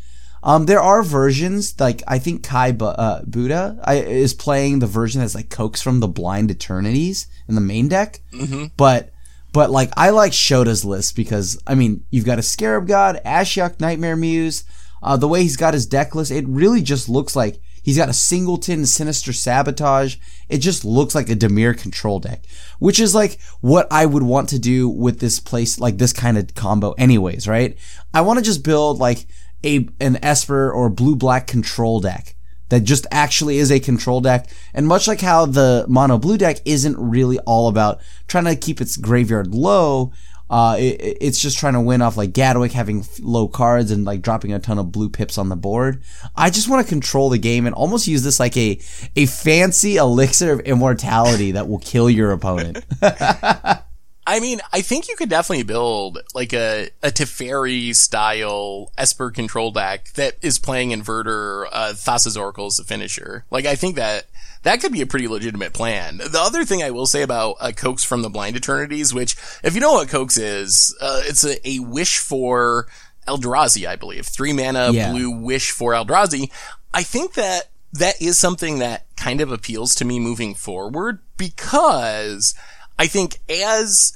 Um, 0.43 0.65
there 0.65 0.81
are 0.81 1.03
versions 1.03 1.79
like 1.79 2.03
I 2.07 2.19
think 2.19 2.43
Kai 2.43 2.73
Bu- 2.73 2.85
uh, 2.85 3.23
Buddha 3.23 3.79
I, 3.83 3.95
is 3.95 4.33
playing 4.33 4.79
the 4.79 4.87
version 4.87 5.21
that's 5.21 5.35
like 5.35 5.49
Coax 5.49 5.81
from 5.81 6.01
the 6.01 6.07
Blind 6.07 6.51
Eternities 6.51 7.27
in 7.47 7.55
the 7.55 7.61
main 7.61 7.87
deck, 7.87 8.19
mm-hmm. 8.31 8.65
but 8.75 9.11
but 9.53 9.71
like 9.71 9.91
I 9.95 10.09
like 10.09 10.33
Shota's 10.33 10.83
list 10.83 11.15
because 11.15 11.57
I 11.65 11.75
mean 11.75 12.03
you've 12.09 12.25
got 12.25 12.39
a 12.39 12.43
Scarab 12.43 12.87
God, 12.87 13.21
Ashiok 13.25 13.79
Nightmare 13.79 14.17
Muse. 14.17 14.65
Uh, 15.01 15.17
the 15.17 15.27
way 15.27 15.41
he's 15.41 15.57
got 15.57 15.73
his 15.73 15.85
deck 15.85 16.15
list, 16.15 16.31
it 16.31 16.47
really 16.47 16.81
just 16.81 17.09
looks 17.09 17.35
like 17.35 17.59
He's 17.83 17.97
got 17.97 18.09
a 18.09 18.13
singleton 18.13 18.85
sinister 18.85 19.33
sabotage. 19.33 20.15
It 20.47 20.59
just 20.59 20.85
looks 20.85 21.13
like 21.13 21.29
a 21.29 21.35
Dimir 21.35 21.77
control 21.77 22.19
deck, 22.19 22.45
which 22.79 22.99
is 22.99 23.13
like 23.13 23.37
what 23.59 23.87
I 23.91 24.05
would 24.05 24.23
want 24.23 24.49
to 24.49 24.59
do 24.59 24.87
with 24.87 25.19
this 25.19 25.41
place, 25.41 25.77
like 25.79 25.97
this 25.97 26.13
kind 26.13 26.37
of 26.37 26.55
combo 26.55 26.93
anyways, 26.93 27.45
right? 27.45 27.77
I 28.13 28.21
want 28.21 28.39
to 28.39 28.45
just 28.45 28.63
build 28.63 28.99
like 28.99 29.25
a, 29.65 29.87
an 29.99 30.17
Esper 30.23 30.71
or 30.71 30.89
blue 30.89 31.17
black 31.17 31.45
control 31.45 31.99
deck 31.99 32.32
that 32.69 32.81
just 32.81 33.05
actually 33.11 33.57
is 33.57 33.71
a 33.71 33.79
control 33.79 34.21
deck. 34.21 34.47
And 34.73 34.87
much 34.87 35.07
like 35.07 35.21
how 35.21 35.45
the 35.45 35.85
mono 35.87 36.17
blue 36.17 36.37
deck 36.37 36.57
isn't 36.65 36.97
really 36.97 37.39
all 37.39 37.67
about 37.67 38.01
trying 38.27 38.45
to 38.45 38.55
keep 38.55 38.81
its 38.81 38.97
graveyard 38.97 39.53
low, 39.53 40.11
uh, 40.49 40.75
it, 40.77 41.17
it's 41.21 41.39
just 41.39 41.57
trying 41.57 41.73
to 41.73 41.81
win 41.81 42.01
off 42.01 42.17
like 42.17 42.33
Gadwick 42.33 42.73
having 42.73 43.05
low 43.19 43.47
cards 43.47 43.91
and 43.91 44.05
like 44.05 44.21
dropping 44.21 44.53
a 44.53 44.59
ton 44.59 44.77
of 44.77 44.91
blue 44.91 45.09
pips 45.09 45.37
on 45.37 45.49
the 45.49 45.55
board. 45.55 46.03
I 46.35 46.49
just 46.49 46.69
want 46.69 46.85
to 46.85 46.89
control 46.89 47.29
the 47.29 47.39
game 47.39 47.65
and 47.65 47.73
almost 47.73 48.07
use 48.07 48.23
this 48.23 48.39
like 48.39 48.55
a 48.57 48.79
a 49.15 49.25
fancy 49.25 49.95
elixir 49.95 50.51
of 50.51 50.59
immortality 50.61 51.53
that 51.53 51.67
will 51.67 51.79
kill 51.79 52.09
your 52.09 52.31
opponent. 52.31 52.85
I 54.25 54.39
mean, 54.39 54.61
I 54.71 54.81
think 54.81 55.09
you 55.09 55.15
could 55.15 55.29
definitely 55.29 55.63
build 55.63 56.19
like 56.33 56.53
a, 56.53 56.89
a 57.01 57.09
Teferi 57.09 57.93
style 57.95 58.91
Esper 58.97 59.31
control 59.31 59.71
deck 59.71 60.11
that 60.13 60.35
is 60.41 60.59
playing 60.59 60.89
Inverter, 60.91 61.65
uh, 61.71 61.93
Thassa's 61.93 62.37
Oracle 62.37 62.67
as 62.67 62.79
a 62.79 62.83
finisher. 62.83 63.45
Like, 63.51 63.65
I 63.65 63.75
think 63.75 63.95
that 63.97 64.25
that 64.63 64.79
could 64.79 64.93
be 64.93 65.01
a 65.01 65.05
pretty 65.05 65.27
legitimate 65.27 65.73
plan. 65.73 66.17
The 66.17 66.39
other 66.39 66.63
thing 66.63 66.81
I 66.81 66.91
will 66.91 67.05
say 67.05 67.21
about 67.21 67.57
uh, 67.59 67.71
Coax 67.75 68.05
from 68.05 68.21
the 68.21 68.29
Blind 68.29 68.55
Eternities, 68.55 69.13
which, 69.13 69.35
if 69.61 69.75
you 69.75 69.81
know 69.81 69.93
what 69.93 70.07
Coax 70.07 70.37
is, 70.37 70.95
uh, 71.01 71.21
it's 71.25 71.43
a, 71.43 71.67
a 71.67 71.79
wish 71.79 72.17
for 72.19 72.87
Eldrazi, 73.27 73.85
I 73.87 73.97
believe. 73.97 74.25
Three 74.25 74.53
mana, 74.53 74.91
Yeah. 74.91 75.11
blue 75.11 75.31
wish 75.31 75.71
for 75.71 75.91
Eldrazi. 75.91 76.49
I 76.93 77.03
think 77.03 77.33
that 77.33 77.69
that 77.91 78.21
is 78.21 78.37
something 78.37 78.79
that 78.79 79.05
kind 79.17 79.41
of 79.41 79.51
appeals 79.51 79.95
to 79.95 80.05
me 80.05 80.19
moving 80.19 80.55
forward 80.55 81.19
because 81.37 82.55
I 82.97 83.07
think 83.07 83.39
as 83.49 84.13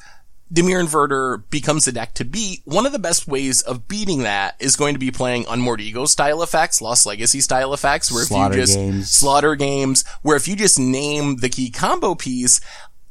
Dimir 0.54 0.82
Inverter 0.82 1.44
becomes 1.50 1.86
the 1.86 1.92
deck 1.92 2.14
to 2.16 2.26
beat, 2.26 2.62
one 2.64 2.86
of 2.86 2.94
the 2.94 3.00
best 3.00 3.28
ways 3.28 3.62
of 3.62 3.88
beating 3.88 4.24
that 4.24 4.56
is 4.60 4.78
going 4.78 4.94
to 4.94 5.00
be 5.00 5.12
playing 5.12 5.46
Unmoored 5.48 5.82
Ego 5.82 6.06
style 6.06 6.42
effects, 6.42 6.82
Lost 6.82 7.06
Legacy 7.06 7.42
style 7.42 7.74
effects, 7.74 8.12
where 8.12 8.24
Slaughter 8.24 8.54
if 8.54 8.60
you 8.60 8.64
just 8.64 8.78
games. 8.78 9.12
slaughter 9.12 9.56
games, 9.56 10.06
where 10.22 10.38
if 10.38 10.48
you 10.48 10.56
just 10.56 10.80
name 10.80 11.38
the 11.38 11.50
key 11.50 11.70
combo 11.70 12.16
piece, 12.16 12.62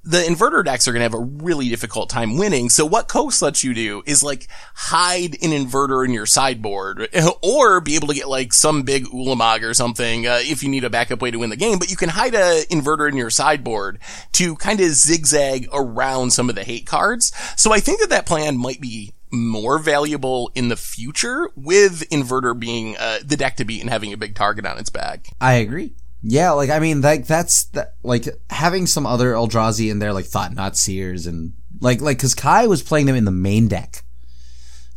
the 0.06 0.18
inverter 0.18 0.64
decks 0.64 0.86
are 0.86 0.92
going 0.92 1.00
to 1.00 1.04
have 1.04 1.14
a 1.14 1.42
really 1.42 1.68
difficult 1.68 2.08
time 2.08 2.38
winning. 2.38 2.70
So 2.70 2.86
what 2.86 3.08
Coax 3.08 3.42
lets 3.42 3.64
you 3.64 3.74
do 3.74 4.02
is 4.06 4.22
like 4.22 4.46
hide 4.74 5.34
an 5.42 5.50
inverter 5.50 6.04
in 6.04 6.12
your 6.12 6.26
sideboard 6.26 7.08
or 7.42 7.80
be 7.80 7.96
able 7.96 8.08
to 8.08 8.14
get 8.14 8.28
like 8.28 8.52
some 8.52 8.84
big 8.84 9.06
Ulamog 9.06 9.62
or 9.62 9.74
something 9.74 10.26
uh, 10.26 10.38
if 10.42 10.62
you 10.62 10.68
need 10.68 10.84
a 10.84 10.90
backup 10.90 11.20
way 11.20 11.32
to 11.32 11.38
win 11.38 11.50
the 11.50 11.56
game. 11.56 11.78
But 11.78 11.90
you 11.90 11.96
can 11.96 12.10
hide 12.10 12.34
a 12.34 12.64
inverter 12.70 13.08
in 13.08 13.16
your 13.16 13.30
sideboard 13.30 13.98
to 14.32 14.54
kind 14.56 14.80
of 14.80 14.90
zigzag 14.92 15.68
around 15.72 16.30
some 16.30 16.48
of 16.48 16.54
the 16.54 16.64
hate 16.64 16.86
cards. 16.86 17.32
So 17.56 17.72
I 17.72 17.80
think 17.80 18.00
that 18.00 18.10
that 18.10 18.26
plan 18.26 18.56
might 18.56 18.80
be 18.80 19.12
more 19.32 19.78
valuable 19.80 20.52
in 20.54 20.68
the 20.68 20.76
future 20.76 21.50
with 21.56 22.08
inverter 22.10 22.58
being 22.58 22.96
uh, 22.96 23.18
the 23.24 23.36
deck 23.36 23.56
to 23.56 23.64
beat 23.64 23.80
and 23.80 23.90
having 23.90 24.12
a 24.12 24.16
big 24.16 24.36
target 24.36 24.64
on 24.64 24.78
its 24.78 24.88
back. 24.88 25.26
I 25.40 25.54
agree. 25.54 25.94
Yeah, 26.28 26.50
like 26.52 26.70
I 26.70 26.80
mean, 26.80 27.02
like 27.02 27.28
that's 27.28 27.66
that, 27.66 27.94
like 28.02 28.26
having 28.50 28.86
some 28.86 29.06
other 29.06 29.32
Eldrazi 29.32 29.92
in 29.92 30.00
there, 30.00 30.12
like 30.12 30.24
Thought-Knot 30.24 30.76
Seers, 30.76 31.24
and 31.24 31.52
like 31.80 32.00
like 32.00 32.16
because 32.16 32.34
Kai 32.34 32.66
was 32.66 32.82
playing 32.82 33.06
them 33.06 33.14
in 33.14 33.24
the 33.24 33.30
main 33.30 33.68
deck. 33.68 34.02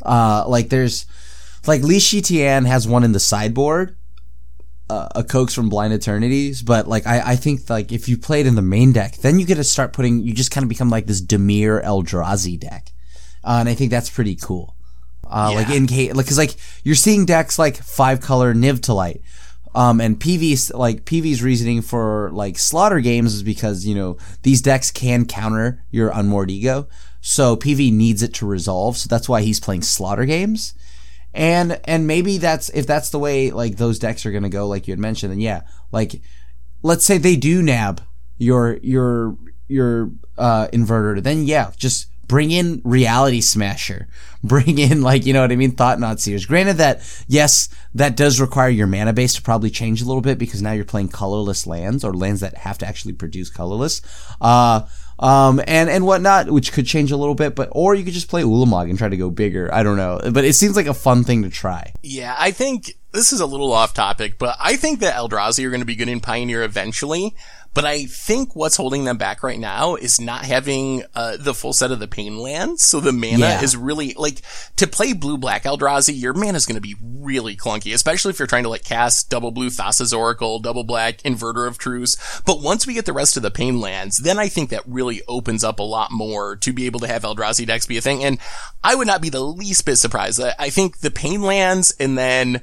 Uh, 0.01 0.43
like 0.47 0.69
there's 0.69 1.05
like 1.67 1.83
Li 1.83 1.99
Tian 1.99 2.65
has 2.65 2.87
one 2.87 3.03
in 3.03 3.11
the 3.11 3.19
sideboard, 3.19 3.95
uh, 4.89 5.09
a 5.13 5.23
Coax 5.23 5.53
from 5.53 5.69
Blind 5.69 5.93
Eternities, 5.93 6.63
but 6.63 6.87
like 6.87 7.05
I 7.05 7.33
I 7.33 7.35
think 7.35 7.69
like 7.69 7.91
if 7.91 8.09
you 8.09 8.17
play 8.17 8.39
it 8.39 8.47
in 8.47 8.55
the 8.55 8.63
main 8.63 8.91
deck, 8.91 9.17
then 9.17 9.39
you 9.39 9.45
get 9.45 9.55
to 9.55 9.63
start 9.63 9.93
putting 9.93 10.21
you 10.21 10.33
just 10.33 10.49
kind 10.49 10.63
of 10.63 10.69
become 10.69 10.89
like 10.89 11.05
this 11.05 11.21
Dimir 11.21 11.85
Eldrazi 11.85 12.59
deck, 12.59 12.91
uh, 13.43 13.57
and 13.59 13.69
I 13.69 13.75
think 13.75 13.91
that's 13.91 14.09
pretty 14.09 14.35
cool. 14.35 14.75
Uh, 15.29 15.51
like 15.53 15.69
in 15.69 15.85
case, 15.85 16.11
like, 16.15 16.25
cause 16.25 16.39
like 16.39 16.55
you're 16.83 16.95
seeing 16.95 17.23
decks 17.23 17.59
like 17.59 17.77
five 17.77 18.19
color 18.19 18.55
Niv 18.55 18.81
to 18.83 18.95
light. 18.95 19.21
Um, 19.75 20.01
and 20.01 20.19
PV's, 20.19 20.71
like, 20.73 21.05
PV's 21.05 21.43
reasoning 21.43 21.81
for, 21.81 22.31
like, 22.33 22.57
slaughter 22.57 22.99
games 22.99 23.35
is 23.35 23.43
because, 23.43 23.85
you 23.85 23.93
know, 23.93 24.17
these 24.41 24.61
decks 24.61 24.89
can 24.89 25.25
counter 25.25 25.83
your 25.91 26.09
unmoored 26.09 26.49
ego. 26.49 26.87
So 27.21 27.55
PV 27.55 27.93
needs 27.93 28.23
it 28.23 28.33
to 28.35 28.47
resolve. 28.47 28.97
So 28.97 29.07
that's 29.07 29.29
why 29.29 29.41
he's 29.41 29.59
playing 29.59 29.83
slaughter 29.83 30.25
games. 30.25 30.73
And, 31.33 31.79
and 31.83 32.07
maybe 32.07 32.39
that's, 32.39 32.69
if 32.69 32.87
that's 32.87 33.11
the 33.11 33.19
way, 33.19 33.51
like, 33.51 33.77
those 33.77 33.99
decks 33.99 34.25
are 34.25 34.31
gonna 34.31 34.49
go, 34.49 34.67
like 34.67 34.87
you 34.87 34.91
had 34.91 34.99
mentioned, 34.99 35.31
then 35.31 35.39
yeah, 35.39 35.61
like, 35.91 36.21
let's 36.81 37.05
say 37.05 37.19
they 37.19 37.35
do 37.35 37.61
nab 37.61 38.01
your, 38.39 38.77
your, 38.81 39.37
your, 39.67 40.11
uh, 40.37 40.67
inverter, 40.69 41.21
then 41.21 41.45
yeah, 41.45 41.71
just 41.77 42.07
bring 42.29 42.51
in 42.51 42.81
reality 42.85 43.41
smasher. 43.41 44.07
Bring 44.41 44.77
in 44.77 45.01
like 45.01 45.25
you 45.25 45.33
know 45.33 45.41
what 45.41 45.51
i 45.51 45.57
mean 45.57 45.71
thought-knot 45.71 46.21
seers 46.21 46.45
granted 46.45 46.77
that 46.77 47.01
yes 47.27 47.67
that 47.93 48.15
does 48.15 48.39
require 48.39 48.69
your 48.69 48.87
mana 48.87 49.11
base 49.11 49.33
to 49.33 49.41
probably 49.41 49.69
change 49.69 50.01
a 50.01 50.05
little 50.05 50.21
bit 50.21 50.37
because 50.37 50.61
now 50.61 50.71
you're 50.71 50.85
playing 50.85 51.09
colorless 51.09 51.67
lands 51.67 52.05
or 52.05 52.13
lands 52.13 52.39
that 52.39 52.55
have 52.55 52.77
to 52.77 52.87
actually 52.87 53.11
produce 53.11 53.49
colorless. 53.49 54.01
Uh 54.39 54.83
um 55.19 55.59
and 55.67 55.89
and 55.89 56.05
whatnot 56.05 56.49
which 56.49 56.71
could 56.71 56.85
change 56.85 57.11
a 57.11 57.17
little 57.17 57.35
bit 57.35 57.53
but 57.53 57.67
or 57.73 57.95
you 57.95 58.05
could 58.05 58.13
just 58.13 58.29
play 58.29 58.41
ulamog 58.41 58.89
and 58.89 58.97
try 58.97 59.09
to 59.09 59.17
go 59.17 59.29
bigger. 59.29 59.69
I 59.73 59.83
don't 59.83 59.97
know. 59.97 60.21
But 60.31 60.45
it 60.45 60.53
seems 60.53 60.77
like 60.77 60.87
a 60.87 60.93
fun 60.93 61.25
thing 61.25 61.43
to 61.43 61.49
try. 61.49 61.91
Yeah, 62.01 62.33
I 62.39 62.51
think 62.51 62.93
this 63.11 63.33
is 63.33 63.41
a 63.41 63.45
little 63.45 63.73
off 63.73 63.93
topic, 63.93 64.37
but 64.37 64.55
I 64.57 64.77
think 64.77 65.01
that 65.01 65.15
Eldrazi 65.15 65.65
are 65.65 65.69
going 65.69 65.81
to 65.81 65.85
be 65.85 65.97
good 65.97 66.07
in 66.07 66.21
Pioneer 66.21 66.63
eventually. 66.63 67.35
But 67.73 67.85
I 67.85 68.05
think 68.05 68.55
what's 68.55 68.75
holding 68.77 69.05
them 69.05 69.17
back 69.17 69.43
right 69.43 69.59
now 69.59 69.95
is 69.95 70.19
not 70.19 70.43
having 70.43 71.03
uh, 71.15 71.37
the 71.37 71.53
full 71.53 71.71
set 71.73 71.91
of 71.91 71.99
the 71.99 72.07
pain 72.07 72.37
lands. 72.37 72.83
So 72.83 72.99
the 72.99 73.13
mana 73.13 73.37
Yeah. 73.39 73.61
is 73.61 73.77
really 73.77 74.13
like 74.17 74.41
to 74.77 74.87
play 74.87 75.13
blue 75.13 75.37
black 75.37 75.63
Eldrazi. 75.63 76.19
Your 76.19 76.33
mana 76.33 76.55
is 76.57 76.65
going 76.65 76.75
to 76.75 76.81
be 76.81 76.95
really 77.01 77.55
clunky, 77.55 77.93
especially 77.93 78.31
if 78.31 78.39
you're 78.39 78.47
trying 78.47 78.63
to 78.63 78.69
like 78.69 78.83
cast 78.83 79.29
double 79.29 79.51
blue 79.51 79.69
Thassa's 79.69 80.13
Oracle, 80.13 80.59
double 80.59 80.83
black 80.83 81.19
Inverter 81.19 81.67
of 81.67 81.77
Truth. 81.77 82.41
But 82.45 82.61
once 82.61 82.87
we 82.87 82.95
get 82.95 83.05
the 83.05 83.13
rest 83.13 83.37
of 83.37 83.43
the 83.43 83.51
pain 83.51 83.79
lands, 83.79 84.17
then 84.17 84.39
I 84.39 84.47
think 84.47 84.71
that 84.71 84.83
really 84.87 85.21
opens 85.27 85.63
up 85.63 85.79
a 85.79 85.83
lot 85.83 86.11
more 86.11 86.55
to 86.57 86.73
be 86.73 86.85
able 86.87 86.99
to 87.01 87.07
have 87.07 87.21
Eldrazi 87.23 87.67
decks 87.67 87.85
be 87.85 87.97
a 87.97 88.01
thing. 88.01 88.23
And 88.23 88.39
I 88.83 88.95
would 88.95 89.07
not 89.07 89.21
be 89.21 89.29
the 89.29 89.41
least 89.41 89.85
bit 89.85 89.97
surprised. 89.97 90.41
I, 90.41 90.53
I 90.57 90.69
think 90.69 90.99
the 90.99 91.11
pain 91.11 91.43
lands 91.43 91.93
and 91.99 92.17
then 92.17 92.61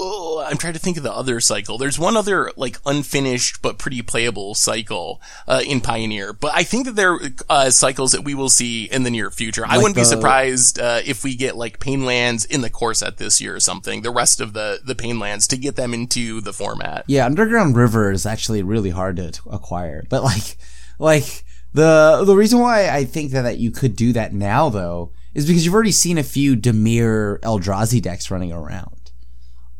Oh, 0.00 0.44
I'm 0.46 0.56
trying 0.56 0.74
to 0.74 0.78
think 0.78 0.96
of 0.96 1.02
the 1.02 1.12
other 1.12 1.40
cycle. 1.40 1.76
There's 1.76 1.98
one 1.98 2.16
other 2.16 2.52
like 2.56 2.78
unfinished 2.86 3.60
but 3.60 3.78
pretty 3.78 4.00
playable 4.00 4.54
cycle 4.54 5.20
uh, 5.48 5.60
in 5.66 5.80
Pioneer, 5.80 6.32
but 6.32 6.52
I 6.54 6.62
think 6.62 6.86
that 6.86 6.94
there 6.94 7.14
are 7.14 7.20
uh, 7.48 7.70
cycles 7.70 8.12
that 8.12 8.22
we 8.22 8.34
will 8.34 8.48
see 8.48 8.84
in 8.84 9.02
the 9.02 9.10
near 9.10 9.30
future. 9.30 9.64
I 9.66 9.78
wouldn't 9.78 9.96
be 9.96 10.04
surprised 10.04 10.78
uh, 10.78 11.00
if 11.04 11.24
we 11.24 11.34
get 11.34 11.56
like 11.56 11.80
Painlands 11.80 12.48
in 12.48 12.60
the 12.60 12.70
core 12.70 12.94
set 12.94 13.16
this 13.16 13.40
year 13.40 13.56
or 13.56 13.60
something. 13.60 14.02
The 14.02 14.12
rest 14.12 14.40
of 14.40 14.52
the 14.52 14.80
the 14.84 14.94
Painlands 14.94 15.48
to 15.48 15.56
get 15.56 15.74
them 15.74 15.92
into 15.92 16.40
the 16.40 16.52
format. 16.52 17.04
Yeah, 17.08 17.26
Underground 17.26 17.76
River 17.76 18.12
is 18.12 18.24
actually 18.24 18.62
really 18.62 18.90
hard 18.90 19.16
to 19.16 19.32
acquire. 19.50 20.04
But 20.08 20.22
like, 20.22 20.56
like 21.00 21.44
the 21.74 22.22
the 22.24 22.36
reason 22.36 22.60
why 22.60 22.88
I 22.88 23.04
think 23.04 23.32
that, 23.32 23.42
that 23.42 23.58
you 23.58 23.72
could 23.72 23.96
do 23.96 24.12
that 24.12 24.32
now 24.32 24.68
though 24.68 25.12
is 25.34 25.46
because 25.46 25.64
you've 25.64 25.74
already 25.74 25.92
seen 25.92 26.18
a 26.18 26.22
few 26.22 26.56
Dimir 26.56 27.38
Eldrazi 27.40 28.00
decks 28.00 28.30
running 28.30 28.52
around. 28.52 28.97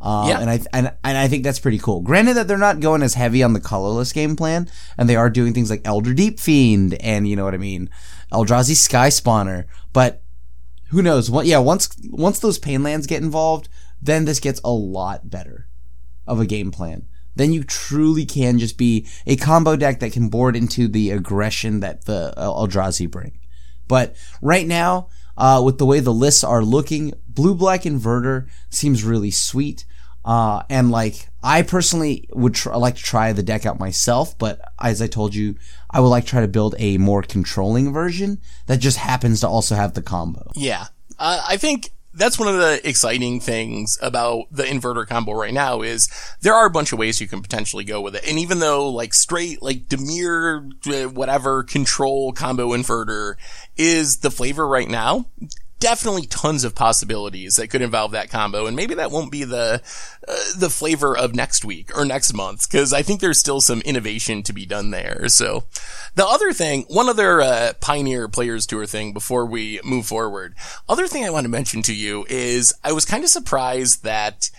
Um, 0.00 0.28
Yeah. 0.28 0.38
and 0.40 0.48
I 0.50 0.60
and 0.72 0.92
and 1.02 1.18
I 1.18 1.26
think 1.28 1.42
that's 1.44 1.58
pretty 1.58 1.78
cool. 1.78 2.00
Granted 2.02 2.34
that 2.34 2.46
they're 2.48 2.56
not 2.58 2.80
going 2.80 3.02
as 3.02 3.14
heavy 3.14 3.42
on 3.42 3.52
the 3.52 3.60
colorless 3.60 4.12
game 4.12 4.36
plan, 4.36 4.68
and 4.96 5.08
they 5.08 5.16
are 5.16 5.28
doing 5.30 5.52
things 5.54 5.70
like 5.70 5.82
Elder 5.84 6.14
Deep 6.14 6.38
Fiend 6.38 6.94
and 6.94 7.26
you 7.28 7.34
know 7.36 7.44
what 7.44 7.54
I 7.54 7.58
mean, 7.58 7.90
Eldrazi 8.32 8.74
Skyspawner. 8.76 9.64
But 9.92 10.22
who 10.90 11.02
knows? 11.02 11.30
What? 11.30 11.46
Yeah, 11.46 11.58
once 11.58 11.88
once 12.10 12.38
those 12.38 12.58
Painlands 12.58 13.08
get 13.08 13.22
involved, 13.22 13.68
then 14.00 14.24
this 14.24 14.40
gets 14.40 14.60
a 14.62 14.70
lot 14.70 15.28
better 15.30 15.66
of 16.26 16.38
a 16.40 16.46
game 16.46 16.70
plan. 16.70 17.06
Then 17.34 17.52
you 17.52 17.62
truly 17.64 18.24
can 18.26 18.58
just 18.58 18.76
be 18.78 19.06
a 19.26 19.36
combo 19.36 19.76
deck 19.76 20.00
that 20.00 20.12
can 20.12 20.28
board 20.28 20.56
into 20.56 20.88
the 20.88 21.10
aggression 21.10 21.80
that 21.80 22.04
the 22.04 22.34
uh, 22.36 22.48
Eldrazi 22.48 23.08
bring. 23.10 23.38
But 23.86 24.16
right 24.42 24.66
now, 24.66 25.08
uh, 25.36 25.62
with 25.64 25.78
the 25.78 25.86
way 25.86 26.00
the 26.00 26.12
lists 26.12 26.42
are 26.42 26.64
looking, 26.64 27.14
blue 27.28 27.54
black 27.54 27.82
inverter 27.82 28.48
seems 28.70 29.04
really 29.04 29.30
sweet. 29.30 29.84
Uh, 30.28 30.62
and 30.68 30.90
like, 30.90 31.30
I 31.42 31.62
personally 31.62 32.28
would 32.34 32.54
tr- 32.54 32.74
like 32.74 32.96
to 32.96 33.02
try 33.02 33.32
the 33.32 33.42
deck 33.42 33.64
out 33.64 33.78
myself, 33.78 34.36
but 34.36 34.60
as 34.78 35.00
I 35.00 35.06
told 35.06 35.34
you, 35.34 35.54
I 35.90 36.00
would 36.00 36.08
like 36.08 36.24
to 36.24 36.30
try 36.30 36.42
to 36.42 36.48
build 36.48 36.74
a 36.78 36.98
more 36.98 37.22
controlling 37.22 37.94
version 37.94 38.42
that 38.66 38.76
just 38.76 38.98
happens 38.98 39.40
to 39.40 39.48
also 39.48 39.74
have 39.74 39.94
the 39.94 40.02
combo. 40.02 40.52
Yeah. 40.54 40.88
Uh, 41.18 41.42
I 41.48 41.56
think 41.56 41.92
that's 42.12 42.38
one 42.38 42.46
of 42.48 42.58
the 42.58 42.86
exciting 42.86 43.40
things 43.40 43.98
about 44.02 44.48
the 44.50 44.64
inverter 44.64 45.06
combo 45.06 45.32
right 45.32 45.54
now 45.54 45.80
is 45.80 46.10
there 46.42 46.52
are 46.52 46.66
a 46.66 46.70
bunch 46.70 46.92
of 46.92 46.98
ways 46.98 47.22
you 47.22 47.26
can 47.26 47.40
potentially 47.40 47.84
go 47.84 48.02
with 48.02 48.14
it. 48.14 48.28
And 48.28 48.38
even 48.38 48.58
though 48.58 48.90
like 48.90 49.14
straight, 49.14 49.62
like 49.62 49.88
Dimir, 49.88 50.72
uh, 50.88 51.08
whatever 51.08 51.62
control 51.62 52.32
combo 52.32 52.76
inverter 52.76 53.36
is 53.78 54.18
the 54.18 54.30
flavor 54.30 54.68
right 54.68 54.90
now, 54.90 55.24
definitely 55.80 56.26
tons 56.26 56.64
of 56.64 56.74
possibilities 56.74 57.56
that 57.56 57.68
could 57.68 57.82
involve 57.82 58.12
that 58.12 58.30
combo. 58.30 58.66
And 58.66 58.76
maybe 58.76 58.94
that 58.94 59.10
won't 59.10 59.30
be 59.30 59.44
the, 59.44 59.82
uh, 60.26 60.36
the 60.56 60.70
flavor 60.70 61.16
of 61.16 61.34
next 61.34 61.64
week 61.64 61.96
or 61.96 62.04
next 62.04 62.32
month. 62.32 62.68
Cause 62.70 62.92
I 62.92 63.02
think 63.02 63.20
there's 63.20 63.38
still 63.38 63.60
some 63.60 63.80
innovation 63.82 64.42
to 64.44 64.52
be 64.52 64.66
done 64.66 64.90
there. 64.90 65.28
So 65.28 65.64
the 66.14 66.26
other 66.26 66.52
thing, 66.52 66.84
one 66.88 67.08
other, 67.08 67.40
uh, 67.40 67.72
Pioneer 67.80 68.28
Players 68.28 68.66
Tour 68.66 68.86
thing 68.86 69.12
before 69.12 69.46
we 69.46 69.80
move 69.84 70.06
forward. 70.06 70.54
Other 70.88 71.06
thing 71.06 71.24
I 71.24 71.30
want 71.30 71.44
to 71.44 71.50
mention 71.50 71.82
to 71.82 71.94
you 71.94 72.26
is 72.28 72.74
I 72.82 72.92
was 72.92 73.04
kind 73.04 73.24
of 73.24 73.30
surprised 73.30 74.04
that 74.04 74.50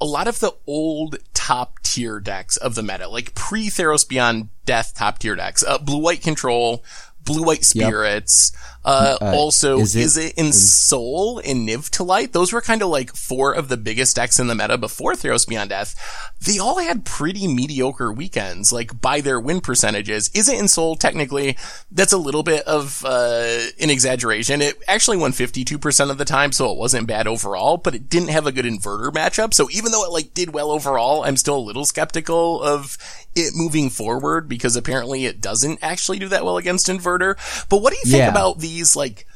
a 0.00 0.04
lot 0.04 0.28
of 0.28 0.40
the 0.40 0.52
old 0.66 1.16
top 1.34 1.80
tier 1.82 2.20
decks 2.20 2.56
of 2.56 2.74
the 2.74 2.82
meta, 2.82 3.08
like 3.08 3.34
pre 3.34 3.68
Theros 3.68 4.08
Beyond 4.08 4.48
Death 4.64 4.94
top 4.94 5.18
tier 5.18 5.34
decks, 5.34 5.64
uh, 5.64 5.78
blue 5.78 5.98
white 5.98 6.22
control, 6.22 6.84
blue 7.24 7.42
white 7.42 7.64
spirits, 7.64 8.52
yep. 8.54 8.62
Uh, 8.84 9.18
uh, 9.20 9.32
also, 9.34 9.80
is 9.80 9.94
it, 9.94 10.34
Izzet 10.34 10.34
Ensoul 10.36 11.42
in 11.42 11.66
Niv 11.66 11.90
to 11.90 12.04
Light? 12.04 12.32
Those 12.32 12.52
were 12.52 12.60
kind 12.60 12.80
of 12.82 12.88
like 12.88 13.14
four 13.14 13.52
of 13.52 13.68
the 13.68 13.76
biggest 13.76 14.16
decks 14.16 14.38
in 14.38 14.46
the 14.46 14.54
meta 14.54 14.78
before 14.78 15.14
Theros 15.14 15.46
Beyond 15.46 15.70
Death. 15.70 16.32
They 16.40 16.58
all 16.58 16.78
had 16.78 17.04
pretty 17.04 17.46
mediocre 17.46 18.12
weekends, 18.12 18.72
like 18.72 19.00
by 19.00 19.20
their 19.20 19.40
win 19.40 19.60
percentages. 19.60 20.28
Izzet 20.30 20.58
Ensoul 20.58 20.98
technically? 20.98 21.56
That's 21.90 22.12
a 22.12 22.18
little 22.18 22.42
bit 22.42 22.64
of, 22.66 23.04
uh, 23.04 23.58
an 23.80 23.90
exaggeration. 23.90 24.62
It 24.62 24.76
actually 24.86 25.16
won 25.16 25.32
52% 25.32 26.10
of 26.10 26.18
the 26.18 26.24
time, 26.24 26.52
so 26.52 26.70
it 26.70 26.78
wasn't 26.78 27.06
bad 27.06 27.26
overall, 27.26 27.76
but 27.76 27.94
it 27.94 28.08
didn't 28.08 28.28
have 28.28 28.46
a 28.46 28.52
good 28.52 28.64
inverter 28.64 29.10
matchup. 29.10 29.52
So 29.52 29.68
even 29.70 29.92
though 29.92 30.04
it 30.04 30.12
like 30.12 30.34
did 30.34 30.54
well 30.54 30.70
overall, 30.70 31.24
I'm 31.24 31.36
still 31.36 31.56
a 31.56 31.58
little 31.58 31.84
skeptical 31.84 32.62
of 32.62 32.96
it 33.34 33.52
moving 33.54 33.90
forward 33.90 34.48
because 34.48 34.76
apparently 34.76 35.26
it 35.26 35.40
doesn't 35.40 35.78
actually 35.82 36.18
do 36.18 36.28
that 36.28 36.44
well 36.44 36.56
against 36.56 36.88
inverter. 36.88 37.36
But 37.68 37.82
what 37.82 37.92
do 37.92 37.98
you 37.98 38.10
think 38.10 38.22
yeah. 38.22 38.30
about 38.30 38.58
the 38.58 38.67
these 38.68 38.94
like 38.94 39.26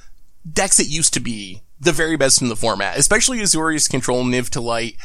decks 0.51 0.77
that 0.77 0.87
used 0.87 1.15
to 1.15 1.21
be 1.21 1.63
the 1.81 1.93
very 1.93 2.17
best 2.17 2.43
in 2.43 2.49
the 2.49 2.57
format, 2.57 2.99
especially 2.99 3.39
Azorius 3.39 3.91
Control, 3.91 4.25
Niv 4.25 4.51
to 4.51 4.61
Light. 4.61 4.97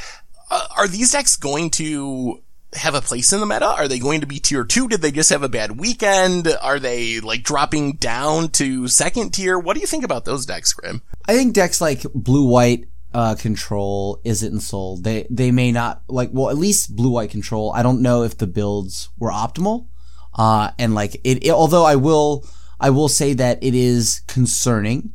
Uh, 0.49 0.67
are 0.77 0.87
these 0.87 1.11
decks 1.11 1.35
going 1.35 1.69
to 1.71 2.41
have 2.73 2.95
a 2.95 3.01
place 3.01 3.33
in 3.33 3.39
the 3.39 3.45
meta? 3.45 3.65
Are 3.65 3.87
they 3.87 3.99
going 3.99 4.21
to 4.21 4.27
be 4.27 4.39
tier 4.39 4.63
two? 4.63 4.87
Did 4.87 5.01
they 5.01 5.11
just 5.11 5.29
have 5.29 5.43
a 5.43 5.49
bad 5.49 5.79
weekend? 5.79 6.47
Are 6.61 6.79
they 6.79 7.19
like 7.19 7.43
dropping 7.43 7.93
down 7.93 8.49
to 8.49 8.87
second 8.87 9.33
tier? 9.33 9.57
What 9.57 9.73
do 9.73 9.79
you 9.79 9.87
think 9.87 10.03
about 10.03 10.25
those 10.25 10.45
decks, 10.45 10.73
Grim? 10.73 11.01
I 11.27 11.33
think 11.33 11.53
decks 11.53 11.81
like 11.81 12.03
blue 12.13 12.47
white 12.47 12.85
uh, 13.13 13.35
control 13.35 14.21
Izzet 14.25 14.51
Ensoul. 14.51 15.01
They 15.01 15.25
they 15.29 15.51
may 15.51 15.71
not 15.71 16.03
like 16.07 16.29
well 16.31 16.49
at 16.49 16.57
least 16.57 16.95
blue 16.95 17.09
white 17.09 17.31
control. 17.31 17.71
I 17.73 17.83
don't 17.83 18.01
know 18.01 18.23
if 18.23 18.37
the 18.37 18.47
builds 18.47 19.09
were 19.17 19.31
optimal. 19.31 19.87
Uh, 20.35 20.71
and 20.77 20.93
like 20.93 21.15
it, 21.23 21.45
it 21.45 21.51
although 21.51 21.85
I 21.85 21.95
will 21.95 22.45
I 22.79 22.89
will 22.89 23.09
say 23.09 23.33
that 23.33 23.63
it 23.63 23.73
is 23.73 24.21
concerning 24.27 25.13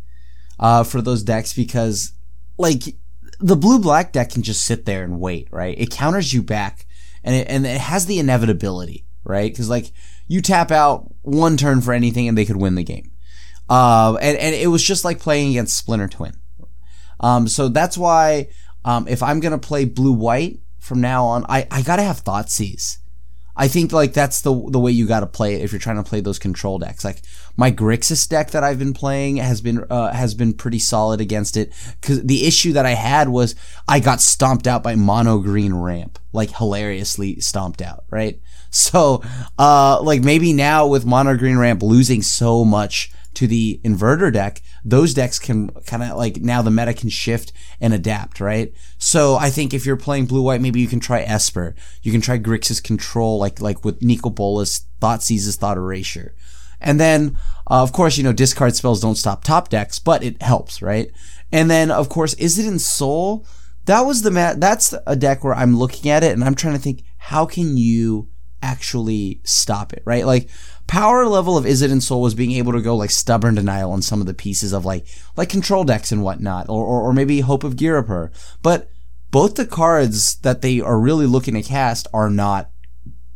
uh, 0.59 0.85
for 0.85 1.01
those 1.01 1.23
decks 1.23 1.53
because, 1.53 2.13
like, 2.59 2.83
the 3.43 3.57
blue 3.57 3.79
black 3.79 4.13
deck 4.13 4.31
can 4.31 4.43
just 4.43 4.65
sit 4.65 4.85
there 4.85 5.03
and 5.03 5.21
wait, 5.21 5.49
right? 5.51 5.79
It 5.79 5.91
counters 5.91 6.33
you 6.33 6.43
back, 6.43 6.87
and 7.25 7.35
it, 7.35 7.47
and 7.49 7.67
it 7.67 7.81
has 7.81 8.07
the 8.07 8.19
inevitability, 8.19 9.05
right? 9.25 9.53
Because 9.53 9.69
like 9.69 9.93
you 10.29 10.41
tap 10.41 10.71
out 10.71 11.13
one 11.23 11.57
turn 11.57 11.81
for 11.81 11.93
anything, 11.93 12.29
and 12.29 12.39
they 12.39 12.45
could 12.45 12.57
win 12.57 12.77
the 12.77 12.85
game. 12.85 13.11
Uh, 13.69 14.17
and 14.21 14.39
and 14.39 14.55
it 14.55 14.69
was 14.69 14.83
just 14.83 15.05
like 15.05 15.19
playing 15.19 15.51
against 15.51 15.77
Splinter 15.77 16.09
Twin. 16.09 16.35
Um, 17.21 17.49
so 17.49 17.69
that's 17.69 17.99
why 17.99 18.49
um, 18.85 19.09
if 19.09 19.23
I'm 19.23 19.41
gonna 19.41 19.59
play 19.59 19.85
blue 19.85 20.13
white 20.13 20.61
from 20.79 21.01
now 21.01 21.25
on, 21.25 21.45
I 21.49 21.67
I 21.71 21.83
gotta 21.83 22.03
have 22.03 22.25
Thoughtseize. 22.25 22.99
I 23.55 23.69
think 23.69 23.93
like 23.93 24.13
that's 24.13 24.41
the 24.41 24.53
the 24.71 24.81
way 24.81 24.93
you 24.93 25.07
got 25.07 25.21
to 25.21 25.27
play 25.27 25.55
it 25.55 25.63
if 25.63 25.73
you're 25.73 25.79
trying 25.79 26.03
to 26.03 26.09
play 26.09 26.21
those 26.21 26.39
control 26.39 26.79
decks. 26.79 27.05
Like 27.05 27.23
my 27.57 27.71
Grixis 27.71 28.29
deck 28.29 28.51
that 28.53 28.65
I've 28.65 28.79
been 28.79 28.95
playing 28.95 29.37
has 29.37 29.61
been 29.61 29.85
uh, 29.91 30.13
has 30.13 30.35
been 30.35 30.55
pretty 30.55 30.79
solid 30.79 31.21
against 31.21 31.57
it. 31.57 31.73
Because 32.01 32.23
the 32.23 32.47
issue 32.47 32.73
that 32.73 32.87
I 32.87 32.95
had 32.95 33.29
was 33.29 33.55
I 33.87 34.01
got 34.01 34.21
stomped 34.21 34.67
out 34.67 34.83
by 34.83 34.95
mono 34.95 35.39
green 35.39 35.75
ramp, 35.75 36.19
like 36.33 36.57
hilariously 36.57 37.41
stomped 37.41 37.83
out, 37.83 38.05
right? 38.11 38.41
So, 38.71 39.23
uh, 39.59 40.01
like 40.03 40.23
maybe 40.23 40.55
now 40.55 40.87
with 40.87 41.05
mono 41.05 41.37
green 41.37 41.59
ramp 41.59 41.83
losing 41.83 42.23
so 42.23 42.65
much 42.65 43.13
to 43.35 43.47
the 43.47 43.81
inverter 43.85 44.33
deck, 44.33 44.63
those 44.85 45.15
decks 45.15 45.39
can 45.39 45.69
kind 45.87 46.03
of 46.03 46.17
like 46.17 46.39
now 46.39 46.61
the 46.63 46.71
meta 46.71 46.93
can 46.93 47.09
shift 47.09 47.53
and 47.81 47.95
adapt, 47.95 48.41
right? 48.41 48.73
So 48.99 49.37
I 49.37 49.51
think 49.51 49.73
if 49.73 49.87
you're 49.87 49.97
playing 49.97 50.27
blue 50.27 50.43
white, 50.43 50.61
maybe 50.61 50.81
you 50.81 50.89
can 50.89 51.01
try 51.01 51.21
Esper. 51.21 51.75
You 52.03 52.11
can 52.11 52.21
try 52.21 52.39
Grixis 52.39 52.83
Control, 52.83 53.39
like 53.39 53.61
like 53.61 53.85
with 53.85 54.03
Nicol 54.03 54.31
Bolas, 54.31 54.87
Thoughtseize, 55.01 55.57
Thought 55.57 55.77
Erasure. 55.77 56.35
And 56.81 56.99
then, 56.99 57.39
uh, 57.71 57.83
of 57.83 57.93
course, 57.93 58.19
you 58.19 58.25
know, 58.25 58.33
discard 58.33 58.75
spells 58.75 59.01
don't 59.01 59.15
stop 59.15 59.45
top 59.45 59.69
decks, 59.69 59.99
but 59.99 60.25
it 60.25 60.43
helps, 60.43 60.83
right? 60.83 61.11
And 61.53 61.71
then, 61.71 61.91
of 61.91 62.09
course, 62.09 62.35
is 62.35 62.59
it 62.59 62.67
in 62.67 62.75
Ensoul? 62.75 63.47
That 63.85 64.01
was 64.03 64.23
the 64.23 64.31
mat. 64.31 64.61
That's 64.61 64.95
a 65.07 65.15
deck 65.15 65.45
where 65.45 65.55
I'm 65.55 65.77
looking 65.77 66.11
at 66.11 66.25
it 66.25 66.33
and 66.33 66.43
I'm 66.43 66.55
trying 66.55 66.75
to 66.75 66.81
think, 66.81 67.05
how 67.19 67.47
can 67.47 67.77
you 67.77 68.31
actually 68.63 69.41
stop 69.45 69.93
it, 69.93 70.03
right? 70.05 70.27
Like, 70.27 70.49
power 70.93 71.27
level 71.27 71.57
of 71.57 71.65
Izzet 71.65 71.89
Ensoul 71.89 72.21
was 72.21 72.35
being 72.35 72.53
able 72.53 72.73
to 72.73 72.83
go 72.83 72.95
like 72.95 73.09
stubborn 73.09 73.55
denial 73.55 73.93
on 73.93 74.03
some 74.03 74.21
of 74.21 74.27
the 74.27 74.35
pieces 74.35 74.75
of 74.75 74.85
like 74.85 75.07
like 75.39 75.49
control 75.49 75.85
decks 75.85 76.13
and 76.13 76.23
whatnot, 76.23 76.69
or 76.69 76.85
or, 76.85 77.01
or 77.01 77.15
maybe 77.15 77.41
Hope 77.41 77.65
of 77.65 77.77
Ghirapur. 77.77 78.31
But 78.63 78.91
both 79.31 79.55
the 79.55 79.65
cards 79.65 80.35
that 80.41 80.61
they 80.61 80.83
are 80.83 81.01
really 81.01 81.25
looking 81.25 81.55
to 81.55 81.63
cast 81.63 82.09
are 82.13 82.29
not 82.29 82.71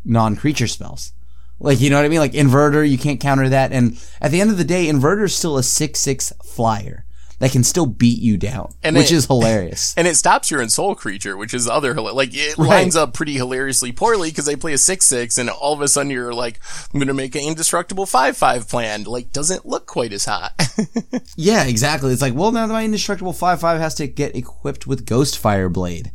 non-creature 0.05 0.67
spells. 0.67 1.15
Like 1.59 1.81
you 1.81 1.89
know 1.89 1.97
what 1.97 2.05
I 2.05 2.11
mean? 2.11 2.19
Like 2.19 2.33
inverter, 2.33 2.87
you 2.87 2.99
can't 2.99 3.21
counter 3.21 3.49
that. 3.49 3.73
And 3.73 3.99
at 4.21 4.33
the 4.33 4.43
end 4.43 4.51
of 4.51 4.59
the 4.59 4.65
day, 4.65 4.85
inverter 4.85 5.25
is 5.25 5.35
still 5.35 5.57
a 5.57 5.63
six 5.63 5.99
six 5.99 6.35
flyer 6.45 7.06
that 7.39 7.53
can 7.53 7.63
still 7.63 7.87
beat 7.87 8.21
you 8.21 8.37
down, 8.37 8.73
and 8.83 8.97
which 8.97 9.13
it, 9.13 9.17
is 9.17 9.27
hilarious. 9.27 9.95
And 10.07 10.07
it 10.07 10.17
stops 10.17 10.51
your 10.51 10.61
Ensoul 10.61 10.97
creature, 10.97 11.37
which 11.37 11.53
is 11.55 11.69
other 11.69 11.95
like 11.95 12.31
it 12.33 12.57
right. 12.59 12.69
lines 12.69 12.97
up 12.97 13.15
pretty 13.15 13.35
hilariously 13.35 13.93
poorly 13.93 14.31
because 14.31 14.47
they 14.47 14.57
play 14.57 14.73
a 14.73 14.79
six 14.79 15.07
six, 15.07 15.39
and 15.39 15.51
all 15.51 15.73
of 15.73 15.81
a 15.81 15.89
sudden 15.89 16.11
you're 16.11 16.33
like, 16.33 16.61
I'm 16.93 17.01
gonna 17.01 17.15
make 17.15 17.35
an 17.35 17.43
indestructible 17.43 18.07
five 18.07 18.37
five 18.37 18.69
plan. 18.69 19.05
Like, 19.05 19.33
doesn't 19.33 19.67
look 19.67 19.87
quite 19.87 20.13
as 20.13 20.25
hot. 20.25 20.55
yeah, 21.37 21.65
exactly. 21.65 22.13
It's 22.13 22.23
like, 22.23 22.35
well, 22.35 22.53
now 22.53 22.67
my 22.67 22.85
indestructible 22.85 23.33
five 23.33 23.61
five 23.61 23.81
has 23.81 23.95
to 23.97 24.07
get 24.07 24.37
equipped 24.37 24.87
with 24.87 25.07
Ghostfire 25.07 25.73
Blade, 25.73 26.13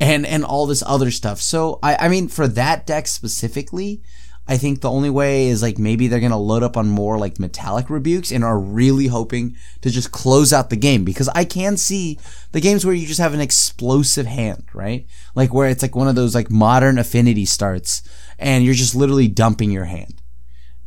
and 0.00 0.26
and 0.26 0.44
all 0.44 0.66
this 0.66 0.82
other 0.86 1.10
stuff. 1.10 1.40
So 1.40 1.78
I 1.82 1.96
I 2.06 2.08
mean, 2.08 2.28
for 2.28 2.46
that 2.48 2.86
deck 2.86 3.06
specifically 3.06 4.02
I 4.50 4.56
think 4.56 4.80
the 4.80 4.90
only 4.90 5.10
way 5.10 5.48
is 5.48 5.60
like 5.60 5.78
maybe 5.78 6.08
they're 6.08 6.20
going 6.20 6.32
to 6.32 6.38
load 6.38 6.62
up 6.62 6.78
on 6.78 6.88
more 6.88 7.18
like 7.18 7.38
metallic 7.38 7.90
rebukes 7.90 8.32
and 8.32 8.42
are 8.42 8.58
really 8.58 9.08
hoping 9.08 9.56
to 9.82 9.90
just 9.90 10.10
close 10.10 10.54
out 10.54 10.70
the 10.70 10.76
game 10.76 11.04
because 11.04 11.28
I 11.28 11.44
can 11.44 11.76
see 11.76 12.18
the 12.52 12.60
games 12.62 12.84
where 12.84 12.94
you 12.94 13.06
just 13.06 13.20
have 13.20 13.34
an 13.34 13.42
explosive 13.42 14.24
hand, 14.24 14.64
right? 14.72 15.06
Like 15.34 15.52
where 15.52 15.68
it's 15.68 15.82
like 15.82 15.94
one 15.94 16.08
of 16.08 16.14
those 16.14 16.34
like 16.34 16.50
modern 16.50 16.98
affinity 16.98 17.44
starts 17.44 18.00
and 18.38 18.64
you're 18.64 18.72
just 18.72 18.94
literally 18.94 19.28
dumping 19.28 19.70
your 19.70 19.84
hand. 19.84 20.22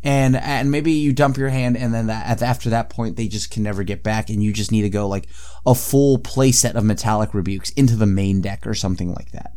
And, 0.04 0.36
and 0.36 0.72
maybe 0.72 0.94
you 0.94 1.14
dump 1.14 1.38
your 1.38 1.50
hand 1.50 1.78
and 1.78 1.94
then 1.94 2.08
that, 2.08 2.42
after 2.42 2.72
that 2.72 2.90
point 2.90 3.16
they 3.16 3.28
just 3.28 3.52
can 3.52 3.62
never 3.62 3.84
get 3.84 4.02
back 4.02 4.32
and 4.32 4.42
you 4.42 4.52
just 4.52 4.72
need 4.72 4.82
to 4.82 4.90
go 4.90 5.08
like 5.08 5.28
a 5.68 5.76
full 5.76 6.18
playset 6.18 6.74
of 6.74 6.84
metallic 6.84 7.36
rebukes 7.36 7.70
into 7.72 7.96
the 7.96 8.08
main 8.08 8.42
deck 8.42 8.66
or 8.66 8.74
something 8.74 9.14
like 9.14 9.30
that. 9.34 9.54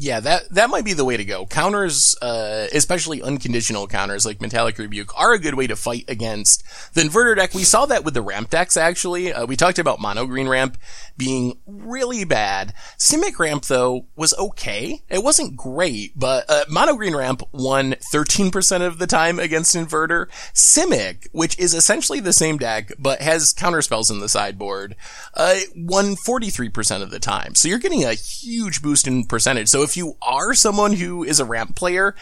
Yeah, 0.00 0.20
that 0.20 0.48
that 0.50 0.70
might 0.70 0.84
be 0.84 0.92
the 0.92 1.04
way 1.04 1.16
to 1.16 1.24
go. 1.24 1.46
Counters, 1.46 2.16
uh, 2.22 2.68
especially 2.72 3.20
unconditional 3.22 3.86
counters 3.86 4.24
like 4.24 4.40
Metallic 4.40 4.78
Rebuke, 4.78 5.12
are 5.18 5.32
a 5.32 5.38
good 5.38 5.54
way 5.54 5.66
to 5.66 5.76
fight 5.76 6.04
against 6.08 6.62
the 6.94 7.02
inverter 7.02 7.36
deck. 7.36 7.54
We 7.54 7.64
saw 7.64 7.86
that 7.86 8.04
with 8.04 8.14
the 8.14 8.22
ramp 8.22 8.50
decks. 8.50 8.76
Actually, 8.76 9.32
uh, 9.32 9.46
we 9.46 9.56
talked 9.56 9.78
about 9.78 10.00
mono 10.00 10.26
green 10.26 10.48
ramp 10.48 10.78
being 11.16 11.58
really 11.66 12.24
bad. 12.24 12.74
Simic 12.98 13.38
ramp 13.38 13.64
though 13.64 14.06
was 14.14 14.34
okay. 14.34 15.02
It 15.08 15.24
wasn't 15.24 15.56
great, 15.56 16.12
but 16.16 16.44
uh, 16.48 16.64
mono 16.68 16.94
green 16.94 17.16
ramp 17.16 17.42
won 17.52 17.96
13% 18.12 18.86
of 18.86 18.98
the 18.98 19.06
time 19.06 19.38
against 19.38 19.74
inverter. 19.74 20.26
Simic, 20.54 21.26
which 21.32 21.58
is 21.58 21.74
essentially 21.74 22.20
the 22.20 22.32
same 22.32 22.58
deck 22.58 22.92
but 22.98 23.20
has 23.20 23.52
counter 23.52 23.82
spells 23.82 24.10
in 24.10 24.20
the 24.20 24.28
sideboard, 24.28 24.94
uh, 25.34 25.56
won 25.74 26.14
43% 26.14 27.02
of 27.02 27.10
the 27.10 27.18
time. 27.18 27.54
So 27.54 27.68
you're 27.68 27.78
getting 27.78 28.04
a 28.04 28.14
huge 28.14 28.82
boost 28.82 29.06
in 29.06 29.24
percentage. 29.24 29.68
So 29.68 29.82
if 29.88 29.96
you 29.96 30.18
are 30.20 30.52
someone 30.52 30.92
who 30.92 31.24
is 31.24 31.40
a 31.40 31.46
ramp 31.46 31.74
player, 31.74 32.14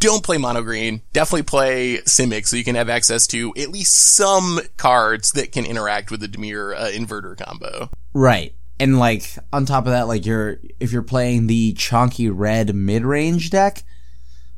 don't 0.00 0.24
play 0.24 0.38
mono 0.38 0.60
green. 0.62 1.02
Definitely 1.12 1.44
play 1.44 1.98
Simic 1.98 2.48
so 2.48 2.56
you 2.56 2.64
can 2.64 2.74
have 2.74 2.88
access 2.88 3.28
to 3.28 3.54
at 3.56 3.68
least 3.68 4.16
some 4.16 4.58
cards 4.76 5.30
that 5.32 5.52
can 5.52 5.64
interact 5.64 6.10
with 6.10 6.18
the 6.18 6.26
Dimir 6.26 6.74
uh, 6.76 6.88
inverter 6.88 7.38
combo. 7.38 7.90
Right. 8.12 8.54
And 8.80 8.98
like 8.98 9.36
on 9.52 9.66
top 9.66 9.86
of 9.86 9.92
that, 9.92 10.08
like 10.08 10.26
you're 10.26 10.58
if 10.80 10.92
you're 10.92 11.02
playing 11.02 11.46
the 11.46 11.74
chunky 11.74 12.28
red 12.28 12.74
mid 12.74 13.04
range 13.04 13.50
deck, 13.50 13.84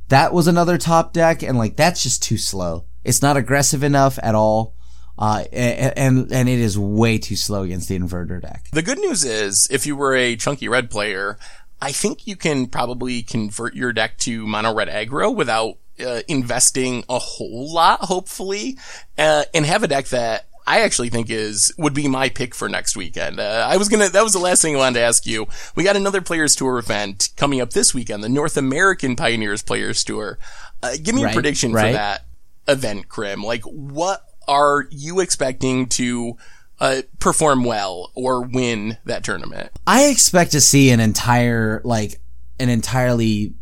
that 0.09 0.33
was 0.33 0.47
another 0.47 0.79
top 0.79 1.13
deck, 1.13 1.43
and 1.43 1.59
like 1.59 1.77
that's 1.77 2.03
just 2.03 2.23
too 2.23 2.39
slow. 2.39 2.87
It's 3.05 3.21
not 3.21 3.37
aggressive 3.37 3.83
enough 3.83 4.19
at 4.23 4.35
all. 4.35 4.75
Uh, 5.19 5.43
and, 5.53 6.31
and 6.31 6.49
it 6.49 6.61
is 6.61 6.79
way 6.79 7.19
too 7.19 7.35
slow 7.35 7.65
against 7.65 7.89
the 7.89 7.99
inverter 7.99 8.41
deck. 8.41 8.69
The 8.71 8.83
good 8.83 9.01
news 9.01 9.25
is, 9.25 9.67
if 9.69 9.85
you 9.85 9.97
were 9.97 10.15
a 10.15 10.37
chunky 10.37 10.69
red 10.69 10.91
player, 10.91 11.37
I 11.81 11.93
think 11.93 12.27
you 12.27 12.37
can 12.37 12.67
probably 12.67 13.23
convert 13.23 13.75
your 13.75 13.93
deck 13.93 14.19
to 14.19 14.47
mono 14.47 14.75
red 14.75 14.89
aggro 14.89 15.35
without 15.35 15.79
uh, 16.05 16.23
investing 16.29 17.05
a 17.09 17.19
whole 17.19 17.73
lot, 17.73 18.01
hopefully, 18.01 18.79
uh, 19.17 19.45
and 19.55 19.65
have 19.65 19.83
a 19.83 19.89
deck 19.89 20.07
that 20.07 20.47
I 20.67 20.81
actually 20.81 21.09
think 21.09 21.31
is 21.31 21.73
would 21.79 21.95
be 21.95 22.09
my 22.09 22.29
pick 22.29 22.55
for 22.55 22.69
next 22.69 22.97
weekend. 22.97 23.41
Uh, 23.41 23.67
I 23.69 23.79
was 23.79 23.89
gonna 23.89 24.11
that 24.11 24.23
was 24.23 24.35
the 24.35 24.39
last 24.39 24.61
thing 24.61 24.75
I 24.75 24.79
wanted 24.79 24.99
to 24.99 25.05
ask 25.07 25.27
you. 25.27 25.47
We 25.75 25.83
got 25.83 25.97
another 25.97 26.21
Players 26.21 26.55
Tour 26.55 26.79
event 26.79 27.31
coming 27.37 27.61
up 27.61 27.71
this 27.71 27.95
weekend, 27.95 28.23
the 28.23 28.29
North 28.29 28.57
American 28.57 29.17
Pioneers 29.17 29.63
Players 29.63 30.05
Tour. 30.05 30.39
Uh, 30.83 30.97
give 31.03 31.15
me 31.15 31.25
right, 31.25 31.33
a 31.33 31.35
prediction 31.35 31.73
right. 31.73 31.87
for 31.87 31.93
that 31.95 32.27
event, 32.69 33.09
Krim. 33.09 33.43
Like, 33.43 33.63
what 33.63 34.23
are 34.47 34.87
you 34.91 35.21
expecting 35.21 35.87
to 35.87 36.37
uh, 36.81 37.03
perform 37.19 37.65
well 37.65 38.13
or 38.15 38.43
win 38.43 38.99
that 39.05 39.25
tournament. 39.25 39.71
I 39.87 40.07
expect 40.07 40.53
to 40.53 40.61
see 40.61 40.91
an 40.91 41.01
entire 41.01 41.81
like 41.85 42.21
an 42.61 42.69
entirely 42.69 43.55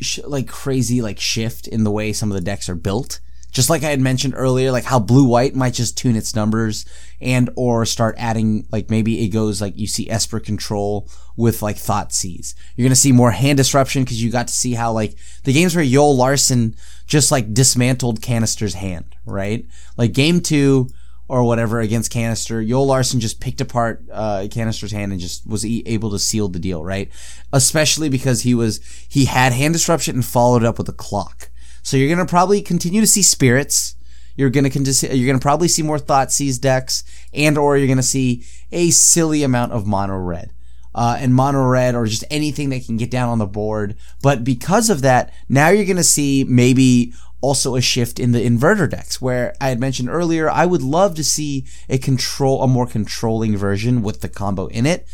sh- 0.00 0.20
like 0.24 0.48
crazy 0.48 1.02
like 1.02 1.18
shift 1.18 1.66
in 1.66 1.84
the 1.84 1.90
way 1.90 2.12
some 2.12 2.30
of 2.30 2.34
the 2.34 2.40
decks 2.40 2.68
are 2.68 2.74
built. 2.74 3.20
Just 3.52 3.68
like 3.68 3.82
I 3.82 3.90
had 3.90 4.00
mentioned 4.00 4.34
earlier, 4.36 4.70
like 4.70 4.84
how 4.84 5.00
blue 5.00 5.26
white 5.26 5.56
might 5.56 5.74
just 5.74 5.98
tune 5.98 6.14
its 6.14 6.36
numbers 6.36 6.84
and 7.20 7.50
or 7.56 7.84
start 7.84 8.14
adding 8.16 8.68
like 8.70 8.90
maybe 8.90 9.24
it 9.24 9.28
goes 9.30 9.60
like 9.60 9.76
you 9.76 9.88
see 9.88 10.08
Esper 10.08 10.38
control 10.38 11.08
with 11.36 11.60
like 11.60 11.74
Thoughtseize. 11.74 12.54
You're 12.76 12.86
gonna 12.86 12.94
see 12.94 13.10
more 13.10 13.32
hand 13.32 13.56
disruption 13.56 14.04
because 14.04 14.22
you 14.22 14.30
got 14.30 14.46
to 14.46 14.54
see 14.54 14.74
how 14.74 14.92
like 14.92 15.16
the 15.42 15.52
games 15.52 15.74
where 15.74 15.84
Yoel 15.84 16.16
Larsson 16.16 16.76
just 17.06 17.32
like 17.32 17.52
dismantled 17.52 18.20
Kanister's 18.20 18.74
hand, 18.74 19.16
right? 19.26 19.66
Like 19.96 20.12
game 20.12 20.40
two 20.40 20.88
or 21.30 21.44
whatever 21.44 21.78
against 21.78 22.12
Kanister, 22.12 22.66
Yoel 22.68 22.86
Larsson 22.86 23.20
just 23.20 23.38
picked 23.38 23.60
apart 23.60 24.02
uh, 24.10 24.48
Kanister's 24.50 24.90
hand 24.90 25.12
and 25.12 25.20
just 25.20 25.46
was 25.46 25.64
able 25.64 26.10
to 26.10 26.18
seal 26.18 26.48
the 26.48 26.58
deal, 26.58 26.84
right? 26.84 27.08
Especially 27.52 28.08
because 28.08 28.42
he 28.42 28.52
was 28.52 28.80
he 29.08 29.26
had 29.26 29.52
hand 29.52 29.72
disruption 29.72 30.16
and 30.16 30.24
followed 30.24 30.64
up 30.64 30.76
with 30.76 30.88
a 30.88 30.92
clock. 30.92 31.48
So 31.84 31.96
you're 31.96 32.08
gonna 32.08 32.26
probably 32.26 32.60
continue 32.62 33.00
to 33.00 33.06
see 33.06 33.22
spirits. 33.22 33.94
You're 34.36 34.50
gonna 34.50 34.70
you're 34.70 35.26
gonna 35.28 35.38
probably 35.38 35.68
see 35.68 35.82
more 35.82 36.00
Thoughtseize 36.00 36.60
decks, 36.60 37.04
and 37.32 37.56
or 37.56 37.78
you're 37.78 37.86
gonna 37.86 38.02
see 38.02 38.44
a 38.72 38.90
silly 38.90 39.44
amount 39.44 39.70
of 39.70 39.86
mono 39.86 40.16
red. 40.16 40.52
Uh, 40.92 41.16
and 41.20 41.32
mono 41.32 41.64
red 41.64 41.94
or 41.94 42.06
just 42.06 42.24
anything 42.28 42.70
that 42.70 42.84
can 42.84 42.96
get 42.96 43.12
down 43.12 43.28
on 43.28 43.38
the 43.38 43.46
board. 43.46 43.94
But 44.20 44.42
because 44.42 44.90
of 44.90 45.02
that, 45.02 45.32
now 45.48 45.68
you're 45.68 45.84
going 45.84 45.96
to 45.96 46.02
see 46.02 46.44
maybe 46.48 47.12
also 47.40 47.74
a 47.74 47.80
shift 47.80 48.18
in 48.18 48.32
the 48.32 48.44
inverter 48.44 48.88
decks 48.88 49.20
where 49.20 49.54
I 49.60 49.68
had 49.68 49.80
mentioned 49.80 50.08
earlier, 50.10 50.50
I 50.50 50.66
would 50.66 50.82
love 50.82 51.14
to 51.16 51.24
see 51.24 51.66
a 51.88 51.98
control, 51.98 52.62
a 52.62 52.68
more 52.68 52.86
controlling 52.86 53.56
version 53.56 54.02
with 54.02 54.20
the 54.20 54.28
combo 54.28 54.66
in 54.66 54.86
it. 54.86 55.06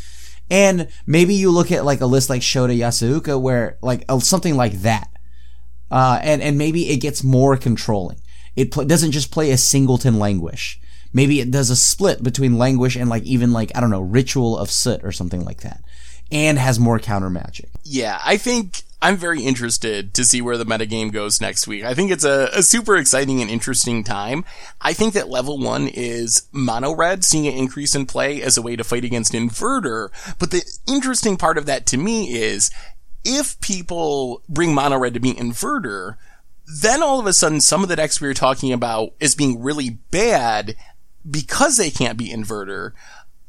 And 0.49 0.87
maybe 1.05 1.33
you 1.33 1.51
look 1.51 1.71
at 1.71 1.85
like 1.85 2.01
a 2.01 2.05
list 2.05 2.29
like 2.29 2.41
Shota 2.41 2.77
Yasuoka 2.77 3.39
where 3.39 3.77
like 3.81 4.05
something 4.21 4.55
like 4.55 4.81
that 4.81 5.09
uh, 5.89 6.19
and 6.21 6.41
and 6.41 6.57
maybe 6.57 6.89
it 6.89 6.97
gets 6.97 7.23
more 7.23 7.57
controlling. 7.57 8.19
It 8.55 8.71
pl- 8.71 8.85
doesn't 8.85 9.11
just 9.11 9.31
play 9.31 9.51
a 9.51 9.57
singleton 9.57 10.19
languish. 10.19 10.79
Maybe 11.13 11.39
it 11.39 11.51
does 11.51 11.69
a 11.69 11.75
split 11.75 12.23
between 12.23 12.57
languish 12.57 12.95
and 12.95 13.09
like 13.09 13.23
even 13.23 13.53
like 13.53 13.71
I 13.75 13.79
don't 13.79 13.89
know 13.89 14.01
ritual 14.01 14.57
of 14.57 14.69
soot 14.69 15.03
or 15.03 15.11
something 15.11 15.45
like 15.45 15.61
that, 15.61 15.81
and 16.31 16.59
has 16.59 16.79
more 16.79 16.99
counter 16.99 17.29
magic. 17.29 17.69
Yeah, 17.83 18.19
I 18.23 18.37
think 18.37 18.83
I'm 18.99 19.15
very 19.15 19.43
interested 19.43 20.13
to 20.15 20.25
see 20.25 20.41
where 20.41 20.57
the 20.57 20.65
metagame 20.65 21.11
goes 21.11 21.39
next 21.39 21.67
week. 21.67 21.83
I 21.83 21.93
think 21.93 22.09
it's 22.09 22.23
a, 22.23 22.49
a, 22.53 22.63
super 22.63 22.97
exciting 22.97 23.41
and 23.41 23.49
interesting 23.49 24.03
time. 24.03 24.43
I 24.81 24.93
think 24.93 25.13
that 25.13 25.29
level 25.29 25.59
one 25.59 25.87
is 25.87 26.47
mono 26.51 26.95
red, 26.95 27.23
seeing 27.23 27.45
it 27.45 27.55
increase 27.55 27.93
in 27.93 28.07
play 28.07 28.41
as 28.41 28.57
a 28.57 28.61
way 28.61 28.75
to 28.75 28.83
fight 28.83 29.05
against 29.05 29.33
inverter. 29.33 30.09
But 30.39 30.49
the 30.49 30.63
interesting 30.87 31.37
part 31.37 31.59
of 31.59 31.67
that 31.67 31.85
to 31.87 31.97
me 31.97 32.33
is 32.33 32.71
if 33.23 33.59
people 33.61 34.41
bring 34.49 34.73
mono 34.73 34.97
red 34.97 35.13
to 35.13 35.19
be 35.19 35.33
inverter, 35.33 36.15
then 36.65 37.03
all 37.03 37.19
of 37.19 37.27
a 37.27 37.33
sudden 37.33 37.61
some 37.61 37.83
of 37.83 37.89
the 37.89 37.95
decks 37.95 38.19
we 38.19 38.27
were 38.27 38.33
talking 38.33 38.73
about 38.73 39.13
as 39.21 39.35
being 39.35 39.61
really 39.61 39.91
bad 40.09 40.75
because 41.29 41.77
they 41.77 41.91
can't 41.91 42.17
be 42.17 42.29
inverter 42.29 42.93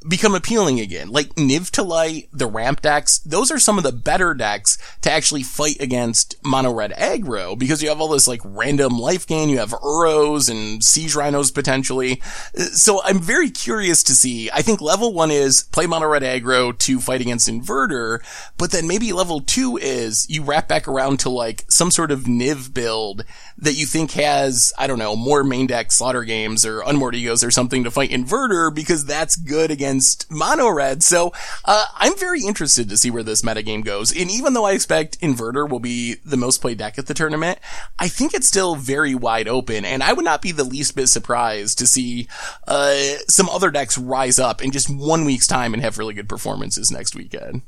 become 0.06 0.34
appealing 0.34 0.78
again. 0.78 1.10
Like 1.10 1.34
Niv 1.34 1.70
to 1.72 2.28
the 2.32 2.46
ramp 2.46 2.82
decks, 2.82 3.18
those 3.20 3.50
are 3.50 3.58
some 3.58 3.78
of 3.78 3.84
the 3.84 3.92
better 3.92 4.34
decks 4.34 4.78
to 5.00 5.10
actually 5.10 5.42
fight 5.42 5.80
against 5.80 6.36
mono 6.44 6.72
red 6.72 6.92
aggro 6.92 7.58
because 7.58 7.82
you 7.82 7.88
have 7.88 8.00
all 8.00 8.08
this 8.08 8.28
like 8.28 8.40
random 8.44 8.98
life 8.98 9.26
gain, 9.26 9.48
you 9.48 9.58
have 9.58 9.70
Uros 9.70 10.48
and 10.48 10.84
Siege 10.84 11.14
Rhinos 11.14 11.50
potentially. 11.50 12.20
So 12.54 13.02
I'm 13.02 13.18
very 13.18 13.50
curious 13.50 14.02
to 14.04 14.14
see. 14.14 14.50
I 14.52 14.62
think 14.62 14.80
level 14.80 15.12
one 15.12 15.30
is 15.30 15.64
play 15.64 15.86
mono 15.86 16.06
red 16.06 16.22
aggro 16.22 16.76
to 16.78 17.00
fight 17.00 17.20
against 17.20 17.48
inverter, 17.48 18.20
but 18.56 18.70
then 18.70 18.86
maybe 18.86 19.12
level 19.12 19.40
two 19.40 19.76
is 19.78 20.28
you 20.30 20.42
wrap 20.42 20.68
back 20.68 20.86
around 20.86 21.18
to 21.20 21.30
like 21.30 21.64
some 21.68 21.90
sort 21.90 22.12
of 22.12 22.20
Niv 22.20 22.72
build 22.72 23.24
that 23.56 23.74
you 23.74 23.86
think 23.86 24.12
has, 24.12 24.72
I 24.78 24.86
don't 24.86 24.98
know, 24.98 25.16
more 25.16 25.42
main 25.42 25.66
deck 25.66 25.90
slaughter 25.90 26.24
games 26.24 26.64
or 26.64 26.82
unmoored 26.82 27.16
egos 27.16 27.42
or 27.42 27.50
something 27.50 27.84
to 27.84 27.90
fight 27.90 28.10
inverter 28.10 28.72
because 28.72 29.04
that's 29.04 29.34
good 29.34 29.70
against 29.70 29.87
mono 30.30 30.68
red. 30.68 31.02
So, 31.02 31.32
uh, 31.64 31.86
I'm 31.96 32.16
very 32.16 32.42
interested 32.42 32.88
to 32.88 32.96
see 32.96 33.10
where 33.10 33.22
this 33.22 33.42
metagame 33.42 33.84
goes. 33.84 34.10
And 34.16 34.30
even 34.30 34.54
though 34.54 34.64
I 34.64 34.72
expect 34.72 35.20
inverter 35.20 35.68
will 35.68 35.80
be 35.80 36.16
the 36.24 36.36
most 36.36 36.60
played 36.60 36.78
deck 36.78 36.98
at 36.98 37.06
the 37.06 37.14
tournament, 37.14 37.58
I 37.98 38.08
think 38.08 38.34
it's 38.34 38.48
still 38.48 38.76
very 38.76 39.14
wide 39.14 39.48
open. 39.48 39.84
And 39.84 40.02
I 40.02 40.12
would 40.12 40.24
not 40.24 40.42
be 40.42 40.52
the 40.52 40.64
least 40.64 40.96
bit 40.96 41.08
surprised 41.08 41.78
to 41.78 41.86
see, 41.86 42.28
uh, 42.66 42.96
some 43.28 43.48
other 43.48 43.70
decks 43.70 43.98
rise 43.98 44.38
up 44.38 44.62
in 44.62 44.70
just 44.70 44.88
one 44.88 45.24
week's 45.24 45.46
time 45.46 45.74
and 45.74 45.82
have 45.82 45.98
really 45.98 46.14
good 46.14 46.28
performances 46.28 46.90
next 46.90 47.14
weekend. 47.14 47.62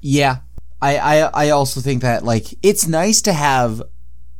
Yeah. 0.00 0.38
I, 0.80 0.98
I, 0.98 1.46
I 1.46 1.50
also 1.50 1.80
think 1.80 2.02
that 2.02 2.24
like 2.24 2.46
it's 2.62 2.88
nice 2.88 3.22
to 3.22 3.32
have 3.32 3.82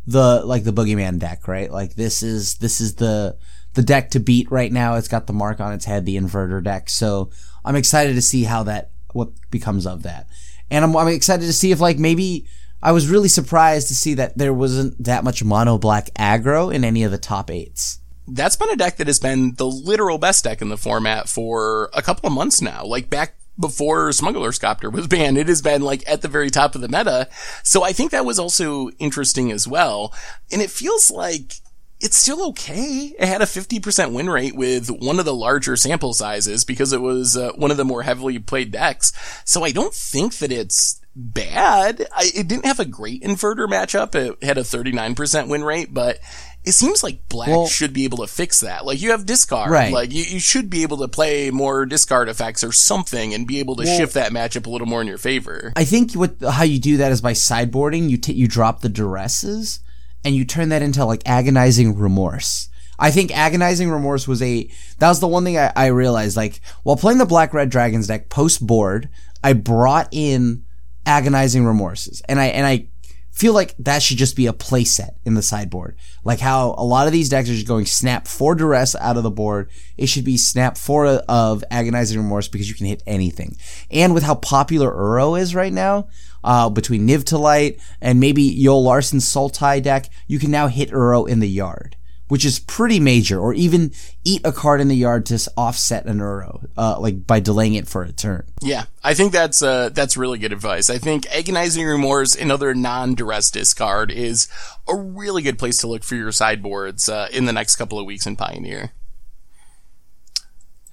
the 0.07 0.43
like 0.45 0.65
the 0.65 0.73
boogeyman 0.73 1.19
deck, 1.19 1.47
right? 1.47 1.71
Like 1.71 1.95
this 1.95 2.23
is 2.23 2.57
this 2.57 2.81
is 2.81 2.97
the 2.97 3.37
the 3.75 3.83
deck 3.83 4.11
to 4.11 4.21
beat 4.21 4.51
right 4.51 4.73
now. 4.73 4.95
It's 4.95 5.09
got 5.09 5.27
the 5.27 5.33
mark 5.33 5.61
on 5.61 5.73
its 5.73 5.85
head, 5.85 6.07
the 6.07 6.17
inverter 6.17 6.63
deck. 6.63 6.89
So 6.91 7.31
I'm 7.65 7.77
excited 7.77 8.15
to 8.15 8.23
see 8.23 8.45
how 8.45 8.63
that 8.65 8.91
what 9.13 9.29
becomes 9.51 9.87
of 9.87 10.03
that, 10.05 10.27
and 10.71 10.85
I'm 10.85 10.97
I'm 10.97 11.09
excited 11.09 11.47
to 11.47 11.53
see 11.53 11.71
if 11.71 11.81
like 11.81 11.99
maybe 11.99 12.47
I 12.83 12.93
was 12.93 13.09
really 13.09 13.29
surprised 13.29 13.89
to 13.89 13.95
see 13.95 14.15
that 14.15 14.37
there 14.37 14.53
wasn't 14.53 15.03
that 15.05 15.23
much 15.23 15.45
mono 15.45 15.79
black 15.79 16.07
aggro 16.15 16.75
in 16.75 16.85
any 16.85 17.05
of 17.05 17.13
the 17.13 17.19
top 17.19 17.51
eights. 17.51 18.01
That's 18.27 18.57
been 18.57 18.71
a 18.71 18.77
deck 18.77 18.97
that 18.97 19.07
has 19.07 19.19
been 19.19 19.55
the 19.55 19.67
literal 19.67 20.19
best 20.19 20.45
deck 20.45 20.63
in 20.63 20.69
the 20.69 20.77
format 20.77 21.29
for 21.29 21.91
a 21.93 22.03
couple 22.03 22.27
of 22.27 22.33
months 22.33 22.61
now. 22.61 22.85
Like 22.85 23.11
back 23.11 23.37
before 23.59 24.13
Smuggler's 24.13 24.59
Copter 24.59 24.91
was 24.91 25.07
banned. 25.09 25.39
It 25.39 25.49
has 25.49 25.63
been 25.63 25.83
like 25.83 26.09
at 26.09 26.23
the 26.23 26.29
very 26.29 26.51
top 26.51 26.75
of 26.75 26.81
the 26.81 26.89
meta. 26.89 27.29
So 27.63 27.85
I 27.85 27.93
think 27.93 28.11
that 28.11 28.25
was 28.25 28.39
also 28.39 28.91
interesting 28.99 29.53
as 29.53 29.69
well. 29.69 30.13
And 30.51 30.61
it 30.61 30.71
feels 30.71 31.11
like 31.11 31.55
it's 32.03 32.17
still 32.17 32.49
okay. 32.49 33.15
It 33.19 33.27
had 33.27 33.43
a 33.43 33.47
50% 33.47 34.13
win 34.13 34.29
rate 34.29 34.57
with 34.57 34.91
one 34.91 35.21
of 35.21 35.25
the 35.25 35.35
larger 35.35 35.77
sample 35.77 36.13
sizes 36.13 36.65
because 36.65 36.93
it 36.93 37.01
was 37.01 37.37
uh, 37.37 37.53
one 37.55 37.71
of 37.71 37.77
the 37.77 37.85
more 37.85 38.03
heavily 38.03 38.39
played 38.41 38.73
decks. 38.73 39.13
So 39.45 39.65
I 39.65 39.71
don't 39.71 39.95
think 39.95 40.39
that 40.39 40.51
it's 40.51 41.01
bad. 41.15 42.07
I, 42.13 42.31
it 42.35 42.49
didn't 42.49 42.67
have 42.67 42.81
a 42.81 42.85
great 42.85 43.23
inverter 43.23 43.69
matchup. 43.69 44.17
It 44.17 44.43
had 44.43 44.59
a 44.59 44.63
39% 44.63 45.49
win 45.49 45.63
rate, 45.63 45.95
but 45.95 46.19
it 46.65 46.73
seems 46.73 47.05
like 47.05 47.29
black 47.29 47.49
well, 47.49 47.67
should 47.67 47.93
be 47.93 48.05
able 48.05 48.19
to 48.19 48.27
fix 48.27 48.61
that. 48.61 48.85
Like 48.85 49.01
you 49.01 49.13
have 49.13 49.25
discard, 49.25 49.71
right. 49.71 49.93
like 49.93 50.13
you, 50.13 50.25
you 50.25 50.41
should 50.41 50.71
be 50.71 50.83
able 50.83 50.97
to 50.99 51.09
play 51.09 51.53
more 51.53 51.87
discard 51.87 52.29
effects 52.29 52.65
or 52.65 52.73
something 52.73 53.33
and 53.33 53.47
be 53.47 53.61
able 53.61 53.77
to 53.77 53.85
well, 53.85 53.97
shift 53.97 54.15
that 54.15 54.33
matchup 54.33 54.67
a 54.67 54.71
little 54.71 54.89
more 54.89 55.01
in 55.01 55.07
your 55.07 55.19
favor. 55.19 55.73
I 55.77 55.85
think 55.85 56.15
what 56.15 56.35
how 56.41 56.65
you 56.65 56.81
do 56.81 56.97
that 56.97 57.13
is 57.13 57.21
by 57.21 57.33
sideboarding. 57.33 58.11
You 58.11 58.17
t- 58.17 58.33
you 58.33 58.49
drop 58.49 58.81
the 58.81 58.91
duresses 58.91 59.81
and 60.25 60.35
you 60.35 60.45
turn 60.45 60.69
that 60.71 60.83
into 60.83 61.05
like 61.05 61.23
agonizing 61.27 61.97
remorse. 61.97 62.69
I 62.99 63.11
think 63.11 63.37
agonizing 63.37 63.91
remorse 63.91 64.29
was 64.29 64.41
a 64.43 64.71
that 64.99 65.09
was 65.09 65.21
the 65.21 65.29
one 65.29 65.45
thing 65.45 65.59
I, 65.59 65.73
I 65.75 65.87
realized. 65.87 66.37
Like 66.37 66.61
while 66.83 66.97
playing 66.97 67.19
the 67.19 67.27
black 67.27 67.53
red 67.53 67.71
dragons 67.71 68.07
deck 68.07 68.29
post 68.29 68.65
board, 68.65 69.09
I 69.43 69.55
brought 69.55 70.09
in 70.13 70.65
agonizing 71.05 71.65
remorses 71.65 72.23
and 72.29 72.39
I 72.39 72.47
and 72.47 72.67
I 72.67 72.87
feel 73.33 73.55
like 73.55 73.75
that 73.79 74.03
should 74.03 74.19
just 74.19 74.37
be 74.37 74.47
a 74.47 74.53
playset 74.53 75.17
in 75.25 75.35
the 75.35 75.43
sideboard. 75.43 75.97
Like 76.23 76.39
how 76.39 76.75
a 76.79 76.85
lot 76.85 77.07
of 77.07 77.13
these 77.13 77.31
decks 77.31 77.49
are 77.49 77.55
just 77.55 77.67
going 77.67 77.87
snap 77.87 78.29
four 78.29 78.55
duress 78.55 78.95
out 78.95 79.17
of 79.17 79.23
the 79.23 79.31
board. 79.31 79.71
It 79.97 80.07
should 80.07 80.25
be 80.25 80.37
snap 80.37 80.77
four 80.77 81.07
of 81.07 81.65
agonizing 81.71 82.19
remorse 82.19 82.49
because 82.49 82.69
you 82.69 82.75
can 82.75 82.87
hit 82.87 83.03
anything. 83.07 83.57
And 83.91 84.13
with 84.15 84.23
how 84.23 84.37
popular 84.37 84.93
Uro 84.93 85.41
is 85.41 85.55
right 85.55 85.73
now, 85.73 86.09
uh, 86.45 86.69
between 86.69 87.09
Niv 87.09 87.25
to 87.25 87.39
Light 87.39 87.81
and 88.01 88.21
maybe 88.21 88.55
Yoel 88.55 88.85
Larsson's 88.85 89.25
Sultai 89.25 89.83
deck, 89.83 90.11
you 90.27 90.39
can 90.39 90.51
now 90.51 90.69
hit 90.69 90.91
Uro 90.91 91.27
in 91.27 91.41
the 91.41 91.49
yard 91.49 91.97
which 92.33 92.47
is 92.47 92.61
pretty 92.61 92.99
major, 92.99 93.39
or 93.39 93.53
even 93.53 93.93
eat 94.25 94.41
a 94.43 94.51
card 94.51 94.81
in 94.81 94.89
the 94.89 94.97
yard 94.97 95.27
to 95.27 95.39
offset 95.55 96.07
an 96.07 96.19
Uro, 96.19 96.67
uh, 96.79 96.99
like 96.99 97.27
by 97.27 97.41
delaying 97.41 97.75
it 97.75 97.87
for 97.87 98.03
a 98.05 98.11
turn. 98.11 98.47
Yeah, 98.63 98.85
I 99.05 99.13
think 99.13 99.35
that's 99.35 99.61
uh, 99.61 99.91
that's 99.91 100.17
really 100.17 100.39
good 100.39 100.51
advice. 100.51 100.89
I 100.89 100.97
think 100.97 101.27
agonizing 101.27 101.85
remorse, 101.85 102.35
another 102.35 102.73
non-duress 102.73 103.51
discard, 103.51 104.11
is 104.11 104.49
a 104.89 104.97
really 104.97 105.43
good 105.43 105.59
place 105.59 105.77
to 105.81 105.89
look 105.89 106.05
for 106.05 106.15
your 106.15 106.33
sideboards 106.33 107.07
uh, 107.07 107.29
in 107.31 107.45
the 107.45 107.53
next 107.53 107.77
couple 107.77 107.99
of 107.99 108.07
weeks 108.07 108.27
in 108.27 108.35
Pioneer. 108.35 108.93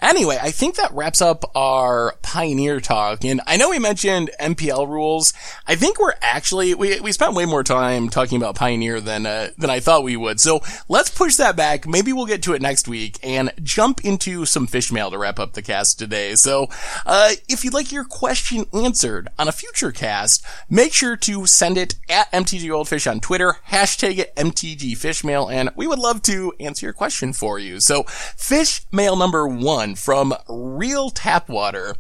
Anyway, 0.02 0.38
I 0.42 0.52
think 0.52 0.76
that 0.76 0.94
wraps 0.94 1.22
up 1.22 1.44
our 1.56 2.16
Pioneer 2.22 2.80
talk. 2.80 3.26
And 3.26 3.42
I 3.46 3.58
know 3.58 3.70
we 3.70 3.80
mentioned 3.80 4.32
MPL 4.40 4.88
rules. 4.88 5.34
I 5.68 5.76
think 5.76 6.00
we're 6.00 6.14
actually, 6.22 6.74
we, 6.74 7.02
we 7.02 7.12
spent 7.12 7.34
way 7.34 7.46
more 7.46 7.64
time 7.64 8.08
talking 8.08 8.38
about 8.38 8.56
Pioneer 8.56 9.02
than, 9.02 9.26
uh, 9.26 9.50
than 9.58 9.70
I 9.70 9.82
thought 9.82 10.04
we 10.04 10.16
would. 10.16 10.40
So 10.40 10.62
let's 10.88 11.10
push 11.10 11.36
that 11.36 11.58
back. 11.58 11.86
Maybe 11.86 12.14
we'll 12.14 12.28
get 12.28 12.44
to 12.44 12.54
it 12.54 12.62
next 12.62 12.88
week 12.88 13.20
and 13.24 13.52
jump 13.62 14.06
into 14.06 14.46
some 14.46 14.68
fish 14.68 14.90
mail 14.92 15.12
to 15.12 15.18
wrap 15.18 15.38
up 15.38 15.54
the 15.54 15.62
cast 15.62 16.00
today. 16.00 16.36
So, 16.36 16.68
uh, 17.06 17.32
if 17.50 17.66
you'd 17.66 17.74
like 17.74 17.92
your 17.92 18.06
question 18.06 18.66
answered 18.74 19.28
on 19.38 19.48
a 19.48 19.52
future 19.52 19.92
cast, 19.92 20.46
make 20.70 20.94
sure 20.94 21.18
to 21.18 21.46
send 21.46 21.78
it 21.78 21.96
at 22.10 22.32
MTG 22.32 22.70
Goldfish 22.70 23.08
on 23.08 23.20
Twitter, 23.20 23.58
hashtag 23.70 24.18
it 24.20 24.36
MTG 24.36 24.94
Fishmail, 24.94 25.52
and 25.52 25.72
we 25.76 25.88
would 25.88 26.00
love 26.00 26.22
to 26.24 26.54
answer 26.60 26.86
your 26.86 26.94
question 26.94 27.34
for 27.34 27.60
you. 27.60 27.80
So, 27.80 28.04
fish 28.04 28.82
mail 28.92 29.16
number 29.16 29.48
one 29.48 29.89
from 29.96 30.34
Real 30.48 31.10
Tap 31.10 31.50
Water. 31.50 31.96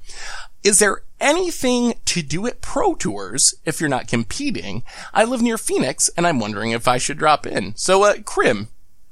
Is 0.64 0.80
there 0.80 1.04
anything 1.20 1.94
to 2.06 2.22
do 2.22 2.46
at 2.46 2.62
Pro 2.62 2.96
Tours 2.96 3.56
if 3.66 3.80
you're 3.80 3.90
not 3.90 4.08
competing? 4.08 4.84
I 5.14 5.24
live 5.24 5.42
near 5.42 5.58
Phoenix 5.58 6.10
and 6.18 6.28
I'm 6.28 6.40
wondering 6.40 6.72
if 6.72 6.88
I 6.88 6.98
should 6.98 7.18
drop 7.18 7.46
in. 7.48 7.76
So, 7.76 8.04
uh, 8.04 8.16
Krim, 8.26 8.68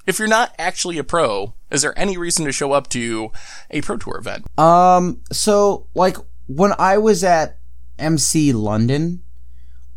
if 0.05 0.19
you're 0.19 0.27
not 0.27 0.53
actually 0.57 0.97
a 0.97 1.03
pro, 1.03 1.53
is 1.69 1.81
there 1.81 1.97
any 1.97 2.17
reason 2.17 2.45
to 2.45 2.51
show 2.51 2.71
up 2.71 2.89
to 2.89 3.31
a 3.69 3.81
Pro 3.81 3.97
Tour 3.97 4.17
event? 4.17 4.45
Um, 4.59 5.21
so 5.31 5.87
like 5.93 6.17
when 6.47 6.73
I 6.79 6.97
was 6.97 7.23
at 7.23 7.57
MC 7.99 8.53
London, 8.53 9.23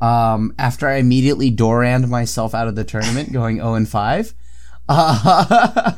um, 0.01 0.55
after 0.59 0.89
I 0.89 0.97
immediately 0.97 1.51
Doraned 1.51 2.09
myself 2.09 2.55
out 2.55 2.69
of 2.69 2.75
the 2.75 2.85
tournament, 2.85 3.33
going 3.33 3.57
0 3.57 3.75
and 3.75 3.89
5, 3.89 4.35
uh, 4.89 5.93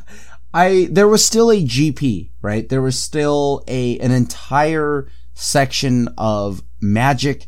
I 0.54 0.88
there 0.90 1.08
was 1.08 1.24
still 1.24 1.50
a 1.50 1.62
GP, 1.62 2.30
right? 2.42 2.68
There 2.68 2.82
was 2.82 3.00
still 3.00 3.64
a 3.66 3.98
an 3.98 4.10
entire 4.10 5.08
section 5.34 6.08
of 6.18 6.62
magic 6.80 7.46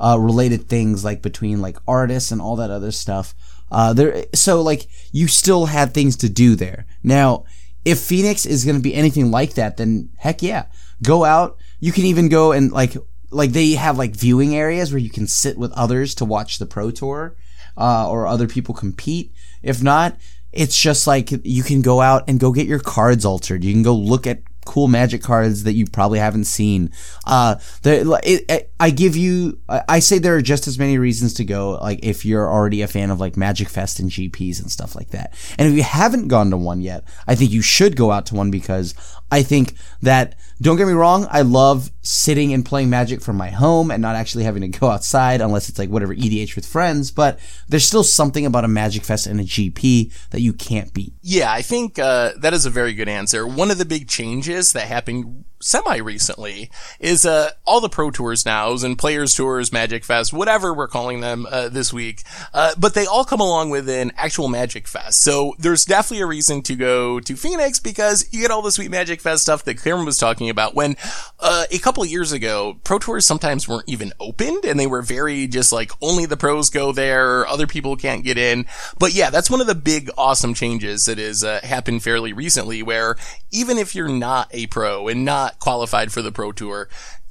uh, 0.00 0.18
related 0.18 0.68
things 0.68 1.04
like 1.04 1.22
between 1.22 1.60
like 1.60 1.78
artists 1.86 2.30
and 2.30 2.40
all 2.40 2.56
that 2.56 2.70
other 2.70 2.92
stuff. 2.92 3.34
Uh, 3.70 3.92
there, 3.92 4.24
so 4.34 4.60
like 4.62 4.86
you 5.12 5.26
still 5.26 5.66
had 5.66 5.92
things 5.92 6.16
to 6.16 6.28
do 6.28 6.54
there. 6.54 6.86
Now, 7.02 7.44
if 7.84 7.98
Phoenix 7.98 8.46
is 8.46 8.64
going 8.64 8.76
to 8.76 8.82
be 8.82 8.94
anything 8.94 9.30
like 9.30 9.54
that, 9.54 9.76
then 9.76 10.10
heck 10.18 10.42
yeah, 10.42 10.66
go 11.02 11.24
out. 11.24 11.56
You 11.80 11.92
can 11.92 12.04
even 12.04 12.28
go 12.28 12.52
and 12.52 12.70
like 12.70 12.96
like 13.30 13.50
they 13.50 13.72
have 13.72 13.98
like 13.98 14.14
viewing 14.14 14.54
areas 14.54 14.92
where 14.92 15.00
you 15.00 15.10
can 15.10 15.26
sit 15.26 15.58
with 15.58 15.72
others 15.72 16.14
to 16.16 16.24
watch 16.24 16.58
the 16.58 16.66
pro 16.66 16.90
tour 16.90 17.36
uh, 17.76 18.08
or 18.08 18.26
other 18.26 18.46
people 18.46 18.74
compete. 18.74 19.32
If 19.62 19.82
not, 19.82 20.16
it's 20.54 20.80
just 20.80 21.06
like 21.06 21.30
you 21.44 21.62
can 21.62 21.82
go 21.82 22.00
out 22.00 22.24
and 22.28 22.38
go 22.40 22.52
get 22.52 22.66
your 22.66 22.78
cards 22.78 23.24
altered. 23.24 23.64
You 23.64 23.72
can 23.72 23.82
go 23.82 23.94
look 23.94 24.26
at 24.26 24.40
cool 24.64 24.88
magic 24.88 25.22
cards 25.22 25.64
that 25.64 25.74
you 25.74 25.86
probably 25.86 26.18
haven't 26.18 26.44
seen. 26.44 26.90
Uh, 27.26 27.56
the, 27.82 28.20
it, 28.24 28.44
it, 28.48 28.72
I 28.80 28.90
give 28.90 29.16
you, 29.16 29.58
I 29.68 29.98
say 29.98 30.18
there 30.18 30.36
are 30.36 30.42
just 30.42 30.66
as 30.66 30.78
many 30.78 30.98
reasons 30.98 31.34
to 31.34 31.44
go, 31.44 31.72
like 31.72 32.00
if 32.02 32.24
you're 32.24 32.50
already 32.50 32.82
a 32.82 32.88
fan 32.88 33.10
of 33.10 33.20
like 33.20 33.36
Magic 33.36 33.68
Fest 33.68 33.98
and 33.98 34.10
GPs 34.10 34.60
and 34.60 34.70
stuff 34.70 34.94
like 34.94 35.10
that. 35.10 35.34
And 35.58 35.68
if 35.68 35.74
you 35.74 35.82
haven't 35.82 36.28
gone 36.28 36.50
to 36.50 36.56
one 36.56 36.80
yet, 36.80 37.04
I 37.26 37.34
think 37.34 37.50
you 37.50 37.62
should 37.62 37.96
go 37.96 38.10
out 38.10 38.26
to 38.26 38.34
one 38.34 38.50
because 38.50 38.94
I 39.30 39.42
think 39.42 39.74
that 40.02 40.36
don't 40.62 40.76
get 40.76 40.86
me 40.86 40.92
wrong, 40.92 41.26
I 41.30 41.42
love 41.42 41.90
sitting 42.02 42.52
and 42.52 42.64
playing 42.64 42.88
Magic 42.88 43.20
from 43.20 43.36
my 43.36 43.50
home 43.50 43.90
and 43.90 44.00
not 44.00 44.16
actually 44.16 44.44
having 44.44 44.62
to 44.62 44.78
go 44.78 44.88
outside 44.88 45.40
unless 45.40 45.68
it's 45.68 45.78
like 45.78 45.90
whatever 45.90 46.14
EDH 46.14 46.54
with 46.54 46.64
friends, 46.64 47.10
but 47.10 47.38
there's 47.68 47.86
still 47.86 48.04
something 48.04 48.46
about 48.46 48.64
a 48.64 48.68
Magic 48.68 49.02
Fest 49.02 49.26
and 49.26 49.40
a 49.40 49.44
GP 49.44 50.12
that 50.30 50.40
you 50.40 50.52
can't 50.52 50.94
beat. 50.94 51.12
Yeah, 51.22 51.52
I 51.52 51.62
think 51.62 51.98
uh, 51.98 52.32
that 52.38 52.54
is 52.54 52.66
a 52.66 52.70
very 52.70 52.94
good 52.94 53.08
answer. 53.08 53.46
One 53.46 53.70
of 53.70 53.78
the 53.78 53.84
big 53.84 54.08
changes 54.08 54.72
that 54.72 54.86
happened 54.86 55.44
semi 55.64 55.96
recently 55.96 56.70
is 57.00 57.24
uh, 57.24 57.50
all 57.64 57.80
the 57.80 57.88
pro 57.88 58.10
tours 58.10 58.44
nows 58.44 58.84
and 58.84 58.98
players 58.98 59.34
tours 59.34 59.72
magic 59.72 60.04
fest 60.04 60.30
whatever 60.30 60.74
we're 60.74 60.86
calling 60.86 61.20
them 61.20 61.46
uh, 61.50 61.70
this 61.70 61.90
week. 61.90 62.22
Uh, 62.52 62.74
but 62.78 62.92
they 62.92 63.06
all 63.06 63.24
come 63.24 63.40
along 63.40 63.70
with 63.70 63.88
an 63.88 64.12
actual 64.18 64.48
magic 64.48 64.86
fest. 64.86 65.22
So 65.22 65.54
there's 65.58 65.86
definitely 65.86 66.22
a 66.22 66.26
reason 66.26 66.60
to 66.62 66.76
go 66.76 67.18
to 67.18 67.34
phoenix 67.34 67.80
because 67.80 68.28
you 68.30 68.42
get 68.42 68.50
all 68.50 68.60
the 68.60 68.70
sweet 68.70 68.90
magic 68.90 69.22
fest 69.22 69.42
stuff 69.42 69.64
that 69.64 69.82
cameron 69.82 70.04
was 70.04 70.18
talking 70.18 70.50
about 70.50 70.74
when 70.74 70.96
uh, 71.40 71.64
a 71.70 71.78
couple 71.78 72.04
years 72.04 72.30
ago 72.32 72.76
pro 72.84 72.98
tours 72.98 73.24
sometimes 73.24 73.66
weren't 73.66 73.88
even 73.88 74.12
opened 74.20 74.66
and 74.66 74.78
they 74.78 74.86
were 74.86 75.02
very 75.02 75.46
just 75.46 75.72
like 75.72 75.92
only 76.02 76.26
the 76.26 76.36
pros 76.36 76.68
go 76.68 76.92
there 76.92 77.46
other 77.46 77.66
people 77.66 77.96
can't 77.96 78.22
get 78.22 78.36
in. 78.36 78.66
But 78.98 79.14
yeah 79.14 79.30
that's 79.30 79.50
one 79.50 79.62
of 79.62 79.66
the 79.66 79.74
big 79.74 80.10
awesome 80.18 80.52
changes 80.52 81.06
that 81.06 81.16
has 81.16 81.42
uh, 81.42 81.60
happened 81.62 82.02
fairly 82.02 82.34
recently 82.34 82.82
where 82.82 83.16
even 83.50 83.78
if 83.78 83.94
you're 83.94 84.08
not 84.08 84.48
a 84.50 84.66
pro 84.66 85.08
and 85.08 85.24
not 85.24 85.53
qualified 85.58 86.12
for 86.12 86.22
the 86.22 86.32
Pro 86.32 86.52
Tour, 86.52 86.88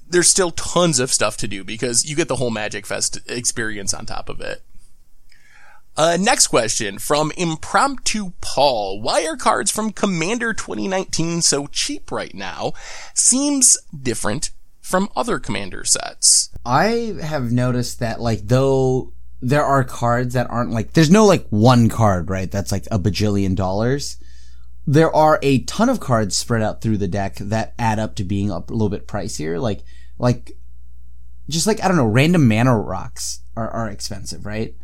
there's 0.07 0.29
still 0.29 0.51
tons 0.51 0.99
of 0.99 1.11
stuff 1.11 1.37
to 1.37 1.47
do 1.47 1.63
because 1.63 2.05
you 2.05 2.15
get 2.15 2.27
the 2.27 2.35
whole 2.35 2.51
Magic 2.51 2.85
Fest 2.85 3.19
experience 3.27 3.93
on 3.93 4.05
top 4.05 4.29
of 4.29 4.41
it. 4.41 4.63
Uh, 5.95 6.17
next 6.19 6.47
question 6.47 6.97
from 6.97 7.31
Impromptu 7.37 8.33
Paul. 8.41 8.99
Why 8.99 9.25
are 9.25 9.37
cards 9.37 9.69
from 9.69 9.91
Commander 9.91 10.53
2019 10.53 11.41
so 11.43 11.67
cheap 11.67 12.11
right 12.11 12.33
now? 12.33 12.73
Seems 13.13 13.77
different 13.95 14.49
from 14.81 15.09
other 15.15 15.37
Commander 15.37 15.83
sets. 15.83 16.49
I 16.65 17.15
have 17.21 17.51
noticed 17.51 17.99
that, 17.99 18.19
like, 18.19 18.47
though 18.47 19.13
there 19.39 19.63
are 19.63 19.83
cards 19.83 20.33
that 20.33 20.49
aren't 20.49 20.71
like, 20.71 20.93
there's 20.93 21.11
no 21.11 21.25
like 21.25 21.45
one 21.49 21.89
card, 21.89 22.29
right? 22.29 22.49
That's 22.49 22.71
like 22.71 22.87
a 22.89 22.97
bajillion 22.97 23.55
dollars 23.55 24.17
there 24.85 25.13
are 25.15 25.39
a 25.41 25.59
ton 25.63 25.89
of 25.89 25.99
cards 25.99 26.35
spread 26.35 26.61
out 26.61 26.81
through 26.81 26.97
the 26.97 27.07
deck 27.07 27.35
that 27.35 27.73
add 27.79 27.99
up 27.99 28.15
to 28.15 28.23
being 28.23 28.49
a 28.49 28.59
little 28.59 28.89
bit 28.89 29.07
pricier. 29.07 29.61
Like, 29.61 29.83
like, 30.17 30.51
just 31.49 31.67
like, 31.67 31.83
I 31.83 31.87
don't 31.87 31.97
know, 31.97 32.05
random 32.05 32.47
mana 32.47 32.77
rocks 32.77 33.41
are, 33.55 33.69
are 33.69 33.89
expensive, 33.89 34.45
right? 34.45 34.75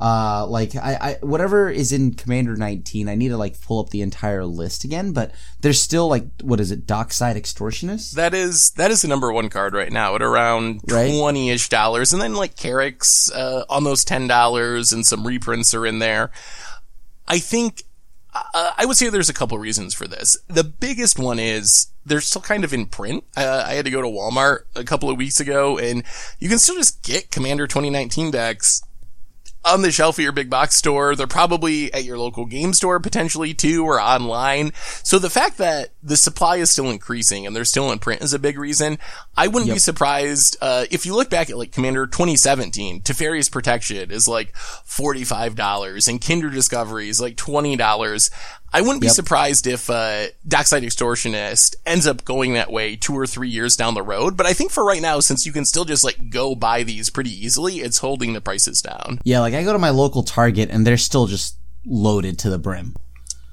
Uh, 0.00 0.46
like 0.46 0.76
I, 0.76 0.94
I, 1.00 1.16
whatever 1.22 1.68
is 1.68 1.90
in 1.90 2.14
Commander 2.14 2.54
19, 2.54 3.08
I 3.08 3.16
need 3.16 3.30
to 3.30 3.36
like 3.36 3.60
pull 3.60 3.80
up 3.80 3.90
the 3.90 4.02
entire 4.02 4.44
list 4.44 4.84
again, 4.84 5.12
but 5.12 5.32
there's 5.60 5.80
still 5.80 6.06
like, 6.06 6.24
what 6.40 6.60
is 6.60 6.70
it, 6.70 6.86
Dockside 6.86 7.36
Extortionist? 7.36 8.12
That 8.12 8.32
is, 8.32 8.70
that 8.72 8.92
is 8.92 9.02
the 9.02 9.08
number 9.08 9.32
one 9.32 9.48
card 9.48 9.74
right 9.74 9.90
now 9.90 10.14
at 10.14 10.22
around 10.22 10.82
20-ish 10.82 11.68
dollars. 11.68 12.12
And 12.12 12.22
then 12.22 12.34
like 12.34 12.54
Carrick's, 12.54 13.32
uh, 13.32 13.64
almost 13.68 14.08
$10 14.08 14.92
and 14.92 15.04
some 15.04 15.26
reprints 15.26 15.74
are 15.74 15.84
in 15.84 15.98
there. 15.98 16.30
I 17.26 17.40
think 17.40 17.82
I 18.54 18.84
would 18.86 18.96
say 18.96 19.08
there's 19.08 19.28
a 19.28 19.34
couple 19.34 19.58
reasons 19.58 19.94
for 19.94 20.06
this. 20.06 20.36
The 20.48 20.64
biggest 20.64 21.18
one 21.18 21.38
is 21.38 21.88
they're 22.04 22.20
still 22.20 22.42
kind 22.42 22.64
of 22.64 22.72
in 22.72 22.86
print. 22.86 23.24
Uh, 23.36 23.64
I 23.66 23.74
had 23.74 23.84
to 23.84 23.90
go 23.90 24.02
to 24.02 24.08
Walmart 24.08 24.60
a 24.74 24.84
couple 24.84 25.10
of 25.10 25.16
weeks 25.16 25.40
ago 25.40 25.78
and 25.78 26.02
you 26.38 26.48
can 26.48 26.58
still 26.58 26.76
just 26.76 27.02
get 27.02 27.30
Commander 27.30 27.66
2019 27.66 28.30
decks 28.30 28.82
on 29.64 29.82
the 29.82 29.92
shelf 29.92 30.18
at 30.18 30.22
your 30.22 30.32
big 30.32 30.48
box 30.48 30.76
store. 30.76 31.14
They're 31.14 31.26
probably 31.26 31.92
at 31.92 32.04
your 32.04 32.18
local 32.18 32.46
game 32.46 32.72
store 32.72 33.00
potentially 33.00 33.54
too 33.54 33.84
or 33.84 34.00
online. 34.00 34.72
So 35.02 35.18
the 35.18 35.30
fact 35.30 35.58
that 35.58 35.90
the 36.02 36.16
supply 36.16 36.56
is 36.56 36.70
still 36.70 36.90
increasing 36.90 37.46
and 37.46 37.54
they're 37.54 37.64
still 37.64 37.90
in 37.92 37.98
print 37.98 38.22
is 38.22 38.32
a 38.32 38.38
big 38.38 38.58
reason. 38.58 38.98
I 39.36 39.48
wouldn't 39.48 39.66
yep. 39.66 39.76
be 39.76 39.80
surprised, 39.80 40.56
uh, 40.60 40.86
if 40.90 41.06
you 41.06 41.14
look 41.14 41.30
back 41.30 41.50
at 41.50 41.58
like 41.58 41.72
Commander 41.72 42.06
2017, 42.06 43.02
Teferi's 43.02 43.48
Protection 43.48 44.10
is 44.10 44.28
like 44.28 44.54
$45 44.54 46.08
and 46.08 46.24
Kinder 46.24 46.50
Discovery 46.50 47.08
is 47.08 47.20
like 47.20 47.36
$20. 47.36 48.30
I 48.72 48.82
wouldn't 48.82 49.02
yep. 49.02 49.10
be 49.10 49.14
surprised 49.14 49.66
if 49.66 49.88
uh, 49.88 50.26
Dockside 50.46 50.82
Extortionist 50.82 51.76
ends 51.86 52.06
up 52.06 52.24
going 52.24 52.52
that 52.52 52.70
way 52.70 52.96
two 52.96 53.14
or 53.14 53.26
three 53.26 53.48
years 53.48 53.76
down 53.76 53.94
the 53.94 54.02
road. 54.02 54.36
But 54.36 54.46
I 54.46 54.52
think 54.52 54.70
for 54.70 54.84
right 54.84 55.00
now, 55.00 55.20
since 55.20 55.46
you 55.46 55.52
can 55.52 55.64
still 55.64 55.86
just 55.86 56.04
like 56.04 56.28
go 56.28 56.54
buy 56.54 56.82
these 56.82 57.08
pretty 57.08 57.30
easily, 57.30 57.76
it's 57.76 57.98
holding 57.98 58.34
the 58.34 58.42
prices 58.42 58.82
down. 58.82 59.20
Yeah, 59.24 59.40
like 59.40 59.54
I 59.54 59.64
go 59.64 59.72
to 59.72 59.78
my 59.78 59.90
local 59.90 60.22
Target 60.22 60.68
and 60.70 60.86
they're 60.86 60.98
still 60.98 61.26
just 61.26 61.56
loaded 61.86 62.38
to 62.40 62.50
the 62.50 62.58
brim, 62.58 62.94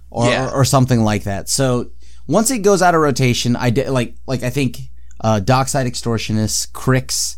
or 0.09 0.28
yeah. 0.28 0.49
or, 0.49 0.61
or, 0.61 0.66
something 0.66 1.01
like 1.01 1.24
that. 1.24 1.47
So 1.47 1.91
once 2.28 2.51
it 2.51 2.59
goes 2.59 2.82
out 2.82 2.95
of 2.95 3.01
rotation, 3.01 3.55
I 3.55 3.70
did 3.70 3.89
like 3.89 4.16
like 4.28 4.43
I 4.43 4.49
think 4.49 4.80
uh, 5.22 5.39
Dockside 5.39 5.88
Extortionist, 5.88 6.74
Cricks. 6.74 7.38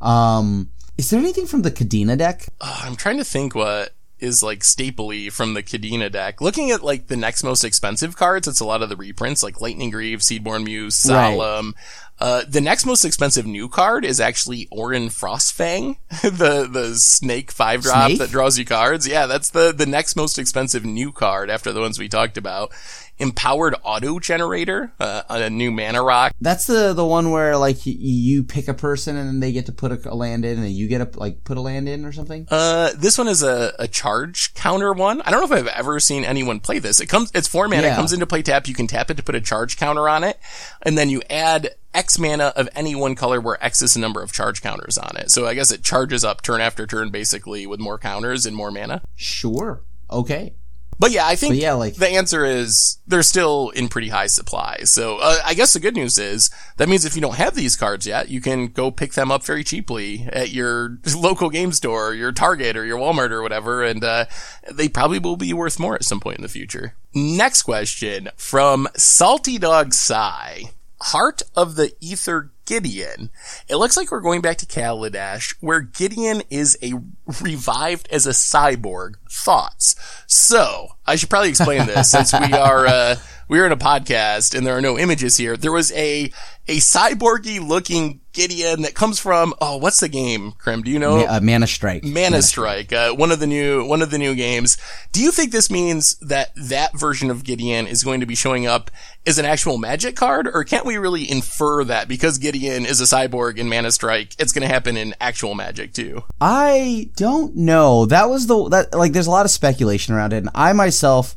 Um, 0.00 0.70
is 0.98 1.08
there 1.08 1.20
anything 1.20 1.46
from 1.46 1.62
the 1.62 1.70
Kadena 1.70 2.18
deck? 2.18 2.46
Uh, 2.60 2.82
I'm 2.82 2.96
trying 2.96 3.16
to 3.16 3.24
think 3.24 3.54
what 3.54 3.94
is 4.24 4.42
like 4.42 4.60
stapley 4.60 5.30
from 5.30 5.54
the 5.54 5.62
Kadena 5.62 6.10
deck. 6.10 6.40
Looking 6.40 6.70
at 6.70 6.82
like 6.82 7.06
the 7.06 7.16
next 7.16 7.44
most 7.44 7.64
expensive 7.64 8.16
cards, 8.16 8.48
it's 8.48 8.60
a 8.60 8.64
lot 8.64 8.82
of 8.82 8.88
the 8.88 8.96
reprints 8.96 9.42
like 9.42 9.60
Lightning 9.60 9.90
Greaves, 9.90 10.26
Seedborn 10.28 10.64
Muse, 10.64 10.96
Solemn. 10.96 11.66
Right. 11.66 11.84
Uh, 12.20 12.44
the 12.48 12.60
next 12.60 12.86
most 12.86 13.04
expensive 13.04 13.44
new 13.44 13.68
card 13.68 14.04
is 14.04 14.20
actually 14.20 14.66
Ohran 14.66 15.06
Frostfang, 15.06 15.96
the 16.22 16.68
the 16.70 16.94
snake 16.94 17.50
five 17.50 17.82
drop 17.82 18.06
snake? 18.06 18.18
that 18.20 18.30
draws 18.30 18.56
you 18.56 18.64
cards. 18.64 19.06
Yeah, 19.06 19.26
that's 19.26 19.50
the 19.50 19.72
the 19.72 19.86
next 19.86 20.14
most 20.14 20.38
expensive 20.38 20.84
new 20.84 21.10
card 21.10 21.50
after 21.50 21.72
the 21.72 21.80
ones 21.80 21.98
we 21.98 22.08
talked 22.08 22.36
about 22.36 22.72
empowered 23.18 23.74
autogenerator, 23.84 24.92
uh, 24.98 25.22
a 25.28 25.50
new 25.50 25.70
mana 25.70 26.02
rock. 26.02 26.32
That's 26.40 26.66
the 26.66 26.92
the 26.92 27.04
one 27.04 27.30
where 27.30 27.56
like 27.56 27.78
you 27.84 28.44
pick 28.44 28.68
a 28.68 28.74
person 28.74 29.16
and 29.16 29.28
then 29.28 29.40
they 29.40 29.52
get 29.52 29.66
to 29.66 29.72
put 29.72 29.92
a, 29.92 30.12
a 30.12 30.14
land 30.14 30.44
in, 30.44 30.54
and 30.54 30.64
then 30.64 30.72
you 30.72 30.88
get 30.88 31.12
to 31.12 31.18
like 31.18 31.44
put 31.44 31.56
a 31.56 31.60
land 31.60 31.88
in 31.88 32.04
or 32.04 32.12
something. 32.12 32.46
Uh, 32.50 32.90
this 32.96 33.18
one 33.18 33.28
is 33.28 33.42
a 33.42 33.72
a 33.78 33.88
charge 33.88 34.54
counter 34.54 34.92
one. 34.92 35.20
I 35.22 35.30
don't 35.30 35.40
know 35.40 35.56
if 35.56 35.62
I've 35.62 35.78
ever 35.78 36.00
seen 36.00 36.24
anyone 36.24 36.60
play 36.60 36.78
this. 36.78 37.00
It 37.00 37.06
comes, 37.06 37.30
it's 37.34 37.48
four 37.48 37.68
mana. 37.68 37.82
Yeah. 37.82 37.92
It 37.94 37.96
comes 37.96 38.12
into 38.12 38.26
play 38.26 38.42
tap. 38.42 38.66
You 38.68 38.74
can 38.74 38.86
tap 38.86 39.10
it 39.10 39.16
to 39.16 39.22
put 39.22 39.34
a 39.34 39.40
charge 39.40 39.76
counter 39.76 40.08
on 40.08 40.24
it. 40.24 40.38
And 40.82 40.98
then 40.98 41.10
you 41.10 41.22
add 41.30 41.70
X 41.92 42.18
mana 42.18 42.52
of 42.56 42.68
any 42.74 42.94
one 42.94 43.14
color 43.14 43.40
where 43.40 43.62
X 43.64 43.82
is 43.82 43.94
the 43.94 44.00
number 44.00 44.22
of 44.22 44.32
charge 44.32 44.62
counters 44.62 44.98
on 44.98 45.16
it. 45.16 45.30
So 45.30 45.46
I 45.46 45.54
guess 45.54 45.70
it 45.70 45.82
charges 45.82 46.24
up 46.24 46.42
turn 46.42 46.60
after 46.60 46.86
turn 46.86 47.10
basically 47.10 47.66
with 47.66 47.80
more 47.80 47.98
counters 47.98 48.46
and 48.46 48.56
more 48.56 48.70
mana. 48.70 49.02
Sure. 49.14 49.82
Okay. 50.10 50.54
But 50.98 51.10
yeah, 51.10 51.26
I 51.26 51.36
think 51.36 51.52
But 51.52 51.58
yeah, 51.58 51.72
like- 51.74 51.94
the 51.96 52.08
answer 52.08 52.44
is 52.44 52.98
they're 53.06 53.22
still 53.22 53.70
in 53.70 53.88
pretty 53.88 54.08
high 54.08 54.28
supply. 54.28 54.78
So 54.84 55.18
uh, 55.18 55.38
I 55.44 55.54
guess 55.54 55.72
the 55.72 55.80
good 55.80 55.96
news 55.96 56.18
is 56.18 56.50
that 56.76 56.88
means 56.88 57.04
if 57.04 57.14
you 57.16 57.22
don't 57.22 57.34
have 57.36 57.54
these 57.54 57.76
cards 57.76 58.06
yet, 58.06 58.28
you 58.28 58.40
can 58.40 58.68
go 58.68 58.90
pick 58.90 59.14
them 59.14 59.30
up 59.30 59.44
very 59.44 59.64
cheaply 59.64 60.28
at 60.32 60.50
your 60.50 60.98
local 61.16 61.50
game 61.50 61.72
store, 61.72 62.08
or 62.08 62.14
your 62.14 62.32
Target, 62.32 62.76
or 62.76 62.84
your 62.84 62.98
Walmart, 62.98 63.30
or 63.30 63.42
whatever, 63.42 63.82
and 63.82 64.02
uh, 64.04 64.26
they 64.72 64.88
probably 64.88 65.18
will 65.18 65.36
be 65.36 65.52
worth 65.52 65.78
more 65.78 65.94
at 65.94 66.04
some 66.04 66.20
point 66.20 66.38
in 66.38 66.42
the 66.42 66.48
future. 66.48 66.94
Next 67.14 67.62
question 67.62 68.28
from 68.36 68.88
Salty 68.96 69.58
Dog 69.58 69.94
Psy. 69.94 70.62
Heart 71.00 71.42
of 71.54 71.74
the 71.76 71.92
Ether 72.00 72.50
Gideon. 72.64 73.30
It 73.68 73.76
looks 73.76 73.96
like 73.96 74.10
we're 74.10 74.20
going 74.20 74.40
back 74.40 74.58
to 74.58 74.66
Kaladesh, 74.66 75.54
where 75.60 75.80
Gideon 75.80 76.42
is 76.50 76.78
a 76.82 76.94
revived 77.42 78.08
as 78.10 78.26
a 78.26 78.30
cyborg. 78.30 79.14
Thoughts? 79.30 79.96
So, 80.26 80.96
I 81.06 81.16
should 81.16 81.30
probably 81.30 81.50
explain 81.50 81.86
this 81.86 82.10
since 82.10 82.32
we 82.32 82.52
are, 82.52 82.86
uh, 82.86 83.16
we 83.48 83.60
are 83.60 83.66
in 83.66 83.72
a 83.72 83.76
podcast 83.76 84.56
and 84.56 84.66
there 84.66 84.76
are 84.76 84.80
no 84.82 84.98
images 84.98 85.36
here. 85.36 85.56
There 85.56 85.72
was 85.72 85.92
a, 85.92 86.30
a 86.66 86.78
cyborgy 86.78 87.66
looking 87.66 88.20
Gideon 88.32 88.82
that 88.82 88.94
comes 88.94 89.20
from, 89.20 89.54
oh, 89.60 89.76
what's 89.76 90.00
the 90.00 90.08
game, 90.08 90.52
Krim? 90.52 90.82
Do 90.82 90.90
you 90.90 90.98
know? 90.98 91.24
Uh, 91.24 91.38
Mana 91.40 91.66
Strike. 91.66 92.04
Mana 92.04 92.42
Strike, 92.42 92.92
uh, 92.92 93.12
one 93.12 93.30
of 93.30 93.38
the 93.38 93.46
new 93.46 93.84
one 93.86 94.02
of 94.02 94.10
the 94.10 94.18
new 94.18 94.34
games. 94.34 94.76
Do 95.12 95.22
you 95.22 95.30
think 95.30 95.52
this 95.52 95.70
means 95.70 96.16
that 96.16 96.50
that 96.56 96.98
version 96.98 97.30
of 97.30 97.44
Gideon 97.44 97.86
is 97.86 98.02
going 98.02 98.20
to 98.20 98.26
be 98.26 98.34
showing 98.34 98.66
up 98.66 98.90
as 99.26 99.38
an 99.38 99.44
actual 99.44 99.78
Magic 99.78 100.16
card, 100.16 100.48
or 100.52 100.64
can't 100.64 100.84
we 100.84 100.96
really 100.96 101.30
infer 101.30 101.84
that 101.84 102.08
because 102.08 102.38
Gideon 102.38 102.86
is 102.86 103.00
a 103.00 103.04
cyborg 103.04 103.58
in 103.58 103.68
Mana 103.68 103.92
Strike, 103.92 104.34
it's 104.38 104.52
going 104.52 104.66
to 104.66 104.72
happen 104.72 104.96
in 104.96 105.14
actual 105.20 105.54
Magic 105.54 105.92
too? 105.92 106.24
I 106.40 107.10
don't 107.16 107.54
know. 107.54 108.06
That 108.06 108.28
was 108.28 108.46
the 108.46 108.68
that 108.70 108.94
like. 108.94 109.12
There's 109.12 109.28
a 109.28 109.30
lot 109.32 109.44
of 109.44 109.52
speculation 109.52 110.14
around 110.14 110.32
it, 110.32 110.38
and 110.38 110.50
I 110.54 110.72
myself 110.72 111.36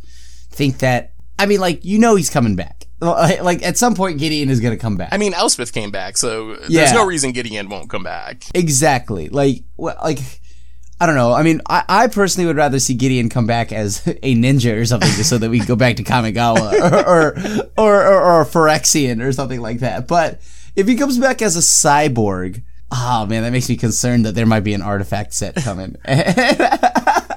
think 0.49 0.79
that. 0.79 1.13
I 1.37 1.45
mean, 1.45 1.59
like 1.59 1.85
you 1.85 1.99
know, 1.99 2.15
he's 2.15 2.31
coming 2.31 2.55
back. 2.55 2.76
Like 2.99 3.61
at 3.63 3.77
some 3.77 3.93
point, 3.95 4.17
Gideon 4.19 4.49
is 4.49 4.59
gonna 4.59 4.77
come 4.77 4.97
back. 4.97 5.09
I 5.11 5.17
mean, 5.17 5.33
Elspeth 5.33 5.71
came 5.71 5.91
back, 5.91 6.17
so 6.17 6.57
Yeah. 6.67 6.81
there's 6.81 6.93
no 6.93 7.05
reason 7.05 7.31
Gideon 7.31 7.69
won't 7.69 7.89
come 7.89 8.03
back. 8.03 8.43
Exactly. 8.55 9.29
Like, 9.29 9.63
well, 9.77 9.95
like, 10.03 10.19
I 10.99 11.05
don't 11.05 11.13
know. 11.15 11.31
I 11.31 11.43
mean, 11.43 11.61
I, 11.69 11.83
I 11.87 12.07
personally 12.07 12.47
would 12.47 12.55
rather 12.57 12.79
see 12.79 12.95
Gideon 12.95 13.29
come 13.29 13.45
back 13.45 13.71
as 13.71 14.05
a 14.07 14.35
ninja 14.35 14.75
or 14.75 14.85
something, 14.85 15.09
just 15.11 15.29
so 15.29 15.37
that 15.37 15.49
we 15.51 15.59
can 15.59 15.67
go 15.67 15.75
back 15.75 15.97
to 15.97 16.03
Kamigawa 16.03 16.73
or 16.91 17.37
or 17.37 17.37
or, 17.77 18.07
or, 18.07 18.21
or 18.41 18.45
Phyrexian 18.45 19.23
or 19.23 19.31
something 19.31 19.61
like 19.61 19.79
that. 19.81 20.07
But 20.07 20.41
if 20.75 20.87
he 20.87 20.95
comes 20.95 21.19
back 21.19 21.43
as 21.43 21.55
a 21.55 21.59
cyborg, 21.59 22.63
oh 22.91 23.27
man, 23.27 23.43
that 23.43 23.51
makes 23.51 23.69
me 23.69 23.75
concerned 23.75 24.25
that 24.25 24.33
there 24.33 24.47
might 24.47 24.61
be 24.63 24.73
an 24.73 24.81
artifact 24.81 25.33
set 25.35 25.53
coming. 25.55 25.97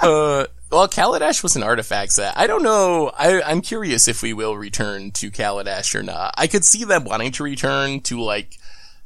Uh, 0.03 0.47
well, 0.71 0.89
Kaladesh 0.89 1.43
was 1.43 1.57
an 1.57 1.63
artifact 1.63 2.13
set. 2.13 2.37
I 2.37 2.47
don't 2.47 2.63
know. 2.63 3.11
I, 3.19 3.43
I'm 3.43 3.61
curious 3.61 4.09
if 4.09 4.23
we 4.23 4.33
will 4.33 4.57
return 4.57 5.11
to 5.13 5.31
Kaladesh 5.31 5.95
or 5.95 6.03
not. 6.03 6.35
I 6.39 6.47
could 6.47 6.65
see 6.65 6.85
them 6.85 7.05
wanting 7.05 7.33
to 7.33 7.43
return 7.45 8.01
to 8.03 8.21
like 8.21 8.59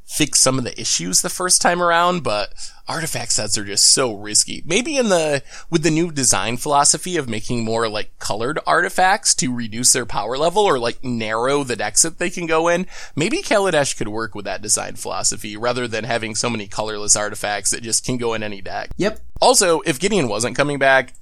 fix 0.05 0.39
some 0.39 0.57
of 0.57 0.63
the 0.63 0.79
issues 0.79 1.21
the 1.21 1.29
first 1.29 1.61
time 1.61 1.81
around, 1.81 2.23
but 2.23 2.53
artifact 2.87 3.31
sets 3.31 3.57
are 3.57 3.65
just 3.65 3.91
so 3.91 4.13
risky. 4.13 4.61
Maybe 4.65 4.97
in 4.97 5.09
the, 5.09 5.41
with 5.69 5.83
the 5.83 5.91
new 5.91 6.11
design 6.11 6.57
philosophy 6.57 7.17
of 7.17 7.27
making 7.27 7.63
more 7.63 7.89
like 7.89 8.17
colored 8.19 8.59
artifacts 8.67 9.33
to 9.35 9.53
reduce 9.53 9.93
their 9.93 10.05
power 10.05 10.37
level 10.37 10.63
or 10.63 10.77
like 10.77 11.03
narrow 11.03 11.63
the 11.63 11.75
decks 11.75 12.03
that 12.03 12.19
they 12.19 12.29
can 12.29 12.45
go 12.45 12.67
in, 12.67 12.85
maybe 13.15 13.41
Kaladesh 13.41 13.97
could 13.97 14.07
work 14.07 14.35
with 14.35 14.45
that 14.45 14.61
design 14.61 14.95
philosophy 14.95 15.57
rather 15.57 15.87
than 15.87 16.03
having 16.03 16.35
so 16.35 16.49
many 16.49 16.67
colorless 16.67 17.15
artifacts 17.15 17.71
that 17.71 17.83
just 17.83 18.05
can 18.05 18.17
go 18.17 18.33
in 18.33 18.43
any 18.43 18.61
deck. 18.61 18.91
yep. 18.97 19.19
Also, 19.41 19.81
if 19.81 19.99
Gideon 19.99 20.29
wasn't 20.29 20.55
coming 20.55 20.79
back, 20.79 21.13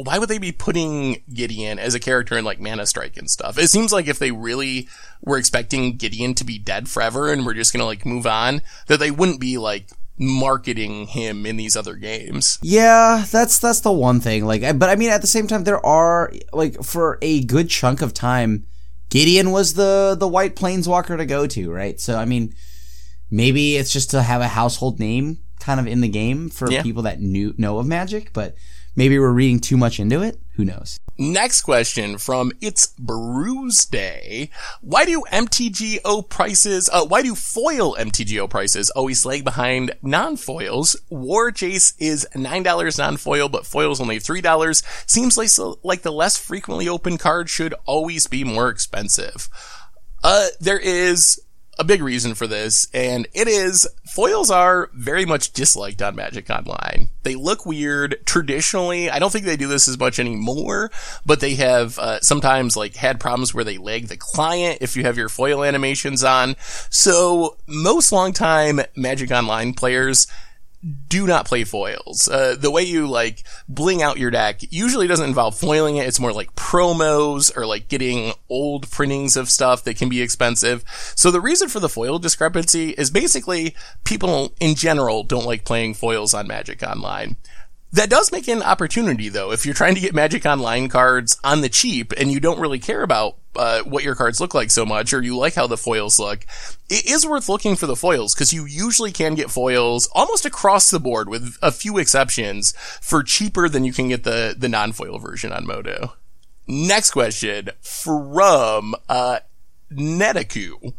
why 0.00 0.16
would 0.18 0.28
they 0.28 0.38
be 0.38 0.52
putting 0.52 1.22
Gideon 1.34 1.80
as 1.80 1.92
a 1.94 1.98
character 1.98 2.38
in 2.38 2.44
like 2.44 2.60
Mana 2.60 2.86
Strike 2.86 3.16
and 3.16 3.28
stuff? 3.28 3.58
It 3.58 3.68
seems 3.68 3.92
like 3.92 4.06
if 4.06 4.18
they 4.20 4.30
really 4.30 4.88
were 5.22 5.36
expecting 5.38 5.96
Gideon 5.96 6.34
to 6.34 6.44
be 6.44 6.56
dead 6.56 6.88
forever 6.88 7.32
and 7.32 7.44
we're 7.44 7.54
just 7.54 7.72
gonna 7.72 7.84
like 7.84 8.06
move 8.06 8.26
on, 8.26 8.62
that 8.86 9.00
they 9.00 9.10
wouldn't 9.10 9.40
be 9.40 9.58
like 9.58 9.88
marketing 10.16 11.06
him 11.06 11.46
in 11.46 11.56
these 11.56 11.76
other 11.76 11.94
games. 11.94 12.58
Yeah, 12.62 13.24
that's 13.30 13.58
that's 13.58 13.80
the 13.80 13.92
one 13.92 14.20
thing. 14.20 14.44
Like, 14.46 14.62
but 14.78 14.88
I 14.88 14.94
mean, 14.96 15.10
at 15.10 15.20
the 15.20 15.26
same 15.26 15.46
time, 15.48 15.64
there 15.64 15.84
are 15.84 16.32
like 16.52 16.82
for 16.84 17.18
a 17.22 17.42
good 17.44 17.68
chunk 17.68 18.00
of 18.00 18.14
time, 18.14 18.66
Gideon 19.10 19.50
was 19.50 19.74
the 19.74 20.16
the 20.18 20.28
white 20.28 20.54
planeswalker 20.54 21.16
to 21.16 21.26
go 21.26 21.46
to, 21.48 21.70
right? 21.72 21.98
So 22.00 22.16
I 22.16 22.24
mean, 22.24 22.54
maybe 23.30 23.76
it's 23.76 23.92
just 23.92 24.10
to 24.10 24.22
have 24.22 24.40
a 24.42 24.48
household 24.48 25.00
name 25.00 25.38
kind 25.60 25.80
of 25.80 25.86
in 25.88 26.00
the 26.02 26.08
game 26.08 26.48
for 26.50 26.70
Yeah. 26.70 26.82
people 26.82 27.02
that 27.02 27.20
knew 27.20 27.54
know 27.58 27.78
of 27.78 27.86
Magic, 27.86 28.32
but 28.32 28.54
maybe 28.98 29.16
we're 29.16 29.30
reading 29.30 29.60
too 29.60 29.76
much 29.76 30.00
into 30.00 30.20
it. 30.20 30.36
Who 30.56 30.64
knows? 30.64 30.98
Next 31.16 31.62
question 31.62 32.18
from 32.18 32.50
It's 32.60 32.88
Bruise 32.98 33.84
Day. 33.84 34.50
Why 34.80 35.04
do 35.04 35.24
MTGO 35.32 36.28
prices, 36.28 36.90
uh, 36.92 37.06
why 37.06 37.22
do 37.22 37.36
foil 37.36 37.94
MTGO 37.94 38.50
prices 38.50 38.90
always 38.90 39.24
lag 39.24 39.44
behind 39.44 39.92
non-foils? 40.02 40.96
War 41.10 41.52
Jace 41.52 41.94
is 42.00 42.26
$9 42.34 42.98
non-foil, 42.98 43.48
but 43.48 43.66
foil's 43.66 44.00
only 44.00 44.18
$3. 44.18 44.82
Seems 45.06 45.38
like, 45.38 45.50
like 45.84 46.02
the 46.02 46.12
less 46.12 46.36
frequently 46.36 46.88
open 46.88 47.18
card 47.18 47.48
should 47.48 47.74
always 47.86 48.26
be 48.26 48.42
more 48.42 48.68
expensive. 48.68 49.48
Uh, 50.24 50.48
there 50.60 50.78
is 50.78 51.40
a 51.78 51.84
big 51.84 52.02
reason 52.02 52.34
for 52.34 52.46
this, 52.46 52.88
and 52.92 53.28
it 53.32 53.46
is 53.46 53.86
foils 54.04 54.50
are 54.50 54.90
very 54.94 55.24
much 55.24 55.52
disliked 55.52 56.02
on 56.02 56.16
Magic 56.16 56.50
Online. 56.50 57.08
They 57.22 57.36
look 57.36 57.64
weird 57.64 58.16
traditionally. 58.26 59.10
I 59.10 59.18
don't 59.18 59.30
think 59.30 59.44
they 59.44 59.56
do 59.56 59.68
this 59.68 59.86
as 59.86 59.98
much 59.98 60.18
anymore, 60.18 60.90
but 61.24 61.40
they 61.40 61.54
have 61.54 61.98
uh, 61.98 62.20
sometimes 62.20 62.76
like 62.76 62.96
had 62.96 63.20
problems 63.20 63.54
where 63.54 63.64
they 63.64 63.78
lag 63.78 64.08
the 64.08 64.16
client 64.16 64.78
if 64.80 64.96
you 64.96 65.04
have 65.04 65.16
your 65.16 65.28
foil 65.28 65.62
animations 65.62 66.24
on. 66.24 66.56
So 66.90 67.56
most 67.66 68.10
longtime 68.10 68.80
Magic 68.96 69.30
Online 69.30 69.72
players 69.72 70.26
do 71.08 71.26
not 71.26 71.46
play 71.46 71.64
foils. 71.64 72.28
Uh, 72.28 72.54
the 72.58 72.70
way 72.70 72.82
you 72.82 73.08
like 73.08 73.44
bling 73.68 74.02
out 74.02 74.18
your 74.18 74.30
deck 74.30 74.60
usually 74.70 75.06
doesn't 75.06 75.28
involve 75.28 75.58
foiling 75.58 75.96
it. 75.96 76.06
It's 76.06 76.20
more 76.20 76.32
like 76.32 76.54
promos 76.54 77.54
or 77.56 77.66
like 77.66 77.88
getting 77.88 78.32
old 78.48 78.90
printings 78.90 79.36
of 79.36 79.50
stuff 79.50 79.84
that 79.84 79.96
can 79.96 80.08
be 80.08 80.22
expensive. 80.22 80.84
So 81.16 81.30
the 81.30 81.40
reason 81.40 81.68
for 81.68 81.80
the 81.80 81.88
foil 81.88 82.18
discrepancy 82.18 82.90
is 82.90 83.10
basically 83.10 83.74
people 84.04 84.54
in 84.60 84.74
general 84.74 85.24
don't 85.24 85.46
like 85.46 85.64
playing 85.64 85.94
foils 85.94 86.34
on 86.34 86.46
Magic 86.46 86.82
Online. 86.82 87.36
That 87.92 88.10
does 88.10 88.30
make 88.30 88.48
an 88.48 88.62
opportunity 88.62 89.28
though. 89.28 89.50
If 89.50 89.64
you're 89.64 89.74
trying 89.74 89.94
to 89.94 90.00
get 90.00 90.14
Magic 90.14 90.44
Online 90.44 90.88
cards 90.88 91.38
on 91.42 91.62
the 91.62 91.68
cheap 91.68 92.12
and 92.16 92.30
you 92.30 92.38
don't 92.38 92.60
really 92.60 92.78
care 92.78 93.02
about 93.02 93.36
uh, 93.56 93.80
what 93.82 94.04
your 94.04 94.14
cards 94.14 94.40
look 94.40 94.54
like 94.54 94.70
so 94.70 94.84
much, 94.84 95.12
or 95.12 95.22
you 95.22 95.36
like 95.36 95.54
how 95.54 95.66
the 95.66 95.76
foils 95.76 96.18
look, 96.18 96.44
it 96.90 97.06
is 97.06 97.26
worth 97.26 97.48
looking 97.48 97.76
for 97.76 97.86
the 97.86 97.96
foils 97.96 98.34
because 98.34 98.52
you 98.52 98.66
usually 98.66 99.10
can 99.10 99.34
get 99.34 99.50
foils 99.50 100.08
almost 100.12 100.44
across 100.44 100.90
the 100.90 101.00
board 101.00 101.28
with 101.28 101.56
a 101.62 101.72
few 101.72 101.98
exceptions 101.98 102.72
for 103.00 103.22
cheaper 103.22 103.68
than 103.68 103.84
you 103.84 103.92
can 103.92 104.08
get 104.08 104.22
the, 104.22 104.54
the 104.56 104.68
non-foil 104.68 105.18
version 105.18 105.50
on 105.50 105.66
MODO. 105.66 106.12
Next 106.66 107.12
question 107.12 107.70
from, 107.80 108.94
uh, 109.08 109.40
Netaku. 109.90 110.92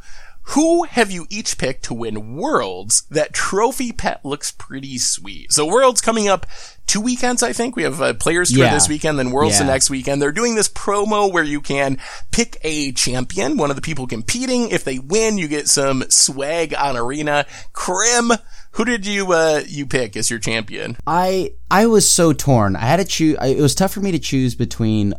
Who 0.54 0.84
have 0.86 1.12
you 1.12 1.28
each 1.30 1.60
picked 1.60 1.84
to 1.86 1.94
win 1.94 2.36
Worlds? 2.36 3.04
That 3.12 3.34
trophy 3.34 3.92
pet 3.92 4.26
looks 4.26 4.52
pretty 4.52 4.98
sweet. 4.98 5.52
So 5.54 5.68
Worlds 5.68 6.02
coming 6.02 6.28
up 6.28 6.48
two 6.88 7.00
weekends, 7.02 7.44
I 7.44 7.54
think. 7.54 7.76
We 7.76 7.84
have 7.84 8.02
a 8.02 8.16
players 8.16 8.50
tour 8.50 8.66
Yeah. 8.66 8.74
this 8.74 8.90
weekend, 8.90 9.20
then 9.20 9.30
Worlds 9.30 9.60
the 9.60 9.66
next 9.66 9.92
weekend. 9.92 10.20
They're 10.20 10.32
doing 10.32 10.56
this 10.56 10.68
promo 10.68 11.32
where 11.32 11.44
you 11.44 11.62
can 11.62 12.00
pick 12.32 12.58
a 12.64 12.92
champion, 12.94 13.58
one 13.58 13.70
of 13.70 13.76
the 13.76 13.82
people 13.84 14.08
competing. 14.08 14.70
If 14.70 14.84
they 14.84 14.98
win, 14.98 15.38
you 15.38 15.48
get 15.48 15.68
some 15.70 16.04
swag 16.10 16.74
on 16.74 16.98
Arena. 16.98 17.46
Krim, 17.74 18.32
who 18.72 18.86
did 18.86 19.06
you, 19.06 19.32
uh, 19.32 19.62
you 19.68 19.86
pick 19.86 20.18
as 20.18 20.32
your 20.32 20.40
champion? 20.40 20.98
I 21.06 21.54
I 21.70 21.86
was 21.86 22.10
so 22.10 22.34
torn. 22.34 22.76
I 22.76 22.86
had 22.88 22.98
to 22.98 23.06
choose. 23.06 23.38
It 23.40 23.60
was 23.62 23.76
tough 23.76 23.94
for 23.94 24.00
me 24.00 24.12
to 24.14 24.20
choose 24.20 24.56
between 24.56 25.14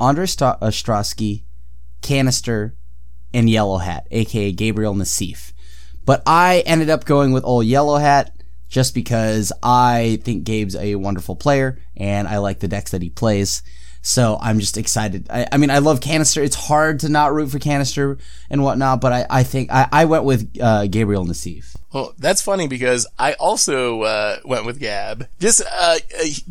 Andre 0.00 0.26
Ostrowski, 0.26 1.44
Kanister, 2.02 2.72
and 3.32 3.48
Yellow 3.48 3.78
Hat, 3.78 4.06
aka 4.10 4.52
Gabriel 4.52 4.94
Nassif. 4.94 5.52
But 6.04 6.22
I 6.26 6.62
ended 6.66 6.90
up 6.90 7.04
going 7.04 7.32
with 7.32 7.44
old 7.44 7.66
Yellow 7.66 7.98
Hat 7.98 8.34
just 8.68 8.94
because 8.94 9.52
I 9.62 10.20
think 10.24 10.44
Gabe's 10.44 10.76
a 10.76 10.94
wonderful 10.94 11.36
player 11.36 11.78
and 11.96 12.28
I 12.28 12.38
like 12.38 12.60
the 12.60 12.68
decks 12.68 12.90
that 12.92 13.02
he 13.02 13.10
plays. 13.10 13.62
So 14.02 14.38
I'm 14.40 14.58
just 14.60 14.76
excited. 14.76 15.26
I, 15.30 15.46
I 15.52 15.56
mean, 15.56 15.70
I 15.70 15.78
love 15.78 16.00
Kanister. 16.00 16.42
It's 16.42 16.56
hard 16.56 17.00
to 17.00 17.08
not 17.08 17.32
root 17.32 17.50
for 17.50 17.58
Kanister 17.58 18.18
and 18.48 18.62
whatnot, 18.62 19.00
but 19.00 19.12
I, 19.12 19.26
I 19.28 19.42
think 19.42 19.70
I, 19.70 19.88
I 19.92 20.04
went 20.06 20.24
with 20.24 20.56
uh, 20.60 20.86
Gabriel 20.86 21.26
Nassif. 21.26 21.76
Well, 21.92 22.14
that's 22.18 22.42
funny 22.42 22.68
because 22.68 23.06
I 23.18 23.32
also 23.34 24.02
uh, 24.02 24.36
went 24.44 24.66
with 24.66 24.78
Gab. 24.78 25.28
Just 25.38 25.62
uh, 25.70 25.98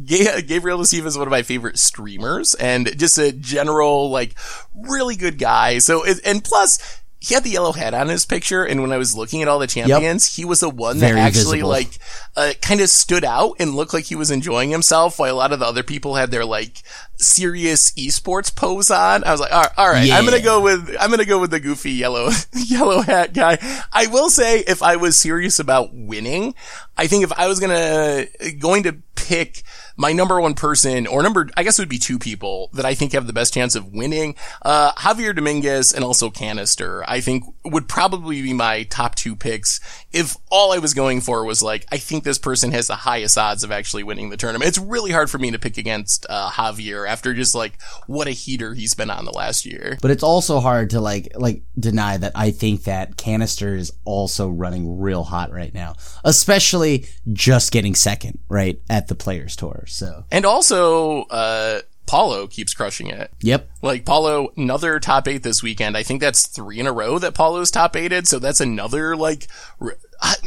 Gabriel 0.06 0.80
Nassif 0.80 1.06
is 1.06 1.18
one 1.18 1.28
of 1.28 1.32
my 1.32 1.44
favorite 1.44 1.78
streamers, 1.78 2.56
and 2.56 2.98
just 2.98 3.18
a 3.18 3.32
general 3.32 4.10
like 4.10 4.34
really 4.76 5.16
good 5.16 5.38
guy. 5.38 5.78
So 5.78 6.04
and 6.26 6.44
plus 6.44 7.02
he 7.20 7.34
had 7.34 7.44
the 7.44 7.50
yellow 7.50 7.72
hat 7.72 7.94
on 7.94 8.10
his 8.10 8.26
picture, 8.26 8.64
and 8.64 8.82
when 8.82 8.92
I 8.92 8.98
was 8.98 9.16
looking 9.16 9.42
at 9.42 9.48
all 9.48 9.58
the 9.58 9.68
champions, 9.68 10.30
yep. 10.30 10.36
he 10.36 10.46
was 10.46 10.60
the 10.60 10.70
one 10.70 11.00
that 11.00 11.08
Very 11.08 11.20
actually 11.20 11.60
visible. 11.60 11.70
like 11.70 12.00
uh, 12.36 12.54
kind 12.62 12.80
of 12.80 12.90
stood 12.90 13.24
out 13.24 13.56
and 13.60 13.76
looked 13.76 13.94
like 13.94 14.06
he 14.06 14.16
was 14.16 14.30
enjoying 14.30 14.70
himself, 14.70 15.18
while 15.18 15.34
a 15.34 15.36
lot 15.36 15.52
of 15.52 15.60
the 15.60 15.66
other 15.66 15.84
people 15.84 16.16
had 16.16 16.30
their 16.30 16.46
like 16.46 16.84
serious 17.16 17.92
esports 17.92 18.56
pose 18.56 18.92
on. 18.92 19.24
I 19.24 19.32
was 19.32 19.42
like, 19.42 19.52
all 19.52 19.62
right, 19.62 19.72
all 19.78 19.90
right 19.90 20.08
yeah. 20.08 20.18
I'm 20.18 20.26
gonna 20.26 20.42
go 20.42 20.62
with 20.62 20.96
I'm 21.00 21.10
gonna 21.10 21.26
go 21.26 21.40
with 21.40 21.52
the 21.52 21.60
goofy 21.60 21.92
yellow 21.92 22.30
yellow 22.54 23.02
hat 23.02 23.34
guy. 23.34 23.58
I 23.92 24.08
will 24.08 24.30
say, 24.30 24.60
if 24.60 24.84
I 24.84 24.98
was 24.98 25.20
serious 25.20 25.58
about 25.58 25.90
winning, 25.94 26.54
I 26.98 27.08
think 27.08 27.24
if 27.24 27.32
I 27.34 27.48
was 27.48 27.60
gonna 27.60 28.26
going 28.60 28.84
to 28.84 28.98
pick 29.16 29.64
my 29.98 30.14
number 30.14 30.40
one 30.40 30.54
person, 30.54 31.08
or 31.08 31.24
number, 31.24 31.50
I 31.58 31.64
guess 31.64 31.78
it 31.78 31.82
would 31.82 31.90
be 31.90 31.98
two 31.98 32.20
people 32.20 32.70
that 32.74 32.86
I 32.86 32.94
think 32.94 33.14
have 33.14 33.28
the 33.28 33.34
best 33.34 33.54
chance 33.54 33.76
of 33.76 33.92
winning. 33.94 34.36
Uh, 34.62 34.94
Javier 34.94 35.36
Dominguez 35.36 35.92
and 35.92 36.04
also 36.04 36.30
Kanister, 36.30 37.04
I 37.08 37.20
think 37.20 37.44
would 37.66 37.90
probably 37.90 38.42
be 38.42 38.54
my 38.54 38.84
top 38.84 39.16
two 39.16 39.36
picks 39.36 39.80
if 40.18 40.36
all 40.50 40.74
I 40.74 40.80
was 40.80 40.94
going 40.96 41.22
for 41.22 41.46
was 41.46 41.62
like, 41.62 41.86
I 41.92 41.98
think 41.98 42.24
this 42.24 42.40
person 42.40 42.72
has 42.72 42.88
the 42.88 42.96
highest 42.96 43.38
odds 43.38 43.64
of 43.64 43.72
actually 43.72 44.04
winning 44.04 44.30
the 44.30 44.38
tournament. 44.38 44.68
It's 44.68 44.80
really 44.80 45.12
hard 45.12 45.30
for 45.30 45.38
me 45.38 45.52
to 45.52 45.60
pick 45.60 45.78
against, 45.78 46.26
uh, 46.28 46.50
Javier 46.50 47.08
after 47.08 47.34
just 47.36 47.54
like 47.54 47.80
what 48.08 48.28
a 48.28 48.32
heater 48.32 48.74
he's 48.74 48.96
been 48.96 49.12
on 49.12 49.26
the 49.26 49.32
last 49.32 49.66
year. 49.66 49.98
But 50.02 50.12
it's 50.12 50.24
also 50.24 50.60
hard 50.60 50.90
to 50.90 51.00
like, 51.00 51.34
like 51.36 51.62
deny 51.80 52.18
that 52.18 52.32
I 52.34 52.52
think 52.52 52.84
that 52.86 53.16
Kanister 53.18 53.78
is 53.78 53.94
also 54.06 54.50
running 54.50 55.00
real 55.00 55.24
hot 55.24 55.52
right 55.52 55.74
now, 55.74 55.96
especially 56.24 57.06
just 57.32 57.72
getting 57.72 57.94
second, 57.94 58.40
right, 58.50 58.82
at 58.90 59.08
the 59.08 59.16
Players 59.16 59.56
Tour. 59.56 59.84
So 59.88 60.26
and 60.32 60.46
also, 60.46 61.24
uh, 61.24 61.82
Paulo 62.08 62.48
keeps 62.48 62.74
crushing 62.74 63.08
it. 63.08 63.32
Yep. 63.42 63.70
Like 63.82 64.06
Paulo, 64.06 64.52
another 64.56 65.00
top 65.00 65.28
eight 65.28 65.44
this 65.44 65.62
weekend. 65.62 65.96
I 65.96 66.04
think 66.04 66.22
that's 66.22 66.48
three 66.48 66.80
in 66.80 66.88
a 66.88 66.94
row 66.94 67.20
that 67.20 67.36
Paulo's 67.36 67.70
top 67.70 67.96
eighted. 67.96 68.28
So 68.28 68.40
that's 68.40 68.62
another 68.62 69.16
like, 69.16 69.48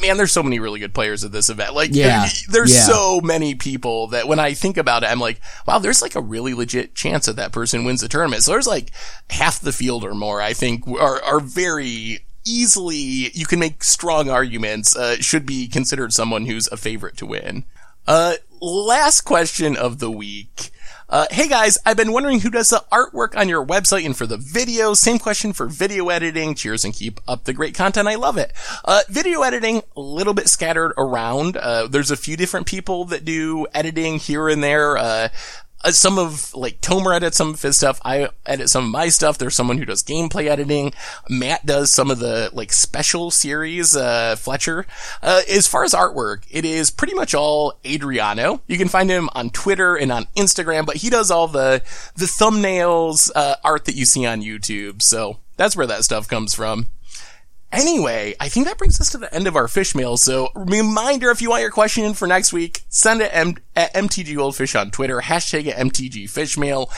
man, 0.00 0.16
there's 0.16 0.32
so 0.32 0.42
many 0.42 0.58
really 0.58 0.80
good 0.80 0.94
players 0.94 1.22
at 1.22 1.32
this 1.32 1.50
event. 1.50 1.74
Like, 1.74 1.90
yeah. 1.92 2.26
there's 2.48 2.74
yeah. 2.74 2.82
so 2.82 3.20
many 3.20 3.54
people 3.54 4.08
that 4.08 4.26
when 4.26 4.40
I 4.40 4.54
think 4.54 4.76
about 4.76 5.02
it, 5.02 5.10
I'm 5.10 5.20
like, 5.20 5.40
wow, 5.66 5.78
there's 5.78 6.02
like 6.02 6.16
a 6.16 6.20
really 6.20 6.54
legit 6.54 6.94
chance 6.94 7.26
that 7.26 7.36
that 7.36 7.52
person 7.52 7.84
wins 7.84 8.00
the 8.00 8.08
tournament. 8.08 8.42
So 8.42 8.52
there's 8.52 8.66
like 8.66 8.90
half 9.28 9.60
the 9.60 9.72
field 9.72 10.04
or 10.04 10.14
more, 10.14 10.40
I 10.40 10.54
think 10.54 10.88
are, 10.88 11.22
are 11.22 11.40
very 11.40 12.20
easily, 12.46 13.30
you 13.34 13.44
can 13.44 13.60
make 13.60 13.84
strong 13.84 14.30
arguments, 14.30 14.96
uh, 14.96 15.16
should 15.16 15.44
be 15.44 15.68
considered 15.68 16.12
someone 16.12 16.46
who's 16.46 16.68
a 16.68 16.76
favorite 16.76 17.18
to 17.18 17.26
win. 17.26 17.64
Uh, 18.06 18.34
last 18.60 19.20
question 19.20 19.76
of 19.76 19.98
the 19.98 20.10
week. 20.10 20.70
Uh, 21.10 21.26
hey 21.32 21.48
guys, 21.48 21.76
I've 21.84 21.96
been 21.96 22.12
wondering 22.12 22.38
who 22.38 22.50
does 22.50 22.68
the 22.68 22.84
artwork 22.92 23.36
on 23.36 23.48
your 23.48 23.66
website 23.66 24.06
and 24.06 24.16
for 24.16 24.28
the 24.28 24.36
videos. 24.36 24.98
Same 24.98 25.18
question 25.18 25.52
for 25.52 25.66
video 25.66 26.08
editing. 26.08 26.54
Cheers 26.54 26.84
and 26.84 26.94
keep 26.94 27.20
up 27.26 27.44
the 27.44 27.52
great 27.52 27.74
content. 27.74 28.06
I 28.06 28.14
love 28.14 28.36
it. 28.36 28.52
Uh, 28.84 29.00
video 29.08 29.42
editing, 29.42 29.82
a 29.96 30.00
little 30.00 30.34
bit 30.34 30.48
scattered 30.48 30.92
around. 30.96 31.56
Uh, 31.56 31.88
there's 31.88 32.12
a 32.12 32.16
few 32.16 32.36
different 32.36 32.68
people 32.68 33.06
that 33.06 33.24
do 33.24 33.66
editing 33.74 34.20
here 34.20 34.48
and 34.48 34.62
there. 34.62 34.96
Uh, 35.82 35.90
some 35.90 36.18
of 36.18 36.54
like 36.54 36.80
Tomer 36.80 37.14
edits 37.14 37.36
some 37.36 37.50
of 37.50 37.62
his 37.62 37.76
stuff. 37.76 38.00
I 38.04 38.28
edit 38.46 38.68
some 38.68 38.84
of 38.84 38.90
my 38.90 39.08
stuff. 39.08 39.38
There's 39.38 39.54
someone 39.54 39.78
who 39.78 39.84
does 39.84 40.02
gameplay 40.02 40.46
editing. 40.46 40.92
Matt 41.28 41.64
does 41.64 41.90
some 41.90 42.10
of 42.10 42.18
the 42.18 42.50
like 42.52 42.72
special 42.72 43.30
series. 43.30 43.96
Uh, 43.96 44.36
Fletcher. 44.36 44.86
Uh, 45.22 45.42
as 45.48 45.66
far 45.66 45.84
as 45.84 45.94
artwork, 45.94 46.42
it 46.50 46.64
is 46.64 46.90
pretty 46.90 47.14
much 47.14 47.34
all 47.34 47.78
Adriano. 47.86 48.62
You 48.66 48.78
can 48.78 48.88
find 48.88 49.10
him 49.10 49.28
on 49.34 49.50
Twitter 49.50 49.96
and 49.96 50.12
on 50.12 50.26
Instagram, 50.36 50.86
but 50.86 50.96
he 50.96 51.10
does 51.10 51.30
all 51.30 51.48
the 51.48 51.82
the 52.14 52.26
thumbnails, 52.26 53.30
uh, 53.34 53.56
art 53.64 53.86
that 53.86 53.94
you 53.94 54.04
see 54.04 54.26
on 54.26 54.42
YouTube. 54.42 55.02
So 55.02 55.38
that's 55.56 55.76
where 55.76 55.86
that 55.86 56.04
stuff 56.04 56.28
comes 56.28 56.54
from. 56.54 56.88
Anyway, 57.72 58.34
I 58.40 58.48
think 58.48 58.66
that 58.66 58.78
brings 58.78 59.00
us 59.00 59.10
to 59.10 59.18
the 59.18 59.32
end 59.32 59.46
of 59.46 59.54
our 59.54 59.68
fish 59.68 59.94
mail. 59.94 60.16
So 60.16 60.48
reminder, 60.56 61.30
if 61.30 61.40
you 61.40 61.50
want 61.50 61.62
your 61.62 61.70
question 61.70 62.04
in 62.04 62.14
for 62.14 62.26
next 62.26 62.52
week, 62.52 62.82
send 62.88 63.20
it 63.20 63.30
M- 63.32 63.58
at 63.76 63.94
MTG 63.94 64.34
Goldfish 64.34 64.74
on 64.74 64.90
Twitter, 64.90 65.20
hashtag 65.20 65.72
MTG 65.72 66.24
Fishmail. 66.24 66.88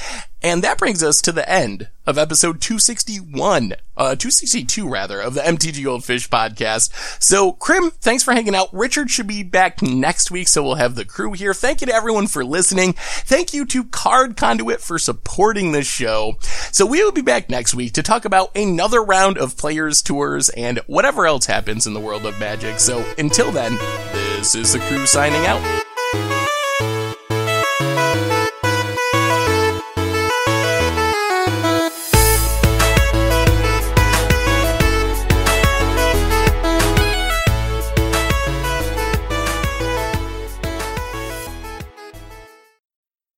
And 0.42 0.62
that 0.64 0.78
brings 0.78 1.02
us 1.02 1.20
to 1.22 1.32
the 1.32 1.48
end 1.48 1.88
of 2.04 2.18
episode 2.18 2.60
261, 2.60 3.74
uh, 3.96 4.16
262 4.16 4.88
rather, 4.88 5.20
of 5.20 5.34
the 5.34 5.40
MTG 5.40 5.84
Goldfish 5.84 6.28
podcast. 6.28 6.90
So, 7.22 7.52
Krim, 7.52 7.92
thanks 8.00 8.24
for 8.24 8.32
hanging 8.32 8.54
out. 8.54 8.74
Richard 8.74 9.08
should 9.08 9.28
be 9.28 9.44
back 9.44 9.82
next 9.82 10.30
week, 10.30 10.48
so 10.48 10.62
we'll 10.62 10.74
have 10.74 10.96
the 10.96 11.04
crew 11.04 11.32
here. 11.32 11.54
Thank 11.54 11.80
you 11.80 11.86
to 11.86 11.94
everyone 11.94 12.26
for 12.26 12.44
listening. 12.44 12.94
Thank 12.94 13.54
you 13.54 13.64
to 13.66 13.84
Card 13.84 14.36
Conduit 14.36 14.80
for 14.80 14.98
supporting 14.98 15.70
this 15.70 15.86
show. 15.86 16.38
So 16.72 16.86
we 16.86 17.02
will 17.04 17.12
be 17.12 17.22
back 17.22 17.48
next 17.48 17.74
week 17.74 17.92
to 17.92 18.02
talk 18.02 18.24
about 18.24 18.56
another 18.56 19.02
round 19.02 19.38
of 19.38 19.56
players 19.56 20.02
tours 20.02 20.48
and 20.50 20.78
whatever 20.86 21.26
else 21.26 21.46
happens 21.46 21.86
in 21.86 21.94
the 21.94 22.00
world 22.00 22.26
of 22.26 22.38
magic. 22.40 22.80
So 22.80 23.04
until 23.16 23.52
then, 23.52 23.76
this 24.12 24.56
is 24.56 24.72
the 24.72 24.80
crew 24.80 25.06
signing 25.06 25.46
out. 25.46 25.91